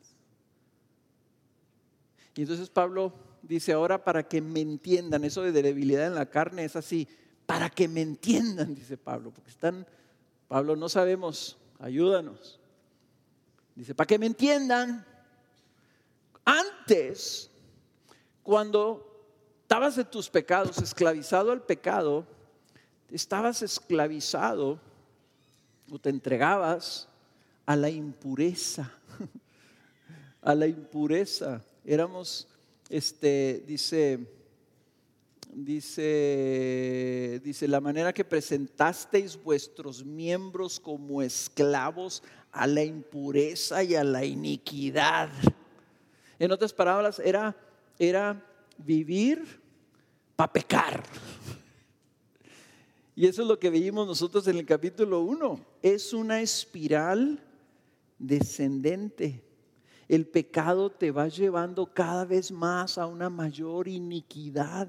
Y 2.36 2.42
entonces 2.42 2.68
Pablo 2.68 3.14
dice, 3.42 3.72
ahora 3.72 4.04
para 4.04 4.28
que 4.28 4.42
me 4.42 4.60
entiendan, 4.60 5.24
eso 5.24 5.42
de 5.42 5.52
debilidad 5.52 6.06
en 6.06 6.14
la 6.14 6.26
carne 6.26 6.64
es 6.64 6.76
así, 6.76 7.08
para 7.46 7.70
que 7.70 7.88
me 7.88 8.02
entiendan, 8.02 8.74
dice 8.74 8.98
Pablo, 8.98 9.32
porque 9.32 9.50
están, 9.50 9.86
Pablo, 10.46 10.76
no 10.76 10.90
sabemos, 10.90 11.56
ayúdanos. 11.78 12.60
Dice, 13.74 13.94
para 13.94 14.06
que 14.06 14.18
me 14.18 14.26
entiendan, 14.26 15.06
antes, 16.44 17.50
cuando 18.42 19.02
estabas 19.62 19.96
de 19.96 20.04
tus 20.04 20.28
pecados, 20.28 20.76
esclavizado 20.78 21.52
al 21.52 21.62
pecado, 21.62 22.26
estabas 23.10 23.62
esclavizado 23.62 24.78
o 25.90 25.98
te 25.98 26.10
entregabas 26.10 27.08
a 27.64 27.76
la 27.76 27.88
impureza, 27.88 28.92
a 30.42 30.54
la 30.54 30.66
impureza 30.66 31.62
éramos, 31.86 32.48
este, 32.90 33.62
dice, 33.66 34.18
dice, 35.52 37.40
dice, 37.42 37.68
la 37.68 37.80
manera 37.80 38.12
que 38.12 38.24
presentasteis 38.24 39.40
vuestros 39.40 40.04
miembros 40.04 40.80
como 40.80 41.22
esclavos 41.22 42.22
a 42.50 42.66
la 42.66 42.82
impureza 42.82 43.84
y 43.84 43.94
a 43.94 44.02
la 44.02 44.24
iniquidad. 44.24 45.30
En 46.38 46.50
otras 46.50 46.72
palabras, 46.72 47.20
era, 47.20 47.56
era 47.98 48.44
vivir 48.78 49.60
para 50.34 50.52
pecar. 50.52 51.02
Y 53.14 53.26
eso 53.26 53.42
es 53.42 53.48
lo 53.48 53.58
que 53.58 53.70
vimos 53.70 54.06
nosotros 54.06 54.46
en 54.48 54.58
el 54.58 54.66
capítulo 54.66 55.20
1. 55.20 55.60
Es 55.82 56.12
una 56.12 56.42
espiral 56.42 57.40
descendente 58.18 59.45
el 60.08 60.26
pecado 60.26 60.90
te 60.90 61.10
va 61.10 61.28
llevando 61.28 61.86
cada 61.92 62.24
vez 62.24 62.52
más 62.52 62.98
a 62.98 63.06
una 63.06 63.30
mayor 63.30 63.88
iniquidad. 63.88 64.88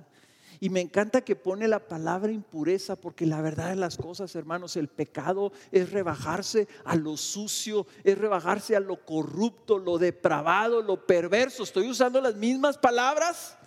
Y 0.59 0.69
me 0.69 0.81
encanta 0.81 1.21
que 1.21 1.35
pone 1.35 1.67
la 1.67 1.87
palabra 1.87 2.31
impureza, 2.31 2.95
porque 2.95 3.25
la 3.25 3.41
verdad 3.41 3.69
de 3.69 3.75
las 3.75 3.97
cosas, 3.97 4.35
hermanos, 4.35 4.75
el 4.75 4.87
pecado 4.87 5.51
es 5.71 5.91
rebajarse 5.91 6.67
a 6.83 6.95
lo 6.95 7.15
sucio, 7.15 7.85
es 8.03 8.17
rebajarse 8.17 8.75
a 8.75 8.79
lo 8.79 9.05
corrupto, 9.05 9.77
lo 9.77 9.97
depravado, 9.99 10.81
lo 10.81 11.05
perverso. 11.05 11.63
Estoy 11.63 11.89
usando 11.89 12.19
las 12.21 12.35
mismas 12.35 12.77
palabras 12.77 13.57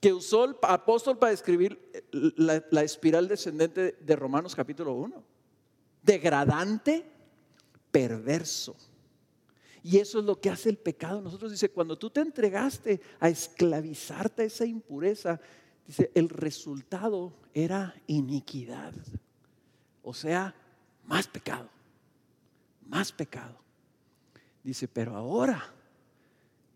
que 0.00 0.12
usó 0.12 0.44
el 0.44 0.56
apóstol 0.62 1.18
para 1.18 1.30
describir 1.30 1.78
la, 2.12 2.82
espiral 2.82 3.28
descendente 3.28 3.96
de 4.00 4.16
Romanos 4.16 4.54
capítulo 4.54 4.92
1. 4.94 5.22
Degradante, 6.02 7.04
perverso. 7.90 8.76
Y 9.84 9.98
eso 9.98 10.18
es 10.18 10.24
lo 10.24 10.40
que 10.40 10.48
hace 10.48 10.70
el 10.70 10.78
pecado. 10.78 11.20
Nosotros 11.20 11.52
dice, 11.52 11.68
cuando 11.68 11.98
tú 11.98 12.08
te 12.08 12.22
entregaste 12.22 13.02
a 13.20 13.28
esclavizarte 13.28 14.40
a 14.40 14.46
esa 14.46 14.64
impureza, 14.64 15.38
dice, 15.86 16.10
el 16.14 16.30
resultado 16.30 17.34
era 17.52 17.94
iniquidad. 18.06 18.94
O 20.02 20.14
sea, 20.14 20.54
más 21.04 21.28
pecado, 21.28 21.68
más 22.86 23.12
pecado. 23.12 23.58
Dice, 24.62 24.88
pero 24.88 25.16
ahora, 25.16 25.62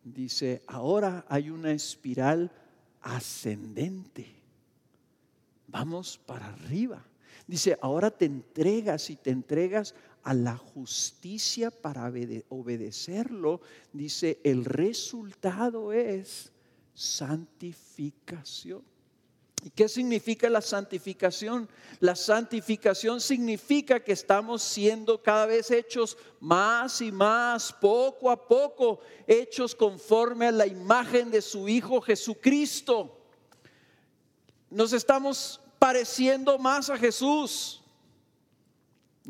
dice, 0.04 0.62
ahora 0.66 1.24
hay 1.30 1.48
una 1.48 1.72
espiral 1.72 2.52
ascendente. 3.00 4.34
Vamos 5.66 6.18
para 6.18 6.48
arriba. 6.48 7.02
Dice, 7.46 7.78
ahora 7.80 8.10
te 8.10 8.26
entregas 8.26 9.08
y 9.08 9.16
te 9.16 9.30
entregas 9.30 9.94
a 10.22 10.34
la 10.34 10.56
justicia 10.56 11.70
para 11.70 12.12
obedecerlo, 12.48 13.60
dice, 13.92 14.40
el 14.44 14.64
resultado 14.64 15.92
es 15.92 16.52
santificación. 16.94 18.82
¿Y 19.64 19.70
qué 19.70 19.88
significa 19.88 20.48
la 20.48 20.60
santificación? 20.60 21.68
La 22.00 22.14
santificación 22.14 23.20
significa 23.20 24.00
que 24.00 24.12
estamos 24.12 24.62
siendo 24.62 25.20
cada 25.20 25.46
vez 25.46 25.70
hechos 25.70 26.16
más 26.38 27.00
y 27.00 27.10
más, 27.10 27.72
poco 27.72 28.30
a 28.30 28.46
poco, 28.46 29.00
hechos 29.26 29.74
conforme 29.74 30.46
a 30.46 30.52
la 30.52 30.66
imagen 30.66 31.30
de 31.30 31.42
su 31.42 31.68
Hijo 31.68 32.00
Jesucristo. 32.00 33.18
Nos 34.70 34.92
estamos 34.92 35.60
pareciendo 35.78 36.58
más 36.58 36.90
a 36.90 36.96
Jesús. 36.96 37.82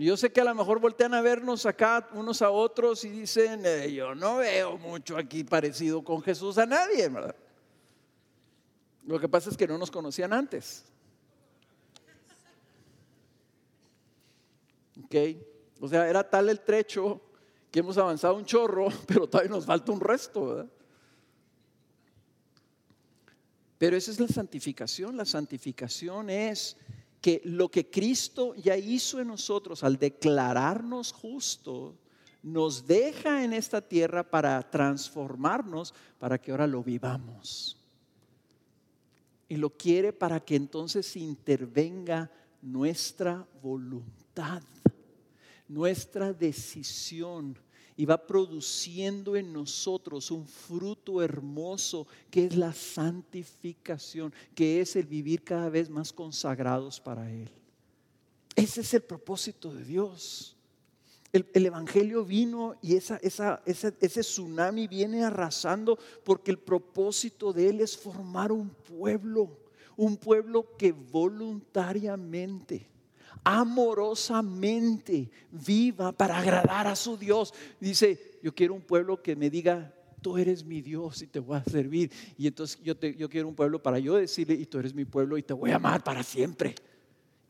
Yo 0.05 0.17
sé 0.17 0.31
que 0.31 0.41
a 0.41 0.45
lo 0.45 0.55
mejor 0.55 0.79
voltean 0.79 1.13
a 1.13 1.21
vernos 1.21 1.67
acá 1.67 2.09
unos 2.13 2.41
a 2.41 2.51
otros 2.51 3.05
y 3.05 3.09
dicen, 3.09 3.63
eh, 3.67 3.93
yo 3.93 4.15
no 4.15 4.37
veo 4.37 4.79
mucho 4.79 5.17
aquí 5.17 5.43
parecido 5.43 6.05
con 6.05 6.23
Jesús 6.23 6.57
a 6.57 6.67
nadie, 6.67 7.09
¿verdad? 7.09 7.35
Lo 9.05 9.19
que 9.19 9.29
pasa 9.29 9.51
es 9.51 9.57
que 9.57 9.67
no 9.67 9.77
nos 9.77 9.91
conocían 9.91 10.33
antes. 10.33 10.85
¿Ok? 15.03 15.15
O 15.81 15.89
sea, 15.89 16.09
era 16.09 16.23
tal 16.31 16.49
el 16.49 16.61
trecho 16.61 17.21
que 17.69 17.81
hemos 17.81 17.99
avanzado 17.99 18.37
un 18.37 18.45
chorro, 18.45 18.87
pero 19.09 19.29
todavía 19.29 19.51
nos 19.51 19.67
falta 19.67 19.91
un 19.91 20.01
resto, 20.01 20.47
¿verdad? 20.47 20.71
Pero 23.79 23.97
esa 23.97 24.13
es 24.13 24.21
la 24.21 24.29
santificación. 24.29 25.17
La 25.17 25.25
santificación 25.25 26.31
es 26.31 26.77
que 27.21 27.41
lo 27.45 27.69
que 27.71 27.91
Cristo 27.91 28.55
ya 28.55 28.77
hizo 28.77 29.21
en 29.21 29.29
nosotros 29.29 29.83
al 29.83 29.99
declararnos 29.99 31.13
justos, 31.13 31.95
nos 32.43 32.87
deja 32.87 33.45
en 33.45 33.53
esta 33.53 33.81
tierra 33.81 34.23
para 34.23 34.63
transformarnos, 34.71 35.93
para 36.19 36.39
que 36.39 36.51
ahora 36.51 36.67
lo 36.67 36.83
vivamos. 36.83 37.77
Y 39.49 39.57
lo 39.57 39.71
quiere 39.71 40.13
para 40.13 40.41
que 40.41 40.57
entonces 40.57 41.17
intervenga 41.17 42.31
nuestra 42.63 43.47
voluntad, 43.63 44.63
nuestra 45.67 46.33
decisión, 46.33 47.59
y 47.99 48.07
va 48.07 48.27
produciendo 48.29 49.35
en 49.35 49.53
nosotros 49.53 50.31
un 50.31 50.47
fruto 50.47 51.21
hermoso 51.21 52.07
que 52.31 52.47
es 52.47 52.57
la 52.57 52.73
santificación, 52.73 54.33
que 54.55 54.81
es 54.81 54.95
el 54.95 55.05
vivir 55.05 55.43
cada 55.43 55.69
vez 55.69 55.91
más 55.91 56.13
consagrados 56.13 57.01
para 57.01 57.29
Él. 57.29 57.51
Ese 58.55 58.83
es 58.83 58.95
el 58.95 59.03
propósito 59.03 59.75
de 59.75 59.83
Dios. 59.83 60.57
El, 61.33 61.67
Evangelio 61.67 62.25
vino 62.25 62.77
y 62.81 62.95
esa, 62.95 63.17
esa, 63.17 63.65
ese 63.67 64.21
tsunami 64.21 64.87
viene 64.87 65.25
arrasando 65.25 65.99
porque 66.25 66.53
el 66.53 66.59
propósito 66.59 67.53
de 67.53 67.69
Él 67.69 67.81
es 67.81 67.99
formar 67.99 68.53
un 68.53 68.71
pueblo, 68.71 69.59
un 69.97 70.17
pueblo 70.17 70.77
que 70.77 70.93
voluntariamente 70.93 72.87
amorosamente 73.45 75.31
viva 75.51 76.13
para 76.13 76.39
agradar 76.39 76.87
a 76.87 76.97
su 76.97 77.17
Dios. 77.17 77.55
Dice, 77.81 78.39
yo 78.43 78.55
quiero 78.55 78.75
un 78.75 78.83
pueblo 78.83 79.23
que 79.23 79.37
me 79.37 79.51
diga, 79.51 79.95
tú 80.21 80.37
eres 80.37 80.65
mi 80.65 80.81
Dios 80.81 81.23
y 81.23 81.27
te 81.27 81.39
voy 81.39 81.59
a 81.59 81.65
servir. 81.65 82.11
Y 82.37 82.47
entonces 82.47 82.79
yo, 82.83 82.97
te, 82.97 83.15
yo 83.15 83.29
quiero 83.29 83.49
un 83.49 83.55
pueblo 83.55 83.83
para 83.83 83.99
yo 83.99 84.17
decirle, 84.17 84.55
y 84.55 84.67
tú 84.67 84.79
eres 84.79 84.95
mi 84.95 85.05
pueblo 85.05 85.39
y 85.39 85.43
te 85.43 85.53
voy 85.53 85.71
a 85.71 85.77
amar 85.77 86.03
para 86.03 86.23
siempre. 86.23 86.75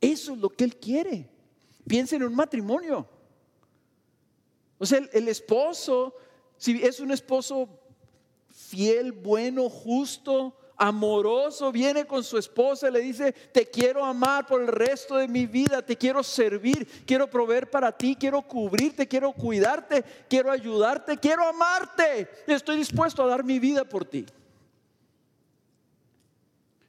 Eso 0.01 0.35
es 0.35 0.39
lo 0.39 0.51
que 0.51 0.64
Él 0.64 0.76
quiere. 0.76 1.29
Piensen 1.87 2.22
en 2.22 2.29
un 2.29 2.35
matrimonio. 2.35 3.09
O 4.79 4.87
sea, 4.87 4.99
el, 4.99 5.11
el 5.12 5.29
esposo, 5.29 6.14
si 6.57 6.83
es 6.83 7.01
un 7.01 7.11
esposo 7.11 7.68
fiel, 8.49 9.12
bueno, 9.12 9.68
justo, 9.68 10.55
amoroso, 10.79 11.72
viene 11.72 12.07
con 12.07 12.22
su 12.22 12.39
esposa 12.39 12.89
y 12.89 12.93
le 12.93 13.01
dice, 13.01 13.33
te 13.33 13.66
quiero 13.66 14.05
amar 14.05 14.47
por 14.47 14.62
el 14.62 14.68
resto 14.68 15.16
de 15.16 15.26
mi 15.26 15.45
vida, 15.47 15.85
te 15.85 15.97
quiero 15.97 16.22
servir, 16.22 16.87
quiero 17.05 17.29
proveer 17.29 17.68
para 17.68 17.91
ti, 17.91 18.16
quiero 18.18 18.43
cubrirte, 18.43 19.09
quiero 19.09 19.33
cuidarte, 19.33 20.05
quiero 20.29 20.53
ayudarte, 20.53 21.18
quiero 21.18 21.45
amarte, 21.47 22.29
estoy 22.47 22.76
dispuesto 22.76 23.24
a 23.24 23.26
dar 23.26 23.43
mi 23.43 23.59
vida 23.59 23.85
por 23.85 24.05
ti. 24.05 24.24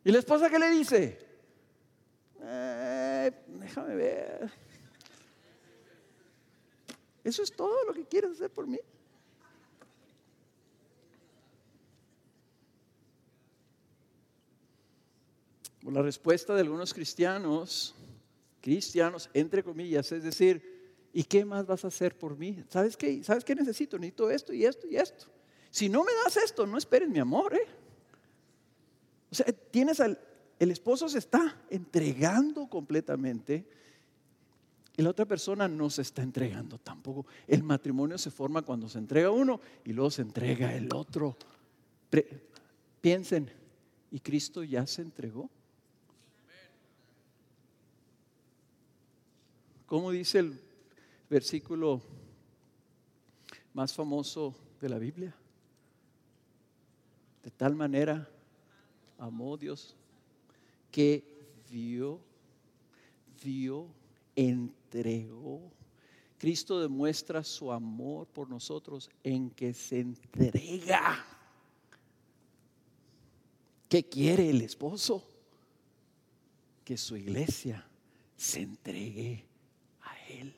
¿Y 0.03 0.11
la 0.11 0.19
esposa 0.19 0.49
qué 0.49 0.59
le 0.59 0.69
dice? 0.69 1.19
Eh, 2.41 3.31
déjame 3.47 3.95
ver. 3.95 4.51
¿Eso 7.23 7.43
es 7.43 7.51
todo 7.51 7.83
lo 7.85 7.93
que 7.93 8.05
quieres 8.05 8.31
hacer 8.31 8.49
por 8.49 8.65
mí? 8.65 8.79
La 15.83 16.01
respuesta 16.01 16.53
de 16.53 16.61
algunos 16.61 16.93
cristianos, 16.93 17.95
cristianos 18.61 19.29
entre 19.33 19.63
comillas, 19.63 20.11
es 20.11 20.23
decir, 20.23 21.09
¿y 21.13 21.23
qué 21.23 21.45
más 21.45 21.65
vas 21.65 21.85
a 21.85 21.87
hacer 21.87 22.17
por 22.17 22.37
mí? 22.37 22.63
¿Sabes 22.69 22.97
qué? 22.97 23.23
¿Sabes 23.23 23.43
qué 23.43 23.55
necesito? 23.55 23.97
Necesito 23.97 24.29
esto 24.29 24.53
y 24.53 24.65
esto 24.65 24.87
y 24.87 24.97
esto. 24.97 25.27
Si 25.71 25.87
no 25.89 26.03
me 26.03 26.11
das 26.23 26.37
esto, 26.37 26.65
no 26.65 26.77
esperes 26.77 27.09
mi 27.09 27.19
amor, 27.19 27.53
¿eh? 27.53 27.67
O 29.31 29.35
sea, 29.35 29.45
tienes 29.45 29.99
al, 29.99 30.19
el 30.59 30.71
esposo 30.71 31.07
se 31.07 31.19
está 31.19 31.61
entregando 31.69 32.67
completamente 32.67 33.65
y 34.97 35.01
la 35.01 35.11
otra 35.11 35.25
persona 35.25 35.67
no 35.69 35.89
se 35.89 36.01
está 36.01 36.21
entregando 36.21 36.77
tampoco. 36.77 37.25
El 37.47 37.63
matrimonio 37.63 38.17
se 38.17 38.31
forma 38.31 38.63
cuando 38.63 38.89
se 38.89 38.97
entrega 38.97 39.31
uno 39.31 39.61
y 39.85 39.93
luego 39.93 40.11
se 40.11 40.23
entrega 40.23 40.75
el 40.75 40.93
otro. 40.93 41.37
piensen, 42.99 43.49
¿y 44.11 44.19
Cristo 44.19 44.61
ya 44.63 44.85
se 44.85 45.01
entregó? 45.01 45.49
¿Cómo 49.89 50.11
dice 50.11 50.37
el 50.37 50.61
versículo 51.31 51.99
más 53.73 53.91
famoso 53.91 54.55
de 54.79 54.87
la 54.87 54.99
Biblia? 54.99 55.35
De 57.41 57.49
tal 57.49 57.73
manera 57.73 58.29
amó 59.17 59.57
Dios 59.57 59.95
que 60.91 61.23
dio, 61.71 62.21
dio, 63.41 63.87
entregó. 64.35 65.71
Cristo 66.37 66.79
demuestra 66.79 67.43
su 67.43 67.71
amor 67.71 68.27
por 68.27 68.47
nosotros 68.47 69.09
en 69.23 69.49
que 69.49 69.73
se 69.73 70.01
entrega. 70.01 71.25
¿Qué 73.89 74.07
quiere 74.07 74.51
el 74.51 74.61
esposo? 74.61 75.27
Que 76.85 76.95
su 76.95 77.17
iglesia 77.17 77.83
se 78.37 78.61
entregue 78.61 79.49
él. 80.29 80.53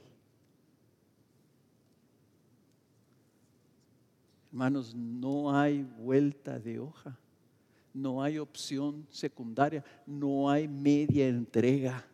Hermanos, 4.52 4.94
no 4.94 5.58
hay 5.58 5.82
vuelta 5.82 6.60
de 6.60 6.78
hoja, 6.78 7.18
no 7.94 8.22
hay 8.22 8.38
opción 8.38 9.08
secundaria, 9.10 9.82
no 10.06 10.50
hay 10.50 10.68
media 10.68 11.26
entrega. 11.30 12.06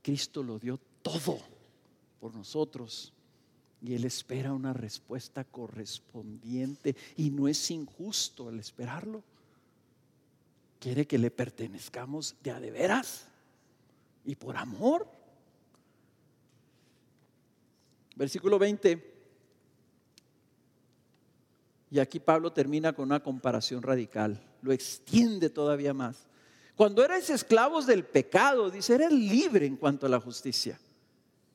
Cristo 0.00 0.42
lo 0.42 0.58
dio 0.58 0.80
todo 1.02 1.38
por 2.20 2.34
nosotros 2.34 3.12
y 3.82 3.92
Él 3.92 4.06
espera 4.06 4.54
una 4.54 4.72
respuesta 4.72 5.44
correspondiente 5.44 6.96
y 7.18 7.30
no 7.30 7.48
es 7.48 7.70
injusto 7.70 8.48
el 8.48 8.58
esperarlo. 8.58 9.22
Quiere 10.80 11.06
que 11.06 11.18
le 11.18 11.30
pertenezcamos 11.30 12.34
de 12.42 12.50
a 12.50 12.60
de 12.60 12.70
veras 12.70 13.26
y 14.24 14.36
por 14.36 14.56
amor. 14.56 15.06
Versículo 18.14 18.58
20. 18.58 19.15
Y 21.90 21.98
aquí 21.98 22.18
Pablo 22.18 22.52
termina 22.52 22.92
con 22.92 23.06
una 23.06 23.22
comparación 23.22 23.82
radical, 23.82 24.42
lo 24.62 24.72
extiende 24.72 25.50
todavía 25.50 25.94
más. 25.94 26.26
Cuando 26.74 27.04
erais 27.04 27.30
esclavos 27.30 27.86
del 27.86 28.04
pecado, 28.04 28.70
dice, 28.70 28.94
eres 28.94 29.12
libre 29.12 29.66
en 29.66 29.76
cuanto 29.76 30.06
a 30.06 30.08
la 30.08 30.20
justicia. 30.20 30.78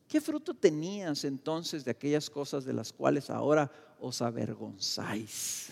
¿Qué 0.08 0.20
fruto 0.20 0.54
tenías 0.54 1.24
entonces 1.24 1.86
de 1.86 1.92
aquellas 1.92 2.30
cosas 2.30 2.66
de 2.66 2.74
las 2.74 2.92
cuales 2.92 3.30
ahora 3.30 3.72
os 4.00 4.22
avergonzáis? 4.22 5.72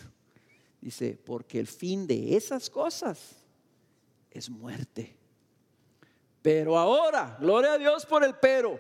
Dice, 0.80 1.20
porque 1.26 1.60
el 1.60 1.68
fin 1.68 2.05
de 2.05 2.36
esas 2.38 2.70
cosas 2.70 3.36
es 4.32 4.49
muerte. 4.49 5.18
Pero 6.41 6.78
ahora, 6.78 7.38
gloria 7.39 7.74
a 7.74 7.78
Dios 7.78 8.05
por 8.05 8.24
el 8.24 8.36
pero. 8.36 8.80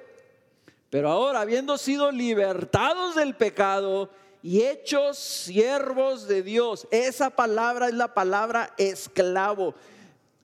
Pero 0.89 1.09
ahora, 1.09 1.41
habiendo 1.41 1.77
sido 1.77 2.11
libertados 2.11 3.15
del 3.15 3.35
pecado 3.35 4.09
y 4.41 4.61
hechos 4.61 5.17
siervos 5.17 6.27
de 6.27 6.43
Dios, 6.43 6.87
esa 6.91 7.29
palabra 7.29 7.87
es 7.87 7.93
la 7.93 8.13
palabra 8.13 8.73
esclavo. 8.77 9.75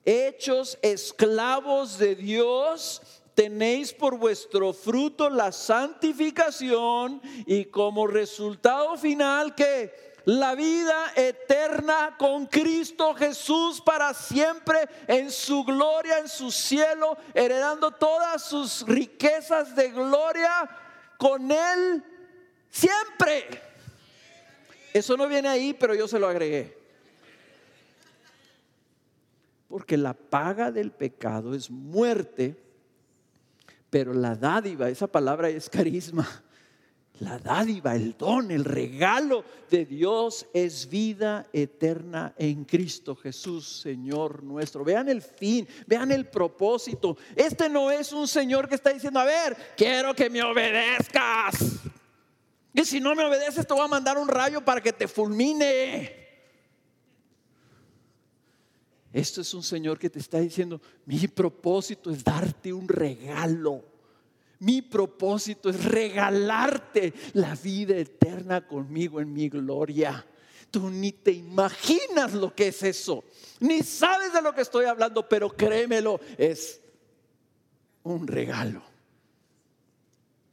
Hechos 0.04 0.78
esclavos 0.82 1.98
de 1.98 2.14
Dios, 2.14 3.02
tenéis 3.34 3.92
por 3.92 4.16
vuestro 4.16 4.72
fruto 4.72 5.28
la 5.28 5.52
santificación 5.52 7.20
y 7.44 7.66
como 7.66 8.06
resultado 8.06 8.96
final 8.96 9.54
que 9.54 10.14
la 10.24 10.54
vida 10.54 11.12
eterna 11.14 12.16
con 12.18 12.46
Cristo 12.46 13.14
Jesús 13.14 13.80
para 13.80 14.12
siempre 14.12 14.88
en 15.06 15.30
su 15.30 15.64
gloria, 15.64 16.18
en 16.18 16.28
su 16.28 16.50
cielo, 16.50 17.16
heredando 17.32 17.92
todas 17.92 18.42
sus 18.42 18.82
riquezas 18.86 19.76
de 19.76 19.90
gloria 19.90 20.68
con 21.16 21.52
Él 21.52 22.02
siempre. 22.70 23.65
Eso 24.96 25.16
no 25.16 25.28
viene 25.28 25.48
ahí, 25.48 25.74
pero 25.74 25.94
yo 25.94 26.08
se 26.08 26.18
lo 26.18 26.28
agregué. 26.28 26.76
Porque 29.68 29.96
la 29.96 30.14
paga 30.14 30.70
del 30.70 30.90
pecado 30.90 31.54
es 31.54 31.70
muerte, 31.70 32.56
pero 33.90 34.14
la 34.14 34.34
dádiva, 34.34 34.88
esa 34.88 35.06
palabra 35.06 35.48
es 35.48 35.68
carisma 35.68 36.26
la 37.20 37.38
dádiva, 37.38 37.94
el 37.94 38.16
don, 38.16 38.50
el 38.50 38.64
regalo 38.64 39.44
de 39.70 39.86
Dios 39.86 40.46
es 40.52 40.88
vida 40.88 41.46
eterna 41.52 42.34
en 42.36 42.64
Cristo 42.64 43.16
Jesús, 43.16 43.80
Señor 43.80 44.42
nuestro. 44.42 44.84
Vean 44.84 45.08
el 45.08 45.22
fin, 45.22 45.66
vean 45.86 46.12
el 46.12 46.26
propósito. 46.26 47.16
Este 47.34 47.68
no 47.68 47.90
es 47.90 48.12
un 48.12 48.28
Señor 48.28 48.68
que 48.68 48.74
está 48.74 48.92
diciendo, 48.92 49.18
a 49.18 49.24
ver, 49.24 49.56
quiero 49.76 50.14
que 50.14 50.28
me 50.28 50.42
obedezcas. 50.42 51.80
Y 52.76 52.84
si 52.84 53.00
no 53.00 53.14
me 53.14 53.24
obedeces, 53.24 53.66
te 53.66 53.72
voy 53.72 53.84
a 53.84 53.88
mandar 53.88 54.18
un 54.18 54.28
rayo 54.28 54.62
para 54.62 54.82
que 54.82 54.92
te 54.92 55.08
fulmine. 55.08 56.26
Esto 59.14 59.40
es 59.40 59.54
un 59.54 59.62
Señor 59.62 59.98
que 59.98 60.10
te 60.10 60.18
está 60.18 60.40
diciendo, 60.40 60.78
mi 61.06 61.26
propósito 61.26 62.10
es 62.10 62.22
darte 62.22 62.74
un 62.74 62.86
regalo. 62.86 63.82
Mi 64.58 64.82
propósito 64.82 65.70
es 65.70 65.86
regalarte 65.86 67.14
la 67.32 67.54
vida 67.54 67.96
eterna 67.96 68.66
conmigo 68.66 69.22
en 69.22 69.32
mi 69.32 69.48
gloria. 69.48 70.26
Tú 70.70 70.90
ni 70.90 71.12
te 71.12 71.32
imaginas 71.32 72.34
lo 72.34 72.54
que 72.54 72.68
es 72.68 72.82
eso. 72.82 73.24
Ni 73.58 73.82
sabes 73.82 74.34
de 74.34 74.42
lo 74.42 74.54
que 74.54 74.60
estoy 74.60 74.84
hablando, 74.84 75.26
pero 75.26 75.48
créemelo, 75.48 76.20
es 76.36 76.82
un 78.02 78.26
regalo. 78.26 78.85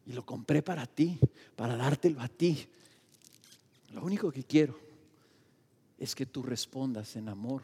Y 0.06 0.14
lo 0.14 0.26
compré 0.26 0.62
para 0.62 0.86
ti, 0.86 1.20
para 1.56 1.76
dártelo 1.76 2.22
a 2.22 2.28
ti. 2.28 2.68
Lo 3.94 4.04
único 4.04 4.32
que 4.32 4.44
quiero 4.44 4.78
es 5.98 6.16
que 6.16 6.26
tú 6.26 6.44
respondas 6.44 7.16
en 7.16 7.30
amor 7.30 7.64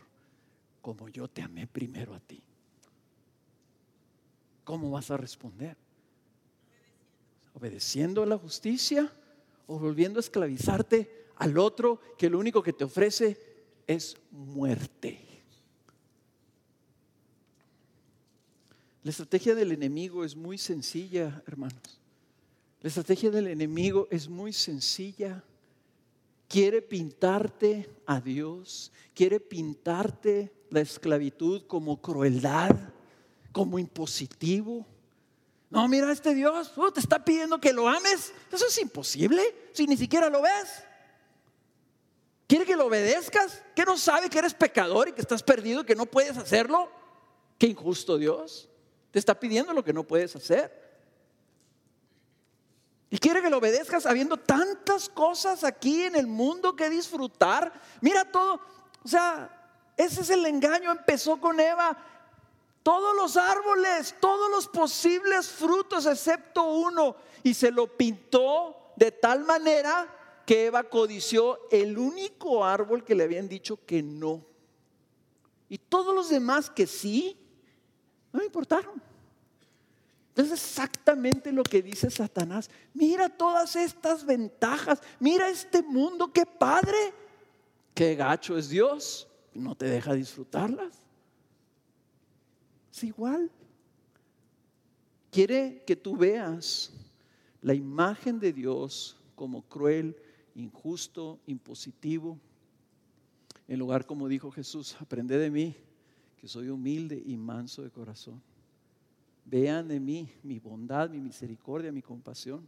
como 0.82 1.10
yo 1.10 1.28
te 1.28 1.42
amé 1.42 1.68
primero 1.68 2.14
a 2.14 2.20
ti. 2.20 2.42
¿Cómo 4.64 4.92
vas 4.92 5.12
a 5.12 5.18
responder? 5.18 5.76
¿Obedeciendo 7.54 8.24
a 8.24 8.26
la 8.26 8.38
justicia 8.38 9.12
o 9.68 9.80
volviendo 9.80 10.20
a 10.20 10.22
esclavizarte 10.22 11.26
al 11.38 11.58
otro 11.58 12.00
que 12.18 12.30
lo 12.30 12.40
único 12.40 12.62
que 12.64 12.74
te 12.74 12.84
ofrece 12.84 13.38
es 13.88 14.16
muerte? 14.32 15.26
La 19.04 19.12
estrategia 19.12 19.56
del 19.56 19.72
enemigo 19.72 20.24
es 20.24 20.36
muy 20.36 20.58
sencilla, 20.58 21.42
hermanos. 21.48 21.99
La 22.82 22.88
estrategia 22.88 23.30
del 23.30 23.48
enemigo 23.48 24.08
es 24.10 24.30
muy 24.30 24.54
sencilla. 24.54 25.44
Quiere 26.48 26.82
pintarte 26.82 27.90
a 28.06 28.22
Dios, 28.22 28.92
quiere 29.14 29.40
pintarte 29.40 30.52
la 30.70 30.80
esclavitud 30.80 31.64
como 31.68 32.02
crueldad, 32.02 32.76
como 33.52 33.78
impositivo. 33.78 34.86
No, 35.70 35.88
mira, 35.88 36.12
este 36.12 36.34
Dios 36.34 36.72
uh, 36.78 36.92
te 36.92 37.02
está 37.02 37.24
pidiendo 37.24 37.60
que 37.60 37.74
lo 37.74 37.88
ames. 37.88 38.34
Eso 38.52 38.66
es 38.66 38.78
imposible 38.80 39.44
si 39.74 39.86
ni 39.86 39.98
siquiera 39.98 40.30
lo 40.30 40.42
ves. 40.42 40.84
Quiere 42.48 42.66
que 42.66 42.76
lo 42.76 42.88
obedezcas, 42.88 43.62
que 43.76 43.84
no 43.86 43.96
sabe 43.96 44.30
que 44.30 44.40
eres 44.40 44.56
pecador 44.56 45.10
y 45.10 45.12
que 45.12 45.22
estás 45.22 45.44
perdido 45.44 45.82
y 45.82 45.86
que 45.86 45.96
no 45.96 46.08
puedes 46.08 46.36
hacerlo. 46.38 46.90
Qué 47.60 47.68
injusto 47.68 48.18
Dios. 48.18 48.70
Te 49.12 49.20
está 49.20 49.40
pidiendo 49.40 49.74
lo 49.74 49.84
que 49.84 49.94
no 49.94 50.04
puedes 50.04 50.36
hacer. 50.36 50.89
Y 53.10 53.18
quiere 53.18 53.42
que 53.42 53.50
lo 53.50 53.58
obedezcas 53.58 54.06
habiendo 54.06 54.38
tantas 54.38 55.10
cosas 55.10 55.64
aquí 55.64 56.04
en 56.04 56.16
el 56.16 56.28
mundo 56.28 56.76
que 56.76 56.90
disfrutar. 56.90 57.74
Mira 58.02 58.24
todo. 58.26 58.62
O 59.04 59.08
sea, 59.08 59.50
ese 59.98 60.22
es 60.22 60.30
el 60.30 60.46
engaño. 60.46 60.92
Empezó 60.92 61.40
con 61.40 61.60
Eva. 61.60 61.98
Todos 62.84 63.16
los 63.16 63.36
árboles, 63.36 64.16
todos 64.20 64.50
los 64.52 64.68
posibles 64.68 65.50
frutos, 65.50 66.06
excepto 66.06 66.64
uno. 66.64 67.16
Y 67.44 67.54
se 67.54 67.72
lo 67.72 67.98
pintó 67.98 68.94
de 68.96 69.12
tal 69.12 69.44
manera 69.44 70.16
que 70.46 70.68
Eva 70.68 70.84
codició 70.84 71.60
el 71.72 71.98
único 71.98 72.64
árbol 72.64 73.04
que 73.04 73.16
le 73.16 73.24
habían 73.24 73.50
dicho 73.50 73.86
que 73.86 74.04
no. 74.04 74.46
Y 75.68 75.78
todos 75.78 76.14
los 76.14 76.30
demás 76.30 76.70
que 76.70 76.88
sí, 76.88 77.38
no 78.32 78.44
importaron. 78.44 79.09
Es 80.36 80.52
exactamente 80.52 81.52
lo 81.52 81.64
que 81.64 81.82
dice 81.82 82.10
Satanás. 82.10 82.70
Mira 82.94 83.30
todas 83.30 83.76
estas 83.76 84.26
ventajas. 84.26 85.02
Mira 85.20 85.50
este 85.50 85.82
mundo, 85.82 86.32
qué 86.32 86.46
padre. 86.46 86.98
Qué 87.94 88.16
gacho 88.16 88.58
es 88.58 88.70
Dios. 88.70 89.28
No 89.54 89.76
te 89.76 89.86
deja 89.88 90.14
disfrutarlas. 90.14 90.94
Es 92.94 93.04
igual. 93.04 93.52
Quiere 95.32 95.84
que 95.86 95.96
tú 95.96 96.16
veas 96.16 96.92
la 97.62 97.74
imagen 97.74 98.40
de 98.40 98.54
Dios 98.54 99.18
como 99.36 99.64
cruel, 99.64 100.16
injusto, 100.56 101.40
impositivo. 101.46 102.40
En 103.68 103.78
lugar, 103.80 104.06
como 104.06 104.28
dijo 104.28 104.52
Jesús, 104.52 104.96
aprende 105.00 105.38
de 105.38 105.52
mí, 105.52 105.76
que 106.38 106.48
soy 106.48 106.70
humilde 106.70 107.22
y 107.24 107.36
manso 107.36 107.84
de 107.84 107.92
corazón 107.92 108.42
vean 109.50 109.88
de 109.88 110.00
mí 110.00 110.32
mi 110.44 110.60
bondad, 110.60 111.10
mi 111.10 111.20
misericordia, 111.20 111.92
mi 111.92 112.02
compasión. 112.02 112.68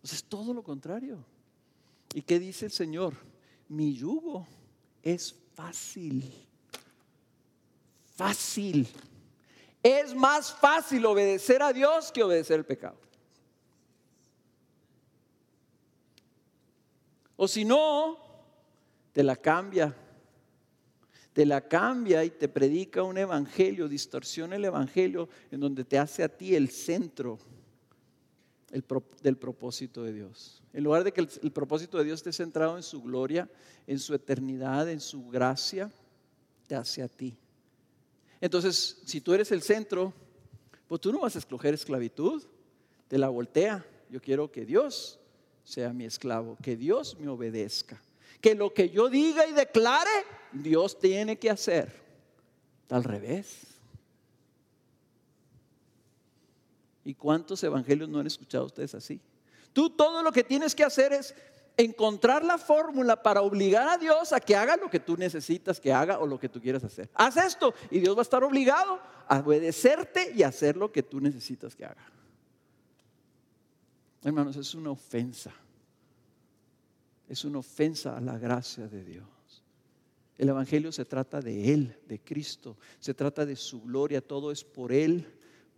Pues 0.00 0.14
es 0.14 0.24
todo 0.24 0.54
lo 0.54 0.62
contrario. 0.62 1.24
¿Y 2.14 2.22
qué 2.22 2.38
dice 2.38 2.66
el 2.66 2.72
Señor? 2.72 3.14
Mi 3.68 3.94
yugo 3.94 4.46
es 5.02 5.34
fácil. 5.54 6.32
Fácil. 8.14 8.88
Es 9.82 10.14
más 10.14 10.52
fácil 10.52 11.04
obedecer 11.04 11.62
a 11.62 11.72
Dios 11.72 12.10
que 12.10 12.22
obedecer 12.22 12.58
el 12.58 12.64
pecado. 12.64 12.98
O 17.36 17.46
si 17.46 17.64
no, 17.64 18.18
te 19.12 19.22
la 19.22 19.36
cambia 19.36 19.94
te 21.38 21.46
la 21.46 21.60
cambia 21.60 22.24
y 22.24 22.30
te 22.30 22.48
predica 22.48 23.04
un 23.04 23.16
evangelio, 23.16 23.86
distorsiona 23.86 24.56
el 24.56 24.64
evangelio 24.64 25.28
en 25.52 25.60
donde 25.60 25.84
te 25.84 25.96
hace 25.96 26.24
a 26.24 26.28
ti 26.28 26.56
el 26.56 26.68
centro 26.68 27.38
del 29.22 29.36
propósito 29.36 30.02
de 30.02 30.14
Dios. 30.14 30.64
En 30.72 30.82
lugar 30.82 31.04
de 31.04 31.12
que 31.12 31.20
el, 31.20 31.52
propósito 31.52 31.96
de 31.96 32.02
Dios 32.02 32.18
esté 32.18 32.32
centrado 32.32 32.76
en 32.76 32.82
su 32.82 33.00
gloria, 33.00 33.48
en 33.86 34.00
su 34.00 34.14
eternidad, 34.14 34.90
en 34.90 34.98
su 34.98 35.28
gracia, 35.28 35.92
te 36.66 36.74
hace 36.74 37.04
a 37.04 37.08
ti. 37.08 37.38
Entonces, 38.40 39.00
si 39.04 39.20
tú 39.20 39.32
eres 39.32 39.52
el 39.52 39.62
centro, 39.62 40.12
pues 40.88 41.00
tú 41.00 41.12
no 41.12 41.20
vas 41.20 41.36
a 41.36 41.38
escoger 41.38 41.72
esclavitud, 41.72 42.42
te 43.06 43.16
la 43.16 43.28
voltea. 43.28 43.86
Yo 44.10 44.20
quiero 44.20 44.50
que 44.50 44.66
Dios 44.66 45.20
sea 45.62 45.92
mi 45.92 46.04
esclavo, 46.04 46.58
que 46.60 46.76
Dios 46.76 47.16
me 47.20 47.28
obedezca, 47.28 48.02
que 48.40 48.54
lo 48.54 48.72
que 48.72 48.90
yo 48.90 49.08
diga 49.08 49.46
y 49.46 49.52
declare 49.52 50.10
Dios 50.52 50.98
tiene 50.98 51.38
que 51.38 51.50
hacer. 51.50 52.06
Al 52.90 53.04
revés. 53.04 53.66
¿Y 57.04 57.14
cuántos 57.14 57.62
evangelios 57.62 58.08
no 58.08 58.18
han 58.18 58.26
escuchado 58.26 58.66
ustedes 58.66 58.94
así? 58.94 59.20
Tú 59.72 59.90
todo 59.90 60.22
lo 60.22 60.32
que 60.32 60.44
tienes 60.44 60.74
que 60.74 60.84
hacer 60.84 61.12
es 61.12 61.34
encontrar 61.76 62.44
la 62.44 62.58
fórmula 62.58 63.22
para 63.22 63.40
obligar 63.40 63.88
a 63.88 63.96
Dios 63.96 64.32
a 64.32 64.40
que 64.40 64.56
haga 64.56 64.76
lo 64.76 64.90
que 64.90 64.98
tú 64.98 65.16
necesitas 65.16 65.78
que 65.80 65.92
haga 65.92 66.18
o 66.18 66.26
lo 66.26 66.38
que 66.38 66.48
tú 66.48 66.60
quieras 66.60 66.82
hacer. 66.84 67.08
Haz 67.14 67.36
esto 67.36 67.72
y 67.90 68.00
Dios 68.00 68.16
va 68.16 68.20
a 68.20 68.22
estar 68.22 68.42
obligado 68.42 69.00
a 69.28 69.38
obedecerte 69.38 70.32
y 70.34 70.42
hacer 70.42 70.76
lo 70.76 70.90
que 70.90 71.02
tú 71.02 71.20
necesitas 71.20 71.74
que 71.76 71.84
haga. 71.84 72.04
Hermanos, 74.24 74.56
es 74.56 74.74
una 74.74 74.90
ofensa. 74.90 75.52
Es 77.28 77.44
una 77.44 77.58
ofensa 77.58 78.16
a 78.16 78.20
la 78.20 78.38
gracia 78.38 78.88
de 78.88 79.04
Dios. 79.04 79.26
El 80.38 80.48
Evangelio 80.48 80.92
se 80.92 81.04
trata 81.04 81.40
de 81.40 81.74
Él, 81.74 81.96
de 82.06 82.20
Cristo. 82.20 82.76
Se 83.00 83.12
trata 83.12 83.44
de 83.44 83.56
su 83.56 83.82
gloria. 83.82 84.20
Todo 84.20 84.52
es 84.52 84.64
por 84.64 84.92
Él, 84.92 85.26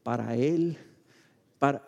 para 0.02 0.36
Él, 0.36 0.76
para, 1.58 1.82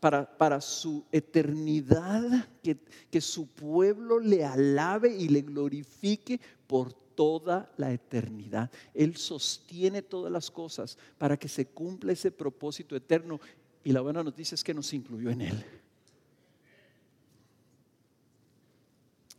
para, 0.00 0.36
para 0.36 0.60
su 0.60 1.04
eternidad. 1.12 2.48
Que, 2.62 2.76
que 3.10 3.20
su 3.20 3.46
pueblo 3.46 4.18
le 4.18 4.44
alabe 4.44 5.16
y 5.16 5.28
le 5.28 5.42
glorifique 5.42 6.40
por 6.66 6.92
toda 6.92 7.72
la 7.76 7.92
eternidad. 7.92 8.70
Él 8.92 9.16
sostiene 9.16 10.02
todas 10.02 10.32
las 10.32 10.50
cosas 10.50 10.98
para 11.16 11.38
que 11.38 11.48
se 11.48 11.66
cumpla 11.66 12.12
ese 12.12 12.32
propósito 12.32 12.94
eterno. 12.96 13.40
Y 13.84 13.92
la 13.92 14.00
buena 14.00 14.22
noticia 14.22 14.56
es 14.56 14.64
que 14.64 14.74
nos 14.74 14.92
incluyó 14.92 15.30
en 15.30 15.42
Él. 15.42 15.64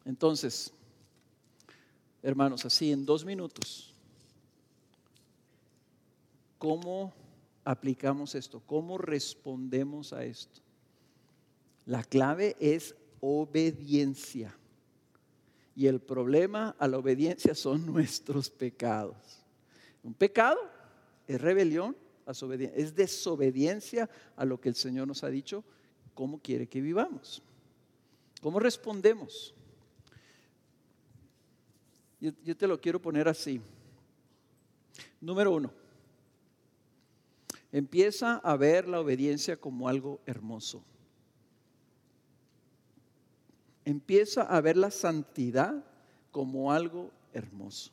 Entonces, 0.07 0.71
hermanos, 2.23 2.63
así 2.63 2.93
en 2.93 3.05
dos 3.05 3.25
minutos, 3.25 3.93
¿cómo 6.57 7.13
aplicamos 7.65 8.33
esto? 8.33 8.61
¿Cómo 8.65 8.97
respondemos 8.97 10.13
a 10.13 10.23
esto? 10.23 10.61
La 11.85 12.05
clave 12.05 12.55
es 12.61 12.95
obediencia. 13.19 14.57
Y 15.75 15.87
el 15.87 15.99
problema 15.99 16.73
a 16.79 16.87
la 16.87 16.99
obediencia 16.99 17.53
son 17.53 17.85
nuestros 17.93 18.49
pecados. 18.49 19.43
Un 20.03 20.13
pecado 20.13 20.57
es 21.27 21.41
rebelión, 21.41 21.97
es 22.75 22.95
desobediencia 22.95 24.09
a 24.37 24.45
lo 24.45 24.61
que 24.61 24.69
el 24.69 24.75
Señor 24.75 25.05
nos 25.05 25.25
ha 25.25 25.29
dicho, 25.29 25.65
cómo 26.13 26.39
quiere 26.39 26.67
que 26.67 26.79
vivamos. 26.79 27.43
¿Cómo 28.39 28.61
respondemos? 28.61 29.53
Yo, 32.19 32.57
te 32.57 32.67
lo 32.67 32.79
quiero 32.79 33.01
poner 33.01 33.27
así. 33.27 33.61
Número 35.21 35.53
uno, 35.53 35.71
empieza 37.71 38.37
a 38.37 38.57
ver 38.57 38.87
la 38.87 38.99
obediencia 38.99 39.57
como 39.57 39.87
algo 39.87 40.19
hermoso. 40.25 40.83
Empieza 43.85 44.41
a 44.41 44.59
ver 44.61 44.77
la 44.77 44.91
santidad 44.91 45.83
como 46.31 46.73
algo 46.73 47.11
hermoso. 47.33 47.91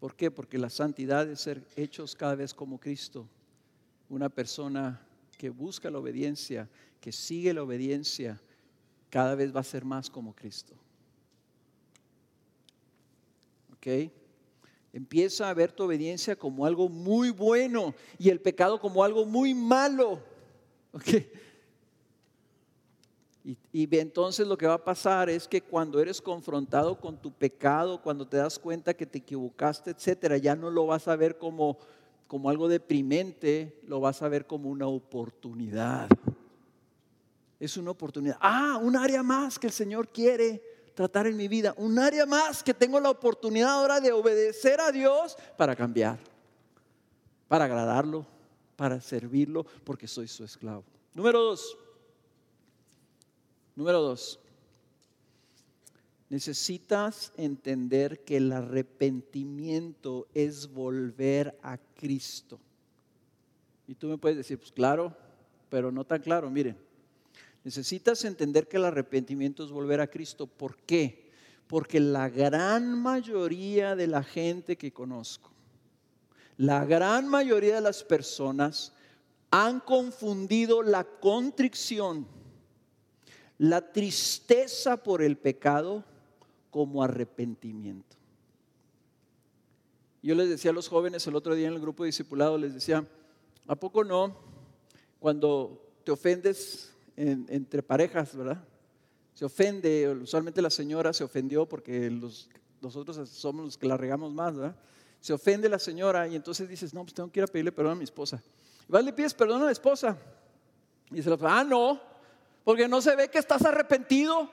¿Por 0.00 0.14
qué? 0.14 0.30
Porque 0.30 0.58
la 0.58 0.70
santidad 0.70 1.28
es 1.28 1.40
ser 1.40 1.66
hechos 1.76 2.14
cada 2.14 2.34
vez 2.34 2.54
como 2.54 2.78
Cristo, 2.78 3.26
una 4.08 4.28
persona 4.28 5.00
que 5.36 5.50
busca 5.50 5.90
la 5.90 5.98
obediencia, 5.98 6.68
que 7.00 7.12
sigue 7.12 7.52
la 7.52 7.62
obediencia, 7.62 8.40
cada 9.16 9.34
vez 9.34 9.50
va 9.56 9.60
a 9.60 9.64
ser 9.64 9.82
más 9.82 10.10
como 10.10 10.34
Cristo. 10.34 10.74
¿Ok? 13.72 14.12
Empieza 14.92 15.48
a 15.48 15.54
ver 15.54 15.72
tu 15.72 15.84
obediencia 15.84 16.36
como 16.36 16.66
algo 16.66 16.90
muy 16.90 17.30
bueno 17.30 17.94
y 18.18 18.28
el 18.28 18.42
pecado 18.42 18.78
como 18.78 19.02
algo 19.02 19.24
muy 19.24 19.54
malo. 19.54 20.20
¿Ok? 20.92 21.08
Y, 23.72 23.88
entonces 23.96 24.46
lo 24.46 24.58
que 24.58 24.66
va 24.66 24.74
a 24.74 24.84
pasar 24.84 25.30
es 25.30 25.48
que 25.48 25.62
cuando 25.62 25.98
eres 25.98 26.20
confrontado 26.20 27.00
con 27.00 27.16
tu 27.16 27.32
pecado, 27.32 28.02
cuando 28.02 28.28
te 28.28 28.36
das 28.36 28.58
cuenta 28.58 28.92
que 28.92 29.06
te 29.06 29.16
equivocaste, 29.16 29.92
etcétera, 29.92 30.36
ya 30.36 30.54
no 30.54 30.68
lo 30.68 30.84
vas 30.88 31.08
a 31.08 31.16
ver 31.16 31.38
como, 31.38 31.78
como 32.26 32.50
algo 32.50 32.68
deprimente, 32.68 33.80
lo 33.86 33.98
vas 33.98 34.20
a 34.20 34.28
ver 34.28 34.46
como 34.46 34.68
una 34.68 34.88
oportunidad. 34.88 36.06
Es 37.58 37.76
una 37.76 37.90
oportunidad. 37.90 38.36
Ah, 38.40 38.78
un 38.82 38.96
área 38.96 39.22
más 39.22 39.58
que 39.58 39.66
el 39.66 39.72
Señor 39.72 40.08
quiere 40.08 40.62
tratar 40.94 41.26
en 41.26 41.36
mi 41.36 41.48
vida. 41.48 41.74
Un 41.76 41.98
área 41.98 42.26
más 42.26 42.62
que 42.62 42.74
tengo 42.74 43.00
la 43.00 43.10
oportunidad 43.10 43.70
ahora 43.70 44.00
de 44.00 44.12
obedecer 44.12 44.80
a 44.80 44.92
Dios 44.92 45.36
para 45.56 45.76
cambiar, 45.76 46.18
para 47.48 47.64
agradarlo, 47.64 48.26
para 48.76 49.00
servirlo, 49.00 49.64
porque 49.84 50.06
soy 50.06 50.28
su 50.28 50.44
esclavo. 50.44 50.84
Número 51.14 51.40
dos. 51.40 51.76
Número 53.74 54.00
dos. 54.00 54.40
Necesitas 56.28 57.32
entender 57.36 58.24
que 58.24 58.38
el 58.38 58.50
arrepentimiento 58.52 60.26
es 60.34 60.72
volver 60.72 61.56
a 61.62 61.78
Cristo. 61.78 62.58
Y 63.86 63.94
tú 63.94 64.08
me 64.08 64.18
puedes 64.18 64.36
decir, 64.36 64.58
pues 64.58 64.72
claro, 64.72 65.14
pero 65.68 65.92
no 65.92 66.04
tan 66.04 66.20
claro. 66.20 66.50
Miren, 66.50 66.76
necesitas 67.66 68.24
entender 68.24 68.68
que 68.68 68.76
el 68.76 68.84
arrepentimiento 68.84 69.64
es 69.64 69.72
volver 69.72 70.00
a 70.00 70.06
Cristo. 70.06 70.46
¿Por 70.46 70.76
qué? 70.76 71.32
Porque 71.66 71.98
la 71.98 72.28
gran 72.28 72.96
mayoría 72.96 73.96
de 73.96 74.06
la 74.06 74.22
gente 74.22 74.76
que 74.76 74.92
conozco, 74.92 75.50
la 76.58 76.84
gran 76.84 77.26
mayoría 77.26 77.74
de 77.74 77.80
las 77.80 78.04
personas 78.04 78.92
han 79.50 79.80
confundido 79.80 80.84
la 80.84 81.02
contrición 81.02 82.28
la 83.58 83.92
tristeza 83.92 85.02
por 85.02 85.22
el 85.22 85.36
pecado 85.36 86.04
como 86.70 87.02
arrepentimiento. 87.02 88.16
Yo 90.22 90.34
les 90.34 90.48
decía 90.48 90.72
a 90.72 90.74
los 90.74 90.88
jóvenes 90.88 91.26
el 91.26 91.34
otro 91.34 91.54
día 91.54 91.66
en 91.66 91.74
el 91.74 91.80
grupo 91.80 92.04
de 92.04 92.08
discipulado, 92.08 92.58
les 92.58 92.74
decía, 92.74 93.04
¿a 93.66 93.74
poco 93.74 94.04
no? 94.04 94.36
Cuando 95.18 95.82
te 96.04 96.12
ofendes 96.12 96.95
entre 97.16 97.82
parejas, 97.82 98.36
¿verdad? 98.36 98.62
Se 99.34 99.44
ofende, 99.44 100.08
usualmente 100.22 100.62
la 100.62 100.70
señora 100.70 101.12
se 101.12 101.24
ofendió 101.24 101.66
porque 101.66 102.10
los, 102.10 102.48
nosotros 102.80 103.28
somos 103.28 103.64
los 103.64 103.78
que 103.78 103.86
la 103.86 103.96
regamos 103.96 104.32
más, 104.32 104.56
¿verdad? 104.56 104.76
Se 105.20 105.32
ofende 105.32 105.68
la 105.68 105.78
señora 105.78 106.28
y 106.28 106.36
entonces 106.36 106.68
dices, 106.68 106.94
no, 106.94 107.02
pues 107.02 107.14
tengo 107.14 107.30
que 107.30 107.40
ir 107.40 107.44
a 107.44 107.46
pedirle 107.46 107.72
perdón 107.72 107.92
a 107.92 107.96
mi 107.96 108.04
esposa. 108.04 108.42
Vas, 108.88 109.04
le 109.04 109.12
pides 109.12 109.34
perdón 109.34 109.62
a 109.62 109.66
la 109.66 109.72
esposa. 109.72 110.16
Y 111.10 111.16
dice, 111.16 111.36
ah, 111.42 111.64
no, 111.64 112.00
porque 112.64 112.88
no 112.88 113.00
se 113.00 113.16
ve 113.16 113.28
que 113.28 113.38
estás 113.38 113.64
arrepentido. 113.64 114.50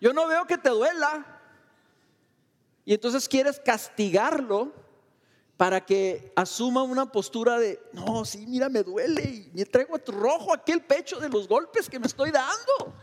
Yo 0.00 0.12
no 0.12 0.26
veo 0.26 0.46
que 0.46 0.58
te 0.58 0.68
duela. 0.68 1.40
Y 2.84 2.94
entonces 2.94 3.28
quieres 3.28 3.60
castigarlo 3.60 4.72
para 5.56 5.84
que 5.84 6.32
asuma 6.36 6.82
una 6.82 7.10
postura 7.10 7.58
de, 7.58 7.80
no, 7.92 8.24
sí, 8.24 8.46
mira, 8.46 8.68
me 8.68 8.82
duele 8.82 9.22
y 9.22 9.50
me 9.54 9.64
traigo 9.64 9.96
rojo 10.08 10.52
aquí 10.52 10.72
el 10.72 10.82
pecho 10.82 11.18
de 11.18 11.28
los 11.28 11.48
golpes 11.48 11.88
que 11.88 11.98
me 11.98 12.06
estoy 12.06 12.30
dando. 12.30 12.94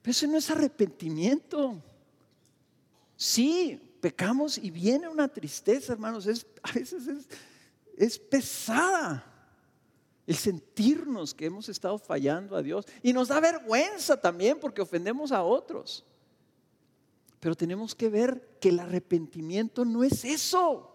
Pero 0.00 0.10
eso 0.10 0.26
no 0.28 0.38
es 0.38 0.48
arrepentimiento. 0.48 1.82
Sí, 3.16 3.96
pecamos 4.00 4.58
y 4.58 4.70
viene 4.70 5.08
una 5.08 5.28
tristeza, 5.28 5.92
hermanos. 5.92 6.26
Es, 6.26 6.46
a 6.62 6.72
veces 6.72 7.06
es, 7.08 7.28
es 7.96 8.18
pesada 8.18 9.26
el 10.26 10.36
sentirnos 10.36 11.34
que 11.34 11.46
hemos 11.46 11.68
estado 11.68 11.98
fallando 11.98 12.56
a 12.56 12.62
Dios. 12.62 12.86
Y 13.02 13.12
nos 13.12 13.26
da 13.26 13.40
vergüenza 13.40 14.20
también 14.20 14.60
porque 14.60 14.80
ofendemos 14.80 15.32
a 15.32 15.42
otros. 15.42 16.04
Pero 17.40 17.54
tenemos 17.54 17.94
que 17.94 18.10
ver 18.10 18.58
que 18.60 18.68
el 18.68 18.78
arrepentimiento 18.78 19.84
no 19.84 20.04
es 20.04 20.24
eso. 20.24 20.86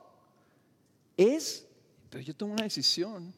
Es, 1.17 1.67
pero 2.09 2.23
yo 2.23 2.35
tomo 2.35 2.53
una 2.53 2.63
decisión 2.63 3.33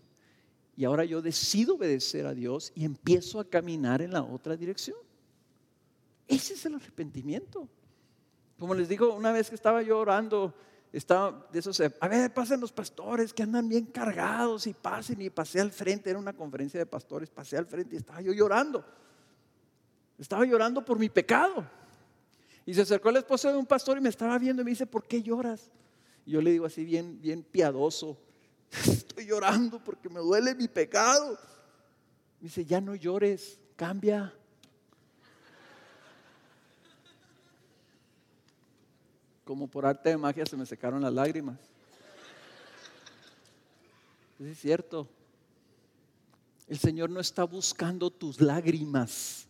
y 0.75 0.83
ahora 0.83 1.05
yo 1.05 1.21
decido 1.21 1.75
obedecer 1.75 2.25
a 2.27 2.33
Dios 2.33 2.71
y 2.75 2.85
empiezo 2.85 3.39
a 3.39 3.49
caminar 3.49 4.01
en 4.01 4.11
la 4.11 4.23
otra 4.23 4.57
dirección. 4.57 4.97
Ese 6.27 6.53
es 6.53 6.65
el 6.65 6.75
arrepentimiento. 6.75 7.69
Como 8.59 8.75
les 8.75 8.89
digo, 8.89 9.13
una 9.13 9.31
vez 9.31 9.49
que 9.49 9.55
estaba 9.55 9.81
yo 9.81 9.99
orando, 9.99 10.53
estaba 10.91 11.47
de 11.51 11.59
esos, 11.59 11.79
a 11.79 12.07
ver, 12.07 12.33
pasen 12.33 12.59
los 12.59 12.71
pastores 12.71 13.33
que 13.33 13.43
andan 13.43 13.69
bien 13.69 13.85
cargados 13.85 14.67
y 14.67 14.73
pasen 14.73 15.21
y 15.21 15.29
pasé 15.29 15.61
al 15.61 15.71
frente, 15.71 16.09
era 16.09 16.19
una 16.19 16.33
conferencia 16.33 16.79
de 16.79 16.85
pastores, 16.85 17.29
pasé 17.29 17.57
al 17.57 17.67
frente 17.67 17.95
y 17.95 17.99
estaba 17.99 18.21
yo 18.21 18.33
llorando. 18.33 18.83
Estaba 20.17 20.45
llorando 20.45 20.83
por 20.83 20.99
mi 20.99 21.09
pecado. 21.09 21.76
Y 22.67 22.75
se 22.75 22.81
acercó 22.81 23.09
el 23.09 23.17
esposo 23.17 23.51
de 23.51 23.57
un 23.57 23.65
pastor 23.65 23.97
y 23.97 24.01
me 24.01 24.09
estaba 24.09 24.37
viendo 24.37 24.61
y 24.61 24.65
me 24.65 24.71
dice, 24.71 24.85
¿por 24.85 25.07
qué 25.07 25.23
lloras? 25.23 25.71
Y 26.23 26.33
yo 26.33 26.41
le 26.41 26.51
digo 26.51 26.67
así 26.67 26.85
bien, 26.85 27.19
bien 27.19 27.41
piadoso, 27.41 28.15
estoy 28.85 29.25
llorando 29.25 29.83
porque 29.83 30.09
me 30.09 30.19
duele 30.19 30.53
mi 30.53 30.67
pecado. 30.67 31.39
Me 32.39 32.49
dice, 32.49 32.63
ya 32.63 32.79
no 32.79 32.93
llores, 32.93 33.59
cambia. 33.75 34.31
como 39.47 39.65
por 39.69 39.85
arte 39.85 40.09
de 40.09 40.17
magia 40.17 40.45
se 40.45 40.57
me 40.57 40.65
secaron 40.65 41.01
las 41.01 41.13
lágrimas. 41.13 41.57
Es 44.39 44.59
cierto. 44.59 45.07
El 46.67 46.77
Señor 46.77 47.09
no 47.09 47.21
está 47.21 47.45
buscando 47.45 48.11
tus 48.11 48.41
lágrimas. 48.41 49.46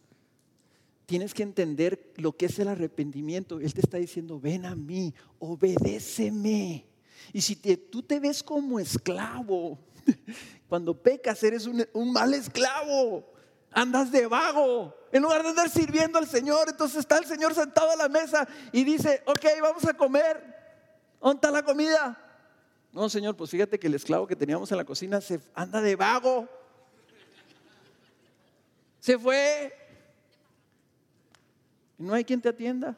Tienes 1.08 1.34
que 1.34 1.42
entender 1.42 2.12
lo 2.18 2.36
que 2.36 2.48
es 2.48 2.60
el 2.60 2.68
arrepentimiento. 2.68 3.62
Él 3.62 3.74
te 3.74 3.80
está 3.80 3.96
diciendo, 3.96 4.42
ven 4.42 4.66
a 4.66 4.76
mí, 4.76 5.14
obedéceme. 5.40 6.86
Y 7.32 7.40
si 7.40 7.56
tú 7.56 8.04
te 8.04 8.20
ves 8.20 8.44
como 8.44 8.78
esclavo, 8.78 9.80
cuando 10.68 11.02
pecas 11.02 11.42
eres 11.44 11.66
un, 11.66 12.12
mal 12.12 12.34
esclavo 12.34 13.26
andas 13.72 14.12
de 14.12 14.28
vago. 14.28 14.94
En 15.14 15.24
lugar 15.24 15.44
de 15.44 15.50
andar 15.50 15.70
sirviendo 15.70 16.20
al 16.20 16.28
Señor, 16.28 16.68
entonces 16.68 17.00
está 17.00 17.18
el 17.18 17.26
Señor 17.26 17.56
sentado 17.56 17.90
a 17.90 17.96
la 17.96 18.10
mesa 18.10 18.46
y 18.74 18.84
dice, 18.84 19.24
ok, 19.28 19.46
vamos 19.62 19.86
a 19.86 19.94
comer. 19.94 20.44
¿Dónde 21.22 21.36
está 21.36 21.52
la 21.52 21.64
comida? 21.64 22.22
No, 22.92 23.08
Señor, 23.08 23.38
pues 23.38 23.50
fíjate 23.50 23.80
que 23.80 23.88
el 23.88 23.94
esclavo 23.94 24.28
que 24.28 24.36
teníamos 24.36 24.70
en 24.72 24.78
la 24.78 24.84
cocina 24.84 25.22
se 25.22 25.40
anda 25.54 25.80
de 25.80 25.96
vago. 25.96 26.50
Se 29.00 29.18
fue. 29.18 29.87
Y 31.98 32.04
no 32.04 32.14
hay 32.14 32.24
quien 32.24 32.42
te 32.42 32.50
atienda. 32.50 32.98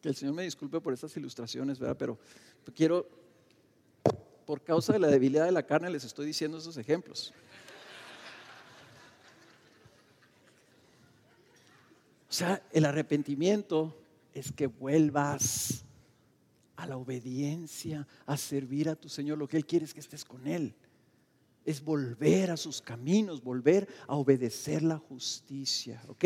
Que 0.00 0.08
el 0.08 0.16
Señor 0.16 0.34
me 0.34 0.42
disculpe 0.42 0.80
por 0.80 0.94
estas 0.94 1.16
ilustraciones, 1.16 1.78
¿verdad? 1.78 1.96
Pero 1.96 2.18
quiero, 2.74 3.06
por 4.46 4.62
causa 4.62 4.92
de 4.92 4.98
la 4.98 5.08
debilidad 5.08 5.44
de 5.44 5.52
la 5.52 5.64
carne, 5.64 5.90
les 5.90 6.04
estoy 6.04 6.26
diciendo 6.26 6.58
esos 6.58 6.76
ejemplos. 6.76 7.34
O 12.28 12.32
sea, 12.32 12.62
el 12.72 12.84
arrepentimiento 12.84 13.94
es 14.32 14.52
que 14.52 14.68
vuelvas 14.68 15.84
a 16.76 16.86
la 16.86 16.96
obediencia, 16.96 18.06
a 18.24 18.36
servir 18.36 18.88
a 18.88 18.96
tu 18.96 19.08
Señor. 19.08 19.36
Lo 19.36 19.48
que 19.48 19.58
Él 19.58 19.66
quiere 19.66 19.84
es 19.84 19.92
que 19.92 20.00
estés 20.00 20.24
con 20.24 20.46
Él. 20.46 20.74
Es 21.64 21.82
volver 21.82 22.50
a 22.50 22.56
sus 22.56 22.80
caminos, 22.80 23.42
volver 23.42 23.88
a 24.06 24.16
obedecer 24.16 24.82
la 24.82 24.98
justicia. 24.98 26.02
¿Ok? 26.08 26.24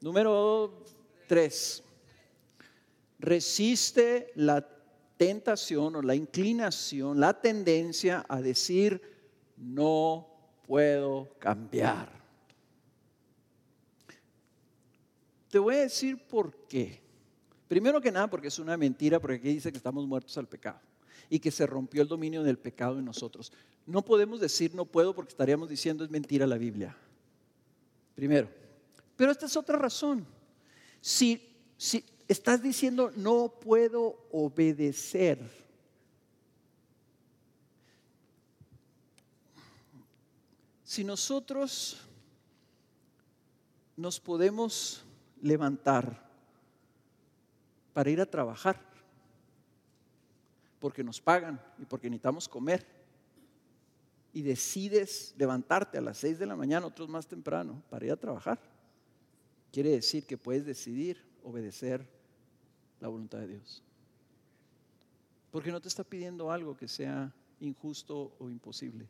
Número 0.00 0.84
tres. 1.26 1.82
Resiste 3.18 4.32
la 4.34 4.66
tentación 5.16 5.96
o 5.96 6.02
la 6.02 6.14
inclinación, 6.14 7.20
la 7.20 7.40
tendencia 7.40 8.24
a 8.28 8.40
decir, 8.40 9.00
no 9.56 10.26
puedo 10.66 11.28
cambiar. 11.38 12.10
Te 15.48 15.58
voy 15.58 15.76
a 15.76 15.80
decir 15.80 16.26
por 16.26 16.66
qué. 16.66 17.00
Primero 17.68 18.00
que 18.00 18.10
nada, 18.10 18.28
porque 18.28 18.48
es 18.48 18.58
una 18.58 18.76
mentira, 18.76 19.20
porque 19.20 19.36
aquí 19.36 19.48
dice 19.48 19.70
que 19.70 19.78
estamos 19.78 20.06
muertos 20.06 20.36
al 20.38 20.48
pecado 20.48 20.80
y 21.28 21.38
que 21.38 21.50
se 21.50 21.66
rompió 21.66 22.02
el 22.02 22.08
dominio 22.08 22.42
del 22.42 22.58
pecado 22.58 22.98
en 22.98 23.04
nosotros. 23.04 23.52
No 23.86 24.02
podemos 24.02 24.40
decir 24.40 24.74
no 24.74 24.84
puedo 24.84 25.14
porque 25.14 25.30
estaríamos 25.30 25.68
diciendo 25.68 26.04
es 26.04 26.10
mentira 26.10 26.46
la 26.46 26.56
Biblia. 26.56 26.96
Primero. 28.14 28.48
Pero 29.16 29.32
esta 29.32 29.46
es 29.46 29.56
otra 29.56 29.78
razón. 29.78 30.26
Si, 31.00 31.40
si 31.76 32.04
estás 32.28 32.62
diciendo 32.62 33.12
no 33.16 33.48
puedo 33.60 34.26
obedecer, 34.30 35.38
si 40.84 41.04
nosotros 41.04 41.98
nos 43.96 44.20
podemos 44.20 45.04
levantar 45.40 46.30
para 47.92 48.10
ir 48.10 48.20
a 48.20 48.26
trabajar, 48.26 48.80
porque 50.78 51.04
nos 51.04 51.20
pagan 51.20 51.60
y 51.78 51.84
porque 51.84 52.10
necesitamos 52.10 52.48
comer, 52.48 53.01
y 54.32 54.42
decides 54.42 55.34
levantarte 55.36 55.98
a 55.98 56.00
las 56.00 56.18
6 56.18 56.38
de 56.38 56.46
la 56.46 56.56
mañana, 56.56 56.86
otros 56.86 57.08
más 57.08 57.26
temprano, 57.26 57.82
para 57.90 58.06
ir 58.06 58.12
a 58.12 58.16
trabajar, 58.16 58.58
quiere 59.70 59.90
decir 59.90 60.26
que 60.26 60.38
puedes 60.38 60.64
decidir 60.64 61.22
obedecer 61.42 62.06
la 63.00 63.08
voluntad 63.08 63.38
de 63.38 63.48
Dios. 63.48 63.82
Porque 65.50 65.70
no 65.70 65.80
te 65.80 65.88
está 65.88 66.02
pidiendo 66.02 66.50
algo 66.50 66.76
que 66.76 66.88
sea 66.88 67.32
injusto 67.60 68.34
o 68.38 68.48
imposible. 68.48 69.06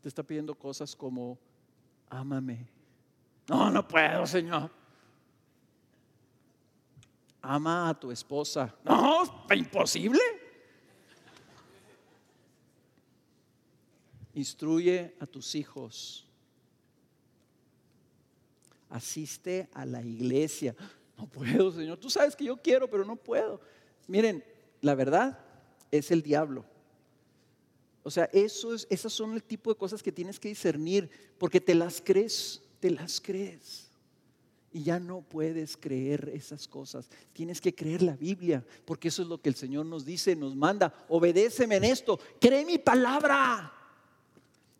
Te 0.00 0.08
está 0.08 0.22
pidiendo 0.22 0.54
cosas 0.54 0.94
como, 0.94 1.36
ámame. 2.08 2.68
No, 3.48 3.70
no 3.70 3.86
puedo, 3.88 4.24
Señor. 4.24 4.70
Ama 7.42 7.88
a 7.88 7.98
tu 7.98 8.12
esposa. 8.12 8.72
No, 8.84 9.44
imposible. 9.52 10.20
Instruye 14.38 15.16
a 15.18 15.26
tus 15.26 15.56
hijos. 15.56 16.24
Asiste 18.88 19.68
a 19.74 19.84
la 19.84 20.00
iglesia. 20.00 20.76
No 21.16 21.26
puedo, 21.26 21.72
Señor. 21.72 21.98
Tú 21.98 22.08
sabes 22.08 22.36
que 22.36 22.44
yo 22.44 22.56
quiero, 22.56 22.88
pero 22.88 23.04
no 23.04 23.16
puedo. 23.16 23.60
Miren, 24.06 24.44
la 24.80 24.94
verdad 24.94 25.40
es 25.90 26.12
el 26.12 26.22
diablo. 26.22 26.64
O 28.04 28.12
sea, 28.12 28.30
eso 28.32 28.72
es, 28.72 28.86
esas 28.90 29.12
son 29.12 29.34
el 29.34 29.42
tipo 29.42 29.72
de 29.72 29.76
cosas 29.76 30.04
que 30.04 30.12
tienes 30.12 30.38
que 30.38 30.50
discernir, 30.50 31.10
porque 31.36 31.60
te 31.60 31.74
las 31.74 32.00
crees, 32.00 32.62
te 32.78 32.92
las 32.92 33.20
crees. 33.20 33.88
Y 34.72 34.84
ya 34.84 35.00
no 35.00 35.22
puedes 35.22 35.76
creer 35.76 36.30
esas 36.32 36.68
cosas. 36.68 37.10
Tienes 37.32 37.60
que 37.60 37.74
creer 37.74 38.02
la 38.02 38.14
Biblia, 38.14 38.64
porque 38.84 39.08
eso 39.08 39.22
es 39.22 39.26
lo 39.26 39.42
que 39.42 39.48
el 39.48 39.56
Señor 39.56 39.84
nos 39.84 40.04
dice, 40.04 40.36
nos 40.36 40.54
manda. 40.54 40.94
Obedéceme 41.08 41.74
en 41.74 41.84
esto. 41.84 42.20
Cree 42.40 42.64
mi 42.64 42.78
palabra. 42.78 43.74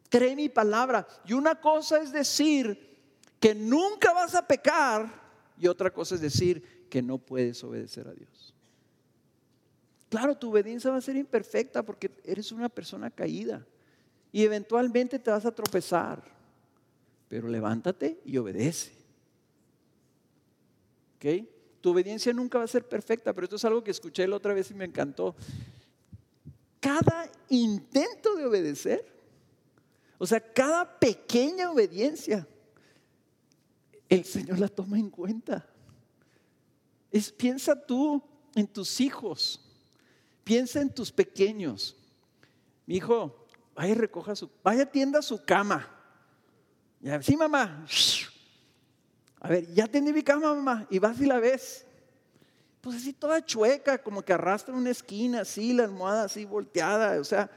Cree 0.08 0.34
mi 0.34 0.48
palabra. 0.48 1.06
Y 1.24 1.32
una 1.32 1.60
cosa 1.60 2.00
es 2.00 2.12
decir 2.12 2.96
que 3.40 3.54
nunca 3.54 4.12
vas 4.12 4.34
a 4.34 4.46
pecar 4.46 5.28
y 5.58 5.66
otra 5.66 5.92
cosa 5.92 6.14
es 6.14 6.20
decir 6.20 6.86
que 6.88 7.02
no 7.02 7.18
puedes 7.18 7.62
obedecer 7.64 8.08
a 8.08 8.12
Dios. 8.12 8.54
Claro, 10.08 10.36
tu 10.36 10.50
obediencia 10.50 10.90
va 10.90 10.96
a 10.96 11.02
ser 11.02 11.16
imperfecta 11.16 11.82
porque 11.82 12.10
eres 12.24 12.50
una 12.52 12.68
persona 12.68 13.10
caída 13.10 13.66
y 14.32 14.42
eventualmente 14.42 15.18
te 15.18 15.30
vas 15.30 15.44
a 15.44 15.54
tropezar, 15.54 16.22
pero 17.28 17.48
levántate 17.48 18.20
y 18.24 18.38
obedece. 18.38 18.92
¿Ok? 21.16 21.46
Tu 21.80 21.90
obediencia 21.90 22.32
nunca 22.32 22.58
va 22.58 22.64
a 22.64 22.68
ser 22.68 22.88
perfecta, 22.88 23.32
pero 23.32 23.44
esto 23.44 23.56
es 23.56 23.64
algo 23.64 23.84
que 23.84 23.90
escuché 23.90 24.26
la 24.26 24.36
otra 24.36 24.54
vez 24.54 24.70
y 24.70 24.74
me 24.74 24.84
encantó. 24.84 25.36
Cada 26.80 27.30
intento 27.50 28.34
de 28.36 28.46
obedecer, 28.46 29.04
o 30.18 30.26
sea, 30.26 30.40
cada 30.40 30.98
pequeña 30.98 31.70
obediencia, 31.70 32.46
el 34.08 34.24
Señor 34.24 34.58
la 34.58 34.68
toma 34.68 34.98
en 34.98 35.10
cuenta. 35.10 35.66
Es, 37.10 37.30
piensa 37.30 37.74
tú 37.74 38.22
en 38.54 38.66
tus 38.66 39.00
hijos, 39.00 39.60
piensa 40.42 40.80
en 40.80 40.92
tus 40.92 41.12
pequeños. 41.12 41.96
Mi 42.84 42.96
hijo, 42.96 43.46
vaya 43.74 43.94
recoja 43.94 44.34
su, 44.34 44.50
vaya 44.62 44.84
tienda 44.84 45.22
su 45.22 45.42
cama. 45.44 45.88
Ya, 47.00 47.22
sí, 47.22 47.36
mamá. 47.36 47.86
A 49.40 49.48
ver, 49.48 49.72
ya 49.72 49.86
tendí 49.86 50.12
mi 50.12 50.22
cama, 50.22 50.52
mamá, 50.52 50.86
y 50.90 50.98
vas 50.98 51.20
y 51.20 51.26
la 51.26 51.38
ves. 51.38 51.86
Pues 52.80 52.96
así 52.96 53.12
toda 53.12 53.44
chueca, 53.44 53.98
como 53.98 54.22
que 54.22 54.32
arrastra 54.32 54.74
una 54.74 54.90
esquina, 54.90 55.42
así, 55.42 55.72
la 55.72 55.84
almohada 55.84 56.24
así 56.24 56.44
volteada, 56.44 57.20
o 57.20 57.24
sea, 57.24 57.50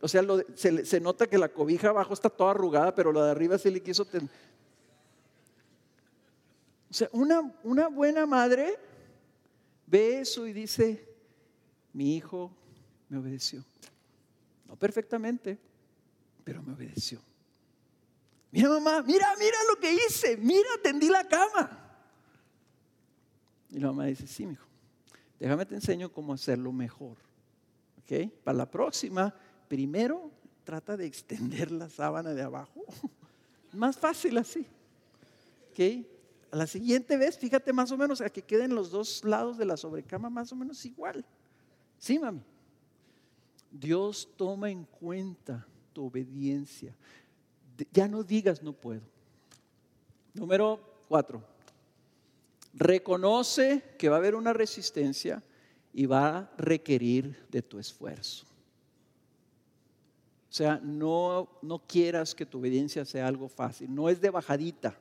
o 0.00 0.08
sea, 0.08 0.22
se, 0.54 1.00
nota 1.00 1.26
que 1.26 1.38
la 1.38 1.48
cobija 1.48 1.88
abajo 1.88 2.14
está 2.14 2.30
toda 2.30 2.52
arrugada, 2.52 2.94
pero 2.94 3.12
la 3.12 3.24
de 3.24 3.30
arriba 3.32 3.58
se 3.58 3.70
le 3.70 3.82
quiso. 3.82 4.06
O 6.90 6.94
sea, 6.94 7.08
una, 7.12 7.40
una 7.64 7.88
buena 7.88 8.24
madre 8.24 8.78
ve 9.86 10.20
eso 10.20 10.46
y 10.46 10.52
dice, 10.52 11.08
mi 11.92 12.16
hijo 12.16 12.54
me 13.08 13.18
obedeció. 13.18 13.64
No 14.66 14.76
perfectamente, 14.76 15.58
pero 16.44 16.62
me 16.62 16.74
obedeció. 16.74 17.20
Mira 18.50 18.68
mamá, 18.68 19.02
mira, 19.02 19.26
mira 19.38 19.56
lo 19.68 19.80
que 19.80 19.92
hice, 19.92 20.36
mira, 20.36 20.68
tendí 20.82 21.08
la 21.08 21.26
cama. 21.26 21.86
Y 23.70 23.78
la 23.80 23.88
mamá 23.88 24.06
dice, 24.06 24.26
sí, 24.26 24.46
mi 24.46 24.52
hijo, 24.52 24.66
déjame 25.38 25.66
te 25.66 25.74
enseño 25.74 26.12
cómo 26.12 26.32
hacerlo 26.32 26.72
mejor. 26.72 27.16
¿Ok? 27.98 28.30
Para 28.44 28.58
la 28.58 28.70
próxima, 28.70 29.34
primero 29.68 30.30
trata 30.64 30.96
de 30.96 31.06
extender 31.06 31.70
la 31.70 31.88
sábana 31.88 32.34
de 32.34 32.42
abajo. 32.42 32.84
Más 33.72 33.96
fácil 33.96 34.38
así. 34.38 34.66
¿Ok? 35.70 36.06
A 36.50 36.56
la 36.56 36.66
siguiente 36.66 37.16
vez, 37.16 37.38
fíjate 37.38 37.72
más 37.74 37.92
o 37.92 37.98
menos 37.98 38.22
a 38.22 38.30
que 38.30 38.40
queden 38.40 38.74
los 38.74 38.90
dos 38.90 39.22
lados 39.22 39.58
de 39.58 39.66
la 39.66 39.76
sobrecama 39.76 40.30
más 40.30 40.50
o 40.50 40.56
menos 40.56 40.82
igual. 40.86 41.24
Sí, 41.98 42.18
mami. 42.18 42.40
Dios 43.70 44.30
toma 44.36 44.70
en 44.70 44.84
cuenta 44.84 45.66
tu 45.92 46.06
obediencia. 46.06 46.96
Ya 47.92 48.08
no 48.08 48.22
digas 48.22 48.62
no 48.62 48.72
puedo. 48.72 49.02
Número 50.32 50.80
cuatro. 51.06 51.44
Reconoce 52.72 53.82
que 53.98 54.08
va 54.08 54.16
a 54.16 54.18
haber 54.18 54.34
una 54.34 54.54
resistencia 54.54 55.42
y 55.92 56.06
va 56.06 56.38
a 56.38 56.50
requerir 56.56 57.46
de 57.50 57.60
tu 57.60 57.78
esfuerzo. 57.78 58.47
Sea, 60.58 60.80
no, 60.82 61.48
no 61.62 61.78
quieras 61.86 62.34
que 62.34 62.44
tu 62.44 62.58
obediencia 62.58 63.04
sea 63.04 63.28
algo 63.28 63.48
fácil. 63.48 63.94
No 63.94 64.08
es 64.08 64.20
de 64.20 64.30
bajadita 64.30 64.98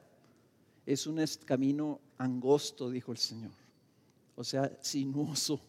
es 0.88 1.06
un 1.06 1.24
camino 1.46 2.00
angosto, 2.18 2.90
dijo 2.90 3.12
el 3.12 3.18
Señor. 3.18 3.52
O 4.36 4.44
sea, 4.44 4.72
sinuoso. 4.82 5.60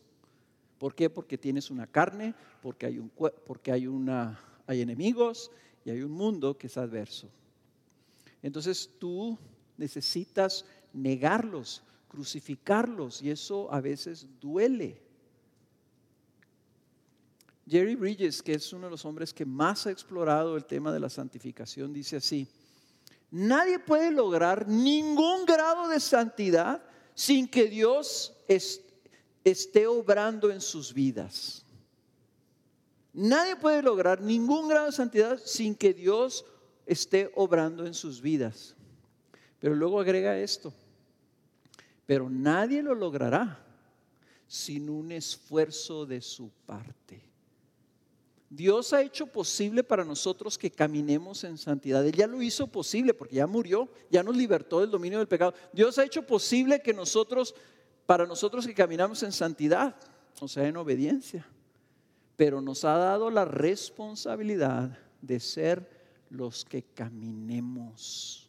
¿Por 0.79 0.95
qué? 0.95 1.11
Porque 1.11 1.37
tienes 1.37 1.71
una 1.71 1.89
carne, 1.89 2.35
porque 2.63 2.87
hay, 2.87 2.99
un, 2.99 3.11
porque 3.45 3.73
hay, 3.73 3.89
una, 3.89 4.39
hay 4.67 4.81
enemigos 4.81 5.51
y 5.85 5.91
hay 5.91 6.03
un 6.03 6.13
mundo 6.13 6.57
que 6.57 6.69
es 6.69 6.77
adverso. 6.77 7.29
Entonces 8.43 8.91
tú 9.01 9.37
necesitas 9.77 10.65
negarlos, 10.93 11.83
crucificarlos 12.07 13.21
y 13.21 13.31
eso 13.31 13.73
a 13.73 13.81
veces 13.81 14.29
duele. 14.39 15.03
Jerry 17.69 17.97
Bridges, 17.97 18.43
que 18.43 18.55
es 18.55 18.73
uno 18.73 18.87
de 18.87 18.93
los 18.93 19.05
hombres 19.05 19.35
que 19.35 19.45
más 19.45 19.87
ha 19.87 19.91
explorado 19.91 20.57
el 20.57 20.65
tema 20.65 20.91
de 20.93 21.01
la 21.01 21.11
santificación, 21.11 21.93
dice 21.93 22.17
así, 22.17 22.49
Nadie 23.31 23.79
puede 23.79 24.11
lograr 24.11 24.67
ningún 24.67 25.45
grado 25.45 25.89
de 25.89 26.01
santidad 26.01 26.83
sin 27.15 27.47
que 27.47 27.69
Dios 27.69 28.33
esté 29.45 29.87
obrando 29.87 30.51
en 30.51 30.63
sus 30.63 30.95
vidas. 30.95 31.65
Nadie 33.13 33.57
puede 33.57 33.83
lograr 33.83 34.23
ningún 34.23 34.69
grado 34.69 34.87
de 34.87 34.93
santidad 34.93 35.39
sin 35.45 35.75
que 35.75 35.93
Dios 35.93 36.47
esté 36.87 37.31
obrando 37.35 37.85
en 37.85 37.93
sus 37.93 38.23
vidas. 38.23 38.75
Pero 39.61 39.75
luego 39.75 40.01
agrega 40.01 40.39
esto, 40.39 40.73
pero 42.07 42.31
nadie 42.31 42.83
lo 42.83 42.95
logrará 42.95 43.63
sin 44.47 44.89
un 44.89 45.13
esfuerzo 45.13 46.07
de 46.07 46.23
su 46.23 46.51
parte. 46.65 47.28
Dios 48.51 48.95
ha 48.95 49.03
hecho 49.03 49.27
posible 49.27 49.85
para 49.85 50.05
nosotros 50.05 50.57
que 50.57 50.71
caminemos 50.71 51.45
en 51.45 51.59
santidad. 51.59 52.07
Él 52.07 52.15
ya 52.15 52.27
lo 52.27 52.41
hizo 52.41 52.67
posible 52.67 53.13
porque 53.13 53.37
ya 53.37 53.47
murió, 53.47 53.91
ya 54.11 54.23
nos 54.23 54.37
libertó 54.37 54.81
del 54.81 54.91
dominio 54.91 55.19
del 55.19 55.29
pecado. 55.29 55.53
Dios 55.73 55.99
ha 55.99 56.05
hecho 56.05 56.27
posible 56.27 56.81
que 56.81 56.95
nosotros, 56.95 57.55
para 58.07 58.27
nosotros 58.27 58.67
que 58.67 58.75
caminamos 58.75 59.23
en 59.23 59.33
santidad, 59.33 59.97
o 60.41 60.49
sea, 60.49 60.67
en 60.67 60.79
obediencia, 60.79 61.47
pero 62.37 62.63
nos 62.63 62.85
ha 62.85 62.97
dado 62.97 63.31
la 63.31 63.45
responsabilidad 63.45 64.97
de 65.21 65.41
ser 65.41 65.91
los 66.31 66.65
que 66.65 66.83
caminemos. 66.83 68.49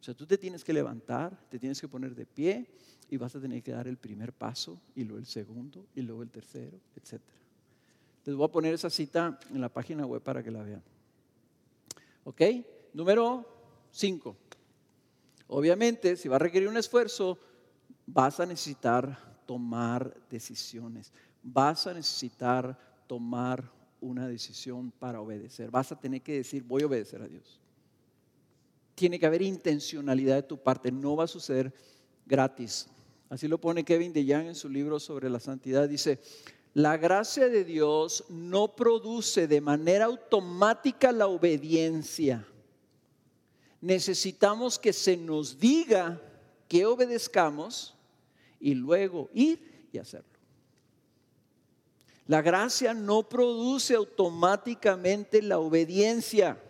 O 0.00 0.02
sea, 0.02 0.14
tú 0.14 0.24
te 0.24 0.38
tienes 0.38 0.64
que 0.64 0.72
levantar, 0.72 1.38
te 1.50 1.58
tienes 1.58 1.78
que 1.78 1.88
poner 1.88 2.14
de 2.14 2.24
pie 2.24 2.70
y 3.10 3.18
vas 3.18 3.36
a 3.36 3.40
tener 3.40 3.62
que 3.62 3.72
dar 3.72 3.86
el 3.86 3.98
primer 3.98 4.32
paso 4.32 4.80
y 4.94 5.04
luego 5.04 5.18
el 5.18 5.26
segundo 5.26 5.86
y 5.94 6.00
luego 6.00 6.22
el 6.22 6.30
tercero, 6.30 6.80
etcétera. 6.96 7.39
Les 8.24 8.34
voy 8.34 8.46
a 8.46 8.52
poner 8.52 8.74
esa 8.74 8.90
cita 8.90 9.38
en 9.50 9.60
la 9.60 9.68
página 9.68 10.06
web 10.06 10.22
para 10.22 10.42
que 10.42 10.50
la 10.50 10.62
vean. 10.62 10.82
¿Ok? 12.24 12.42
Número 12.92 13.46
5. 13.90 14.36
Obviamente, 15.48 16.16
si 16.16 16.28
va 16.28 16.36
a 16.36 16.40
requerir 16.40 16.68
un 16.68 16.76
esfuerzo, 16.76 17.38
vas 18.06 18.40
a 18.40 18.46
necesitar 18.46 19.42
tomar 19.46 20.14
decisiones. 20.28 21.12
Vas 21.42 21.86
a 21.86 21.94
necesitar 21.94 22.78
tomar 23.06 23.68
una 24.00 24.28
decisión 24.28 24.90
para 24.92 25.20
obedecer. 25.20 25.70
Vas 25.70 25.90
a 25.92 25.98
tener 25.98 26.22
que 26.22 26.34
decir, 26.34 26.62
voy 26.62 26.82
a 26.82 26.86
obedecer 26.86 27.22
a 27.22 27.28
Dios. 27.28 27.60
Tiene 28.94 29.18
que 29.18 29.26
haber 29.26 29.42
intencionalidad 29.42 30.36
de 30.36 30.42
tu 30.42 30.58
parte. 30.58 30.92
No 30.92 31.16
va 31.16 31.24
a 31.24 31.28
suceder 31.28 31.72
gratis. 32.26 32.88
Así 33.28 33.48
lo 33.48 33.58
pone 33.58 33.84
Kevin 33.84 34.12
DeYoung 34.12 34.48
en 34.48 34.54
su 34.54 34.68
libro 34.68 35.00
sobre 35.00 35.30
la 35.30 35.40
santidad. 35.40 35.88
Dice, 35.88 36.20
la 36.74 36.96
gracia 36.96 37.48
de 37.48 37.64
Dios 37.64 38.24
no 38.28 38.74
produce 38.76 39.48
de 39.48 39.60
manera 39.60 40.04
automática 40.04 41.10
la 41.10 41.26
obediencia. 41.26 42.46
Necesitamos 43.80 44.78
que 44.78 44.92
se 44.92 45.16
nos 45.16 45.58
diga 45.58 46.20
que 46.68 46.86
obedezcamos 46.86 47.96
y 48.60 48.74
luego 48.74 49.30
ir 49.34 49.88
y 49.92 49.98
hacerlo. 49.98 50.28
La 52.26 52.42
gracia 52.42 52.94
no 52.94 53.28
produce 53.28 53.96
automáticamente 53.96 55.42
la 55.42 55.58
obediencia. 55.58 56.62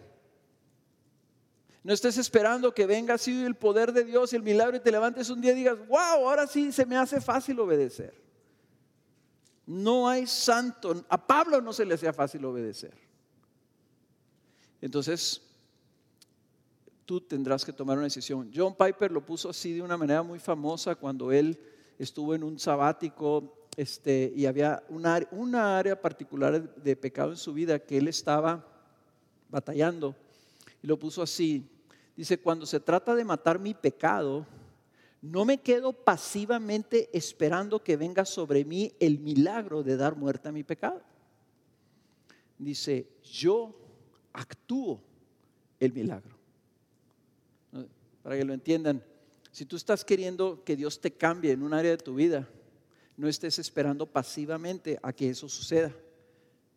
No 1.83 1.93
estés 1.93 2.17
esperando 2.17 2.73
que 2.73 2.87
venga 2.87 3.15
así 3.15 3.45
el 3.45 3.55
poder 3.55 3.93
de 3.93 4.05
Dios 4.05 4.33
y 4.33 4.37
el 4.37 4.43
milagro 4.43 4.79
y 4.79 4.81
te 4.81 4.91
levantes 4.91 5.29
un 5.29 5.43
día 5.43 5.53
y 5.53 5.57
digas, 5.57 5.77
wow, 5.87 6.27
ahora 6.27 6.47
sí 6.47 6.73
se 6.73 6.87
me 6.87 6.97
hace 6.97 7.21
fácil 7.21 7.61
obedecer. 7.61 8.30
No 9.71 10.09
hay 10.09 10.27
santo. 10.27 11.05
A 11.09 11.27
Pablo 11.29 11.61
no 11.61 11.73
se 11.73 11.85
le 11.85 11.95
hacía 11.95 12.13
fácil 12.13 12.45
obedecer. 12.45 12.93
Entonces, 14.81 15.41
tú 17.07 17.21
tendrás 17.21 17.65
que 17.65 17.73
tomar 17.73 17.97
una 17.97 18.09
decisión. 18.09 18.51
John 18.53 18.75
Piper 18.75 19.13
lo 19.13 19.25
puso 19.25 19.49
así 19.49 19.73
de 19.73 19.81
una 19.81 19.97
manera 19.97 20.25
muy 20.25 20.41
famosa 20.41 20.97
cuando 20.97 21.31
él 21.31 21.57
estuvo 22.01 22.35
en 22.35 22.43
un 22.43 22.59
sabático 22.59 23.69
este, 23.77 24.33
y 24.35 24.47
había 24.47 24.83
una, 24.89 25.25
una 25.31 25.79
área 25.79 26.03
particular 26.03 26.75
de 26.75 26.97
pecado 26.97 27.31
en 27.31 27.37
su 27.37 27.53
vida 27.53 27.79
que 27.79 27.99
él 27.99 28.09
estaba 28.09 28.67
batallando 29.49 30.17
y 30.83 30.89
lo 30.89 30.99
puso 30.99 31.23
así. 31.23 31.65
Dice, 32.17 32.41
cuando 32.41 32.67
se 32.67 32.81
trata 32.81 33.15
de 33.15 33.25
matar 33.25 33.61
mi 33.61 33.75
pecado, 33.75 34.45
no 35.23 35.45
me 35.45 35.59
quedo 35.59 35.93
pasivamente 35.93 37.11
esperando 37.13 37.83
que 37.83 37.97
venga 37.97 38.25
sobre 38.25 38.65
mí 38.65 38.93
el 39.01 39.19
milagro 39.19 39.83
de 39.83 39.97
dar 39.97 40.17
muerte 40.17 40.49
a 40.49 40.53
mi 40.53 40.65
pecado. 40.65 41.03
Dice, 42.59 43.07
yo 43.23 43.75
actúo 44.33 45.03
el 45.79 45.93
milagro. 45.93 46.37
Para 48.23 48.37
que 48.37 48.45
lo 48.45 48.53
entiendan, 48.53 49.03
si 49.51 49.67
tú 49.67 49.77
estás 49.77 50.05
queriendo 50.05 50.63
que 50.65 50.77
Dios 50.77 51.01
te 51.01 51.11
cambie 51.11 51.53
en 51.53 51.63
un 51.63 51.75
área 51.75 51.91
de 51.91 51.99
tu 51.99 52.15
vida, 52.15 52.49
no 53.17 53.29
estés 53.29 53.59
esperando 53.59 54.07
pasivamente 54.07 54.99
a 55.03 55.13
que 55.13 55.31
eso 55.31 55.49
suceda. 55.49 55.93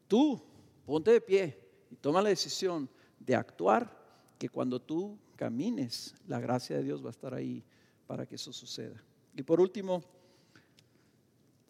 Tú 0.08 0.42
ponte 0.86 1.12
de 1.12 1.22
pie 1.22 1.58
y 1.90 1.96
toma 1.96 2.22
la 2.22 2.30
decisión 2.30 2.90
de 3.20 3.36
actuar, 3.36 4.04
que 4.38 4.50
cuando 4.50 4.82
tú 4.82 5.18
camines, 5.38 6.16
la 6.28 6.40
gracia 6.40 6.76
de 6.76 6.84
Dios 6.84 7.02
va 7.04 7.08
a 7.08 7.12
estar 7.12 7.34
ahí 7.34 7.64
para 8.08 8.26
que 8.26 8.36
eso 8.36 8.54
suceda. 8.54 9.02
Y 9.36 9.44
por 9.44 9.60
último, 9.60 10.04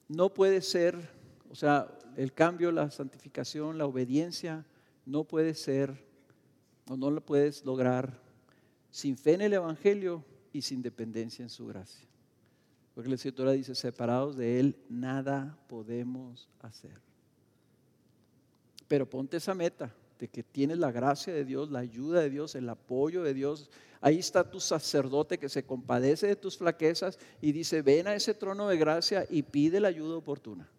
no 0.08 0.34
puede 0.34 0.62
ser, 0.62 1.10
o 1.50 1.56
sea, 1.56 1.88
el 2.18 2.34
cambio, 2.34 2.72
la 2.72 2.92
santificación, 2.92 3.78
la 3.78 3.86
obediencia, 3.86 4.66
no 5.06 5.24
puede 5.24 5.54
ser 5.54 6.06
o 6.88 6.98
no 6.98 7.12
lo 7.12 7.22
puedes 7.22 7.66
lograr 7.66 8.20
sin 8.92 9.18
fe 9.18 9.34
en 9.34 9.42
el 9.42 9.54
Evangelio 9.54 10.24
y 10.52 10.62
sin 10.62 10.82
dependencia 10.82 11.44
en 11.44 11.50
su 11.50 11.66
gracia. 11.66 12.08
Porque 12.94 13.10
la 13.10 13.16
escritura 13.16 13.52
dice, 13.54 13.74
separados 13.74 14.36
de 14.38 14.60
Él, 14.60 14.78
nada 14.88 15.58
podemos 15.68 16.48
hacer. 16.60 17.02
Pero 18.88 19.10
ponte 19.10 19.38
esa 19.38 19.56
meta, 19.56 19.92
que 20.28 20.44
tienes 20.44 20.78
la 20.78 20.92
gracia 20.92 21.34
de 21.34 21.46
Dios, 21.46 21.72
la 21.72 21.80
ayuda 21.80 22.22
de 22.22 22.30
Dios, 22.30 22.56
el 22.56 22.70
apoyo 22.70 23.24
de 23.24 23.34
Dios. 23.34 23.70
Ahí 24.02 24.20
está 24.20 24.50
tu 24.50 24.60
sacerdote 24.60 25.38
que 25.38 25.50
se 25.50 25.66
compadece 25.66 26.28
de 26.28 26.36
tus 26.36 26.58
flaquezas 26.58 27.18
y 27.42 27.52
dice, 27.52 27.82
ven 27.82 28.08
a 28.08 28.16
ese 28.16 28.34
trono 28.34 28.68
de 28.68 28.78
gracia 28.78 29.26
y 29.30 29.44
pide 29.44 29.80
la 29.80 29.88
ayuda 29.88 30.18
oportuna. 30.18 30.70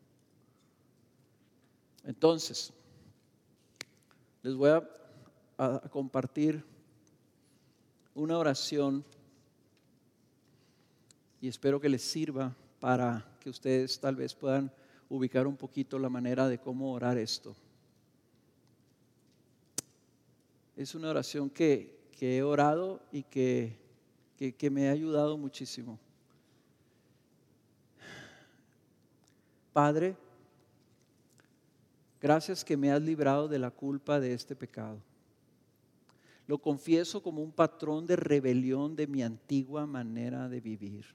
Entonces, 2.04 2.72
les 4.42 4.54
voy 4.54 4.70
a 5.58 5.80
compartir 5.90 6.62
una 8.14 8.38
oración 8.38 9.04
y 11.40 11.48
espero 11.48 11.80
que 11.80 11.88
les 11.88 12.02
sirva 12.02 12.54
para 12.80 13.24
que 13.40 13.50
ustedes 13.50 13.98
tal 14.00 14.16
vez 14.16 14.34
puedan 14.34 14.72
ubicar 15.08 15.46
un 15.46 15.56
poquito 15.56 15.98
la 15.98 16.08
manera 16.08 16.48
de 16.48 16.58
cómo 16.58 16.92
orar 16.92 17.18
esto. 17.18 17.54
Es 20.76 20.94
una 20.94 21.10
oración 21.10 21.50
que, 21.50 21.94
he 22.20 22.42
orado 22.42 23.02
y 23.12 23.22
que, 23.22 23.76
que 24.36 24.70
me 24.70 24.88
ha 24.88 24.92
ayudado 24.92 25.36
muchísimo. 25.36 25.98
Padre, 29.74 30.16
gracias 32.20 32.64
que 32.64 32.76
me 32.76 32.90
has 32.90 33.02
librado 33.02 33.48
de 33.48 33.58
la 33.58 33.70
culpa 33.70 34.20
de 34.20 34.32
este 34.32 34.56
pecado. 34.56 34.98
Lo 36.46 36.58
confieso 36.58 37.22
como 37.22 37.42
un 37.42 37.52
patrón 37.52 38.06
de 38.06 38.16
rebelión 38.16 38.96
de 38.96 39.06
mi 39.06 39.22
antigua 39.22 39.86
manera 39.86 40.48
de 40.48 40.60
vivir. 40.60 41.06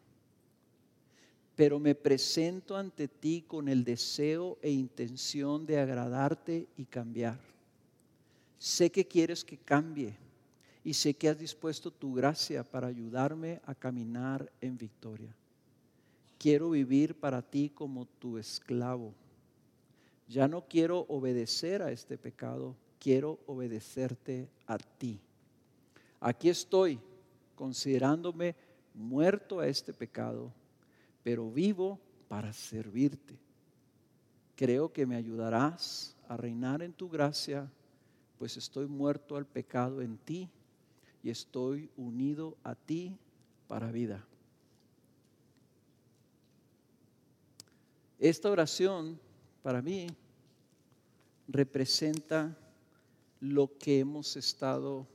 Pero 1.55 1.79
me 1.79 1.95
presento 1.95 2.75
ante 2.75 3.07
ti 3.07 3.43
con 3.47 3.67
el 3.67 3.83
deseo 3.83 4.57
e 4.61 4.71
intención 4.71 5.65
de 5.65 5.79
agradarte 5.79 6.67
y 6.77 6.85
cambiar. 6.85 7.39
Sé 8.59 8.91
que 8.91 9.07
quieres 9.07 9.45
que 9.45 9.57
cambie 9.57 10.17
y 10.83 10.93
sé 10.93 11.13
que 11.13 11.29
has 11.29 11.39
dispuesto 11.39 11.91
tu 11.91 12.13
gracia 12.13 12.61
para 12.63 12.87
ayudarme 12.87 13.61
a 13.65 13.73
caminar 13.73 14.51
en 14.59 14.77
victoria. 14.77 15.33
Quiero 16.37 16.69
vivir 16.69 17.15
para 17.15 17.41
ti 17.41 17.69
como 17.73 18.05
tu 18.05 18.37
esclavo. 18.37 19.13
Ya 20.27 20.47
no 20.49 20.65
quiero 20.67 21.05
obedecer 21.07 21.81
a 21.81 21.91
este 21.91 22.17
pecado, 22.17 22.75
quiero 22.99 23.39
obedecerte 23.47 24.49
a 24.67 24.77
ti. 24.77 25.19
Aquí 26.19 26.49
estoy 26.49 26.99
considerándome 27.55 28.55
muerto 28.93 29.61
a 29.61 29.67
este 29.67 29.93
pecado, 29.93 30.51
pero 31.23 31.49
vivo 31.49 31.97
para 32.27 32.51
servirte. 32.51 33.37
Creo 34.55 34.91
que 34.91 35.05
me 35.05 35.15
ayudarás 35.15 36.15
a 36.27 36.35
reinar 36.35 36.81
en 36.81 36.91
tu 36.91 37.09
gracia 37.09 37.69
pues 38.39 38.55
estoy 38.55 38.87
muerto 38.87 39.35
al 39.35 39.45
pecado 39.45 40.01
en 40.01 40.17
ti 40.17 40.49
y 41.21 41.29
estoy 41.29 41.91
unido 41.97 42.57
a 42.63 42.73
ti 42.73 43.17
para 43.67 43.91
vida. 43.91 44.25
Esta 48.17 48.49
oración 48.49 49.19
para 49.61 49.81
mí 49.81 50.07
representa 51.49 52.57
lo 53.41 53.77
que 53.77 53.99
hemos 53.99 54.37
estado 54.37 55.05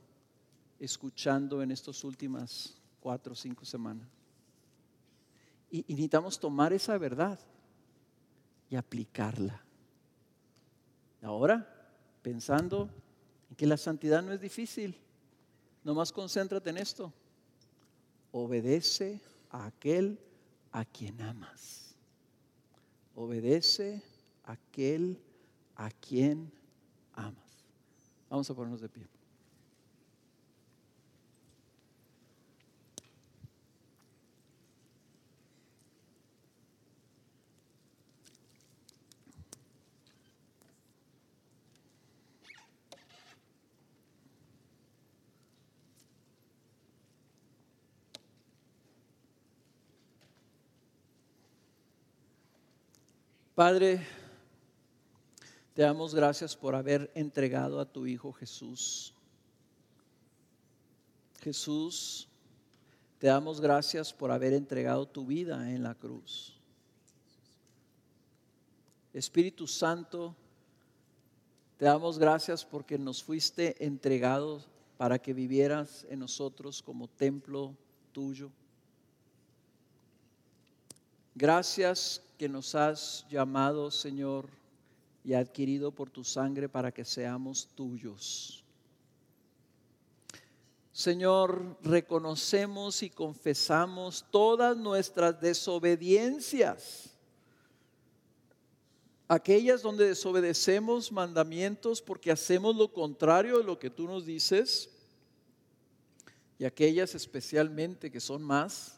escuchando 0.79 1.63
en 1.63 1.71
estas 1.71 2.03
últimas 2.03 2.77
cuatro 2.99 3.33
o 3.33 3.35
cinco 3.35 3.65
semanas. 3.65 4.07
Y, 5.71 5.79
necesitamos 5.87 6.39
tomar 6.39 6.73
esa 6.73 6.97
verdad 6.97 7.39
y 8.69 8.75
aplicarla. 8.75 9.63
Ahora, 11.21 11.67
pensando 12.21 12.89
que 13.55 13.65
la 13.65 13.77
santidad 13.77 14.21
no 14.21 14.33
es 14.33 14.41
difícil. 14.41 14.97
Nomás 15.83 16.11
concéntrate 16.11 16.69
en 16.69 16.77
esto. 16.77 17.13
Obedece 18.31 19.21
a 19.49 19.67
aquel 19.67 20.19
a 20.71 20.83
quien 20.83 21.21
amas. 21.21 21.95
Obedece 23.15 24.01
a 24.43 24.53
aquel 24.53 25.21
a 25.75 25.89
quien 25.89 26.51
amas. 27.13 27.65
Vamos 28.29 28.49
a 28.49 28.55
ponernos 28.55 28.81
de 28.81 28.89
pie. 28.89 29.14
Padre, 53.55 54.05
te 55.73 55.83
damos 55.83 56.13
gracias 56.13 56.57
por 56.57 56.75
haber 56.75 57.09
entregado 57.15 57.79
a 57.79 57.85
tu 57.85 58.05
Hijo 58.05 58.33
Jesús. 58.33 59.13
Jesús, 61.39 62.27
Te 63.17 63.27
damos 63.27 63.61
gracias 63.61 64.11
por 64.11 64.29
haber 64.29 64.51
entregado 64.51 65.07
tu 65.07 65.25
vida 65.25 65.71
en 65.71 65.83
la 65.83 65.95
cruz. 65.95 66.59
Espíritu 69.13 69.67
Santo, 69.67 70.35
te 71.77 71.85
damos 71.85 72.19
gracias 72.19 72.65
porque 72.65 72.99
nos 72.99 73.23
fuiste 73.23 73.85
entregado 73.85 74.65
para 74.97 75.17
que 75.17 75.33
vivieras 75.33 76.05
en 76.09 76.19
nosotros 76.19 76.83
como 76.83 77.07
templo 77.07 77.73
tuyo. 78.11 78.51
Gracias 81.33 82.21
que 82.37 82.49
nos 82.49 82.75
has 82.75 83.25
llamado, 83.29 83.89
Señor, 83.91 84.49
y 85.23 85.33
adquirido 85.33 85.91
por 85.91 86.09
tu 86.09 86.23
sangre 86.23 86.69
para 86.69 86.91
que 86.91 87.03
seamos 87.03 87.67
tuyos. 87.75 88.63
Señor, 90.91 91.77
reconocemos 91.81 93.03
y 93.03 93.09
confesamos 93.09 94.23
todas 94.31 94.77
nuestras 94.77 95.41
desobediencias. 95.41 97.09
Aquellas 99.27 99.81
donde 99.81 100.07
desobedecemos 100.07 101.11
mandamientos 101.11 102.01
porque 102.01 102.31
hacemos 102.31 102.75
lo 102.75 102.93
contrario 102.93 103.57
de 103.57 103.63
lo 103.63 103.79
que 103.79 103.89
tú 103.89 104.05
nos 104.05 104.25
dices. 104.25 104.89
Y 106.59 106.63
aquellas 106.63 107.15
especialmente 107.15 108.11
que 108.11 108.21
son 108.21 108.43
más, 108.43 108.97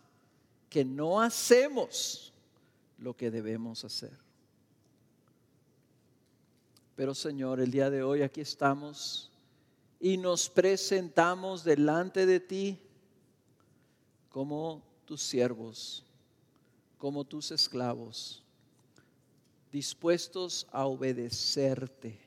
que 0.69 0.83
no 0.83 1.19
hacemos 1.19 2.33
lo 2.97 3.15
que 3.15 3.31
debemos 3.31 3.83
hacer. 3.83 4.17
Pero 6.95 7.13
Señor, 7.13 7.59
el 7.59 7.69
día 7.69 7.89
de 7.89 8.01
hoy 8.01 8.23
aquí 8.23 8.41
estamos 8.41 9.31
y 9.99 10.17
nos 10.17 10.49
presentamos 10.49 11.63
delante 11.63 12.25
de 12.25 12.39
ti 12.39 12.79
como 14.29 14.81
tus 15.05 15.21
siervos, 15.21 16.03
como 16.97 17.23
tus 17.23 17.51
esclavos, 17.51 18.43
dispuestos 19.71 20.67
a 20.71 20.85
obedecerte. 20.85 22.19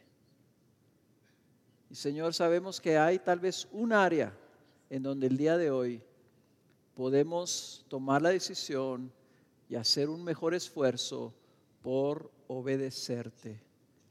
Y 1.91 1.95
Señor, 1.97 2.33
sabemos 2.33 2.81
que 2.81 2.97
hay 2.97 3.19
tal 3.19 3.41
vez 3.41 3.67
un 3.73 3.93
área 3.93 4.33
en 4.89 5.03
donde 5.03 5.27
el 5.27 5.37
día 5.37 5.57
de 5.57 5.71
hoy 5.71 6.03
podemos 6.95 7.85
tomar 7.89 8.23
la 8.23 8.31
decisión 8.31 9.13
y 9.71 9.77
hacer 9.77 10.11
un 10.11 10.23
mejor 10.23 10.53
esfuerzo 10.53 11.33
por 11.81 12.31
obedecerte. 12.49 13.63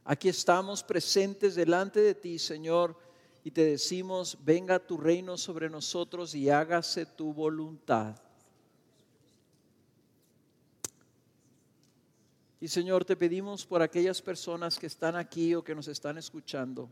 Aquí 0.05 0.29
estamos 0.29 0.81
presentes 0.81 1.53
delante 1.53 1.99
de 1.99 2.15
ti, 2.15 2.39
Señor 2.39 2.95
y 3.43 3.51
te 3.51 3.63
decimos, 3.63 4.37
venga 4.43 4.79
tu 4.79 4.97
reino 4.97 5.37
sobre 5.37 5.69
nosotros 5.69 6.35
y 6.35 6.49
hágase 6.49 7.05
tu 7.05 7.33
voluntad. 7.33 8.15
Y 12.61 12.67
Señor, 12.67 13.05
te 13.05 13.15
pedimos 13.15 13.65
por 13.65 13.81
aquellas 13.81 14.21
personas 14.21 14.77
que 14.77 14.87
están 14.87 15.15
aquí 15.15 15.55
o 15.55 15.63
que 15.63 15.73
nos 15.73 15.87
están 15.87 16.17
escuchando, 16.17 16.89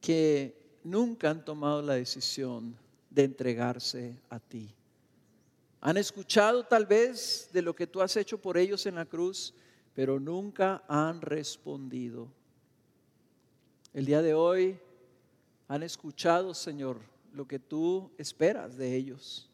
que 0.00 0.78
nunca 0.82 1.30
han 1.30 1.44
tomado 1.44 1.80
la 1.80 1.94
decisión 1.94 2.76
de 3.08 3.24
entregarse 3.24 4.20
a 4.28 4.40
ti. 4.40 4.74
Han 5.80 5.96
escuchado 5.96 6.64
tal 6.64 6.86
vez 6.86 7.50
de 7.52 7.62
lo 7.62 7.74
que 7.74 7.86
tú 7.86 8.00
has 8.00 8.16
hecho 8.16 8.40
por 8.40 8.56
ellos 8.56 8.86
en 8.86 8.96
la 8.96 9.04
cruz, 9.04 9.54
pero 9.94 10.18
nunca 10.18 10.82
han 10.88 11.20
respondido. 11.20 12.28
El 13.92 14.04
día 14.04 14.22
de 14.22 14.34
hoy 14.34 14.78
han 15.68 15.82
escuchado, 15.82 16.54
Señor, 16.54 17.00
lo 17.32 17.46
que 17.46 17.58
tú 17.58 18.10
esperas 18.18 18.76
de 18.76 18.94
ellos. 18.94 19.50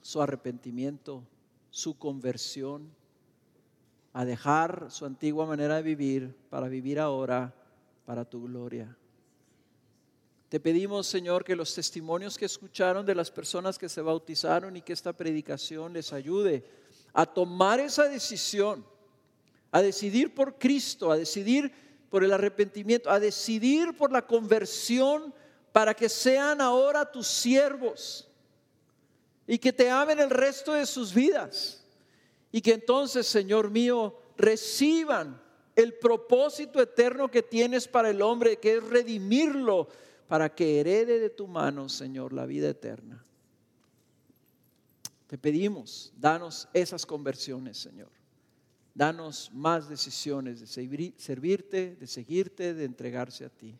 Su 0.00 0.20
arrepentimiento, 0.20 1.22
su 1.70 1.96
conversión, 1.98 2.90
a 4.12 4.24
dejar 4.24 4.90
su 4.90 5.06
antigua 5.06 5.46
manera 5.46 5.76
de 5.76 5.82
vivir 5.82 6.36
para 6.50 6.68
vivir 6.68 6.98
ahora 6.98 7.54
para 8.04 8.24
tu 8.24 8.42
gloria. 8.44 8.96
Te 10.52 10.60
pedimos, 10.60 11.06
Señor, 11.06 11.44
que 11.44 11.56
los 11.56 11.74
testimonios 11.74 12.36
que 12.36 12.44
escucharon 12.44 13.06
de 13.06 13.14
las 13.14 13.30
personas 13.30 13.78
que 13.78 13.88
se 13.88 14.02
bautizaron 14.02 14.76
y 14.76 14.82
que 14.82 14.92
esta 14.92 15.14
predicación 15.14 15.94
les 15.94 16.12
ayude 16.12 16.62
a 17.14 17.24
tomar 17.24 17.80
esa 17.80 18.06
decisión, 18.06 18.84
a 19.70 19.80
decidir 19.80 20.34
por 20.34 20.58
Cristo, 20.58 21.10
a 21.10 21.16
decidir 21.16 21.72
por 22.10 22.22
el 22.22 22.34
arrepentimiento, 22.34 23.08
a 23.10 23.18
decidir 23.18 23.96
por 23.96 24.12
la 24.12 24.26
conversión 24.26 25.32
para 25.72 25.94
que 25.94 26.10
sean 26.10 26.60
ahora 26.60 27.10
tus 27.10 27.28
siervos 27.28 28.28
y 29.46 29.56
que 29.56 29.72
te 29.72 29.88
amen 29.88 30.20
el 30.20 30.28
resto 30.28 30.74
de 30.74 30.84
sus 30.84 31.14
vidas. 31.14 31.82
Y 32.50 32.60
que 32.60 32.74
entonces, 32.74 33.26
Señor 33.26 33.70
mío, 33.70 34.18
reciban 34.36 35.40
el 35.74 35.94
propósito 35.94 36.78
eterno 36.78 37.30
que 37.30 37.42
tienes 37.42 37.88
para 37.88 38.10
el 38.10 38.20
hombre, 38.20 38.58
que 38.58 38.74
es 38.74 38.84
redimirlo 38.84 39.88
para 40.32 40.54
que 40.54 40.80
herede 40.80 41.18
de 41.18 41.28
tu 41.28 41.46
mano, 41.46 41.90
Señor, 41.90 42.32
la 42.32 42.46
vida 42.46 42.70
eterna. 42.70 43.22
Te 45.26 45.36
pedimos, 45.36 46.10
danos 46.16 46.70
esas 46.72 47.04
conversiones, 47.04 47.76
Señor. 47.76 48.08
Danos 48.94 49.50
más 49.52 49.90
decisiones 49.90 50.60
de 50.60 50.66
servirte, 51.18 51.96
de 51.96 52.06
seguirte, 52.06 52.72
de 52.72 52.84
entregarse 52.86 53.44
a 53.44 53.50
ti. 53.50 53.78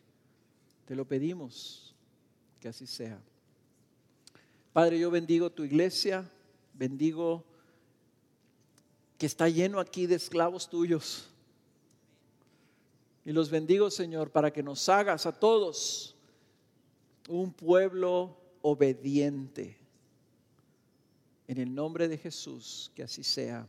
Te 0.85 0.95
lo 0.95 1.05
pedimos, 1.05 1.95
que 2.59 2.67
así 2.67 2.85
sea. 2.85 3.19
Padre, 4.73 4.99
yo 4.99 5.09
bendigo 5.09 5.49
tu 5.49 5.63
iglesia, 5.63 6.29
bendigo 6.75 7.43
que 9.17 9.25
está 9.25 9.49
lleno 9.49 9.79
aquí 9.79 10.05
de 10.05 10.13
esclavos 10.13 10.69
tuyos. 10.69 11.29
Y 13.25 13.31
los 13.31 13.49
bendigo, 13.49 13.89
Señor, 13.89 14.29
para 14.29 14.53
que 14.53 14.61
nos 14.61 14.87
hagas 14.87 15.25
a 15.25 15.31
todos 15.31 16.12
un 17.29 17.53
pueblo 17.53 18.37
obediente. 18.61 19.77
En 21.47 21.57
el 21.57 21.73
nombre 21.73 22.07
de 22.07 22.17
Jesús, 22.17 22.91
que 22.95 23.03
así 23.03 23.23
sea. 23.23 23.67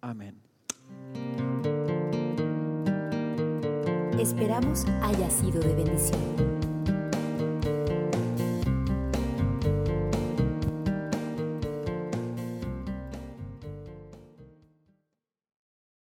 Amén. 0.00 0.40
Esperamos 4.18 4.84
haya 5.02 5.30
sido 5.30 5.60
de 5.60 5.74
bendición. 5.74 6.59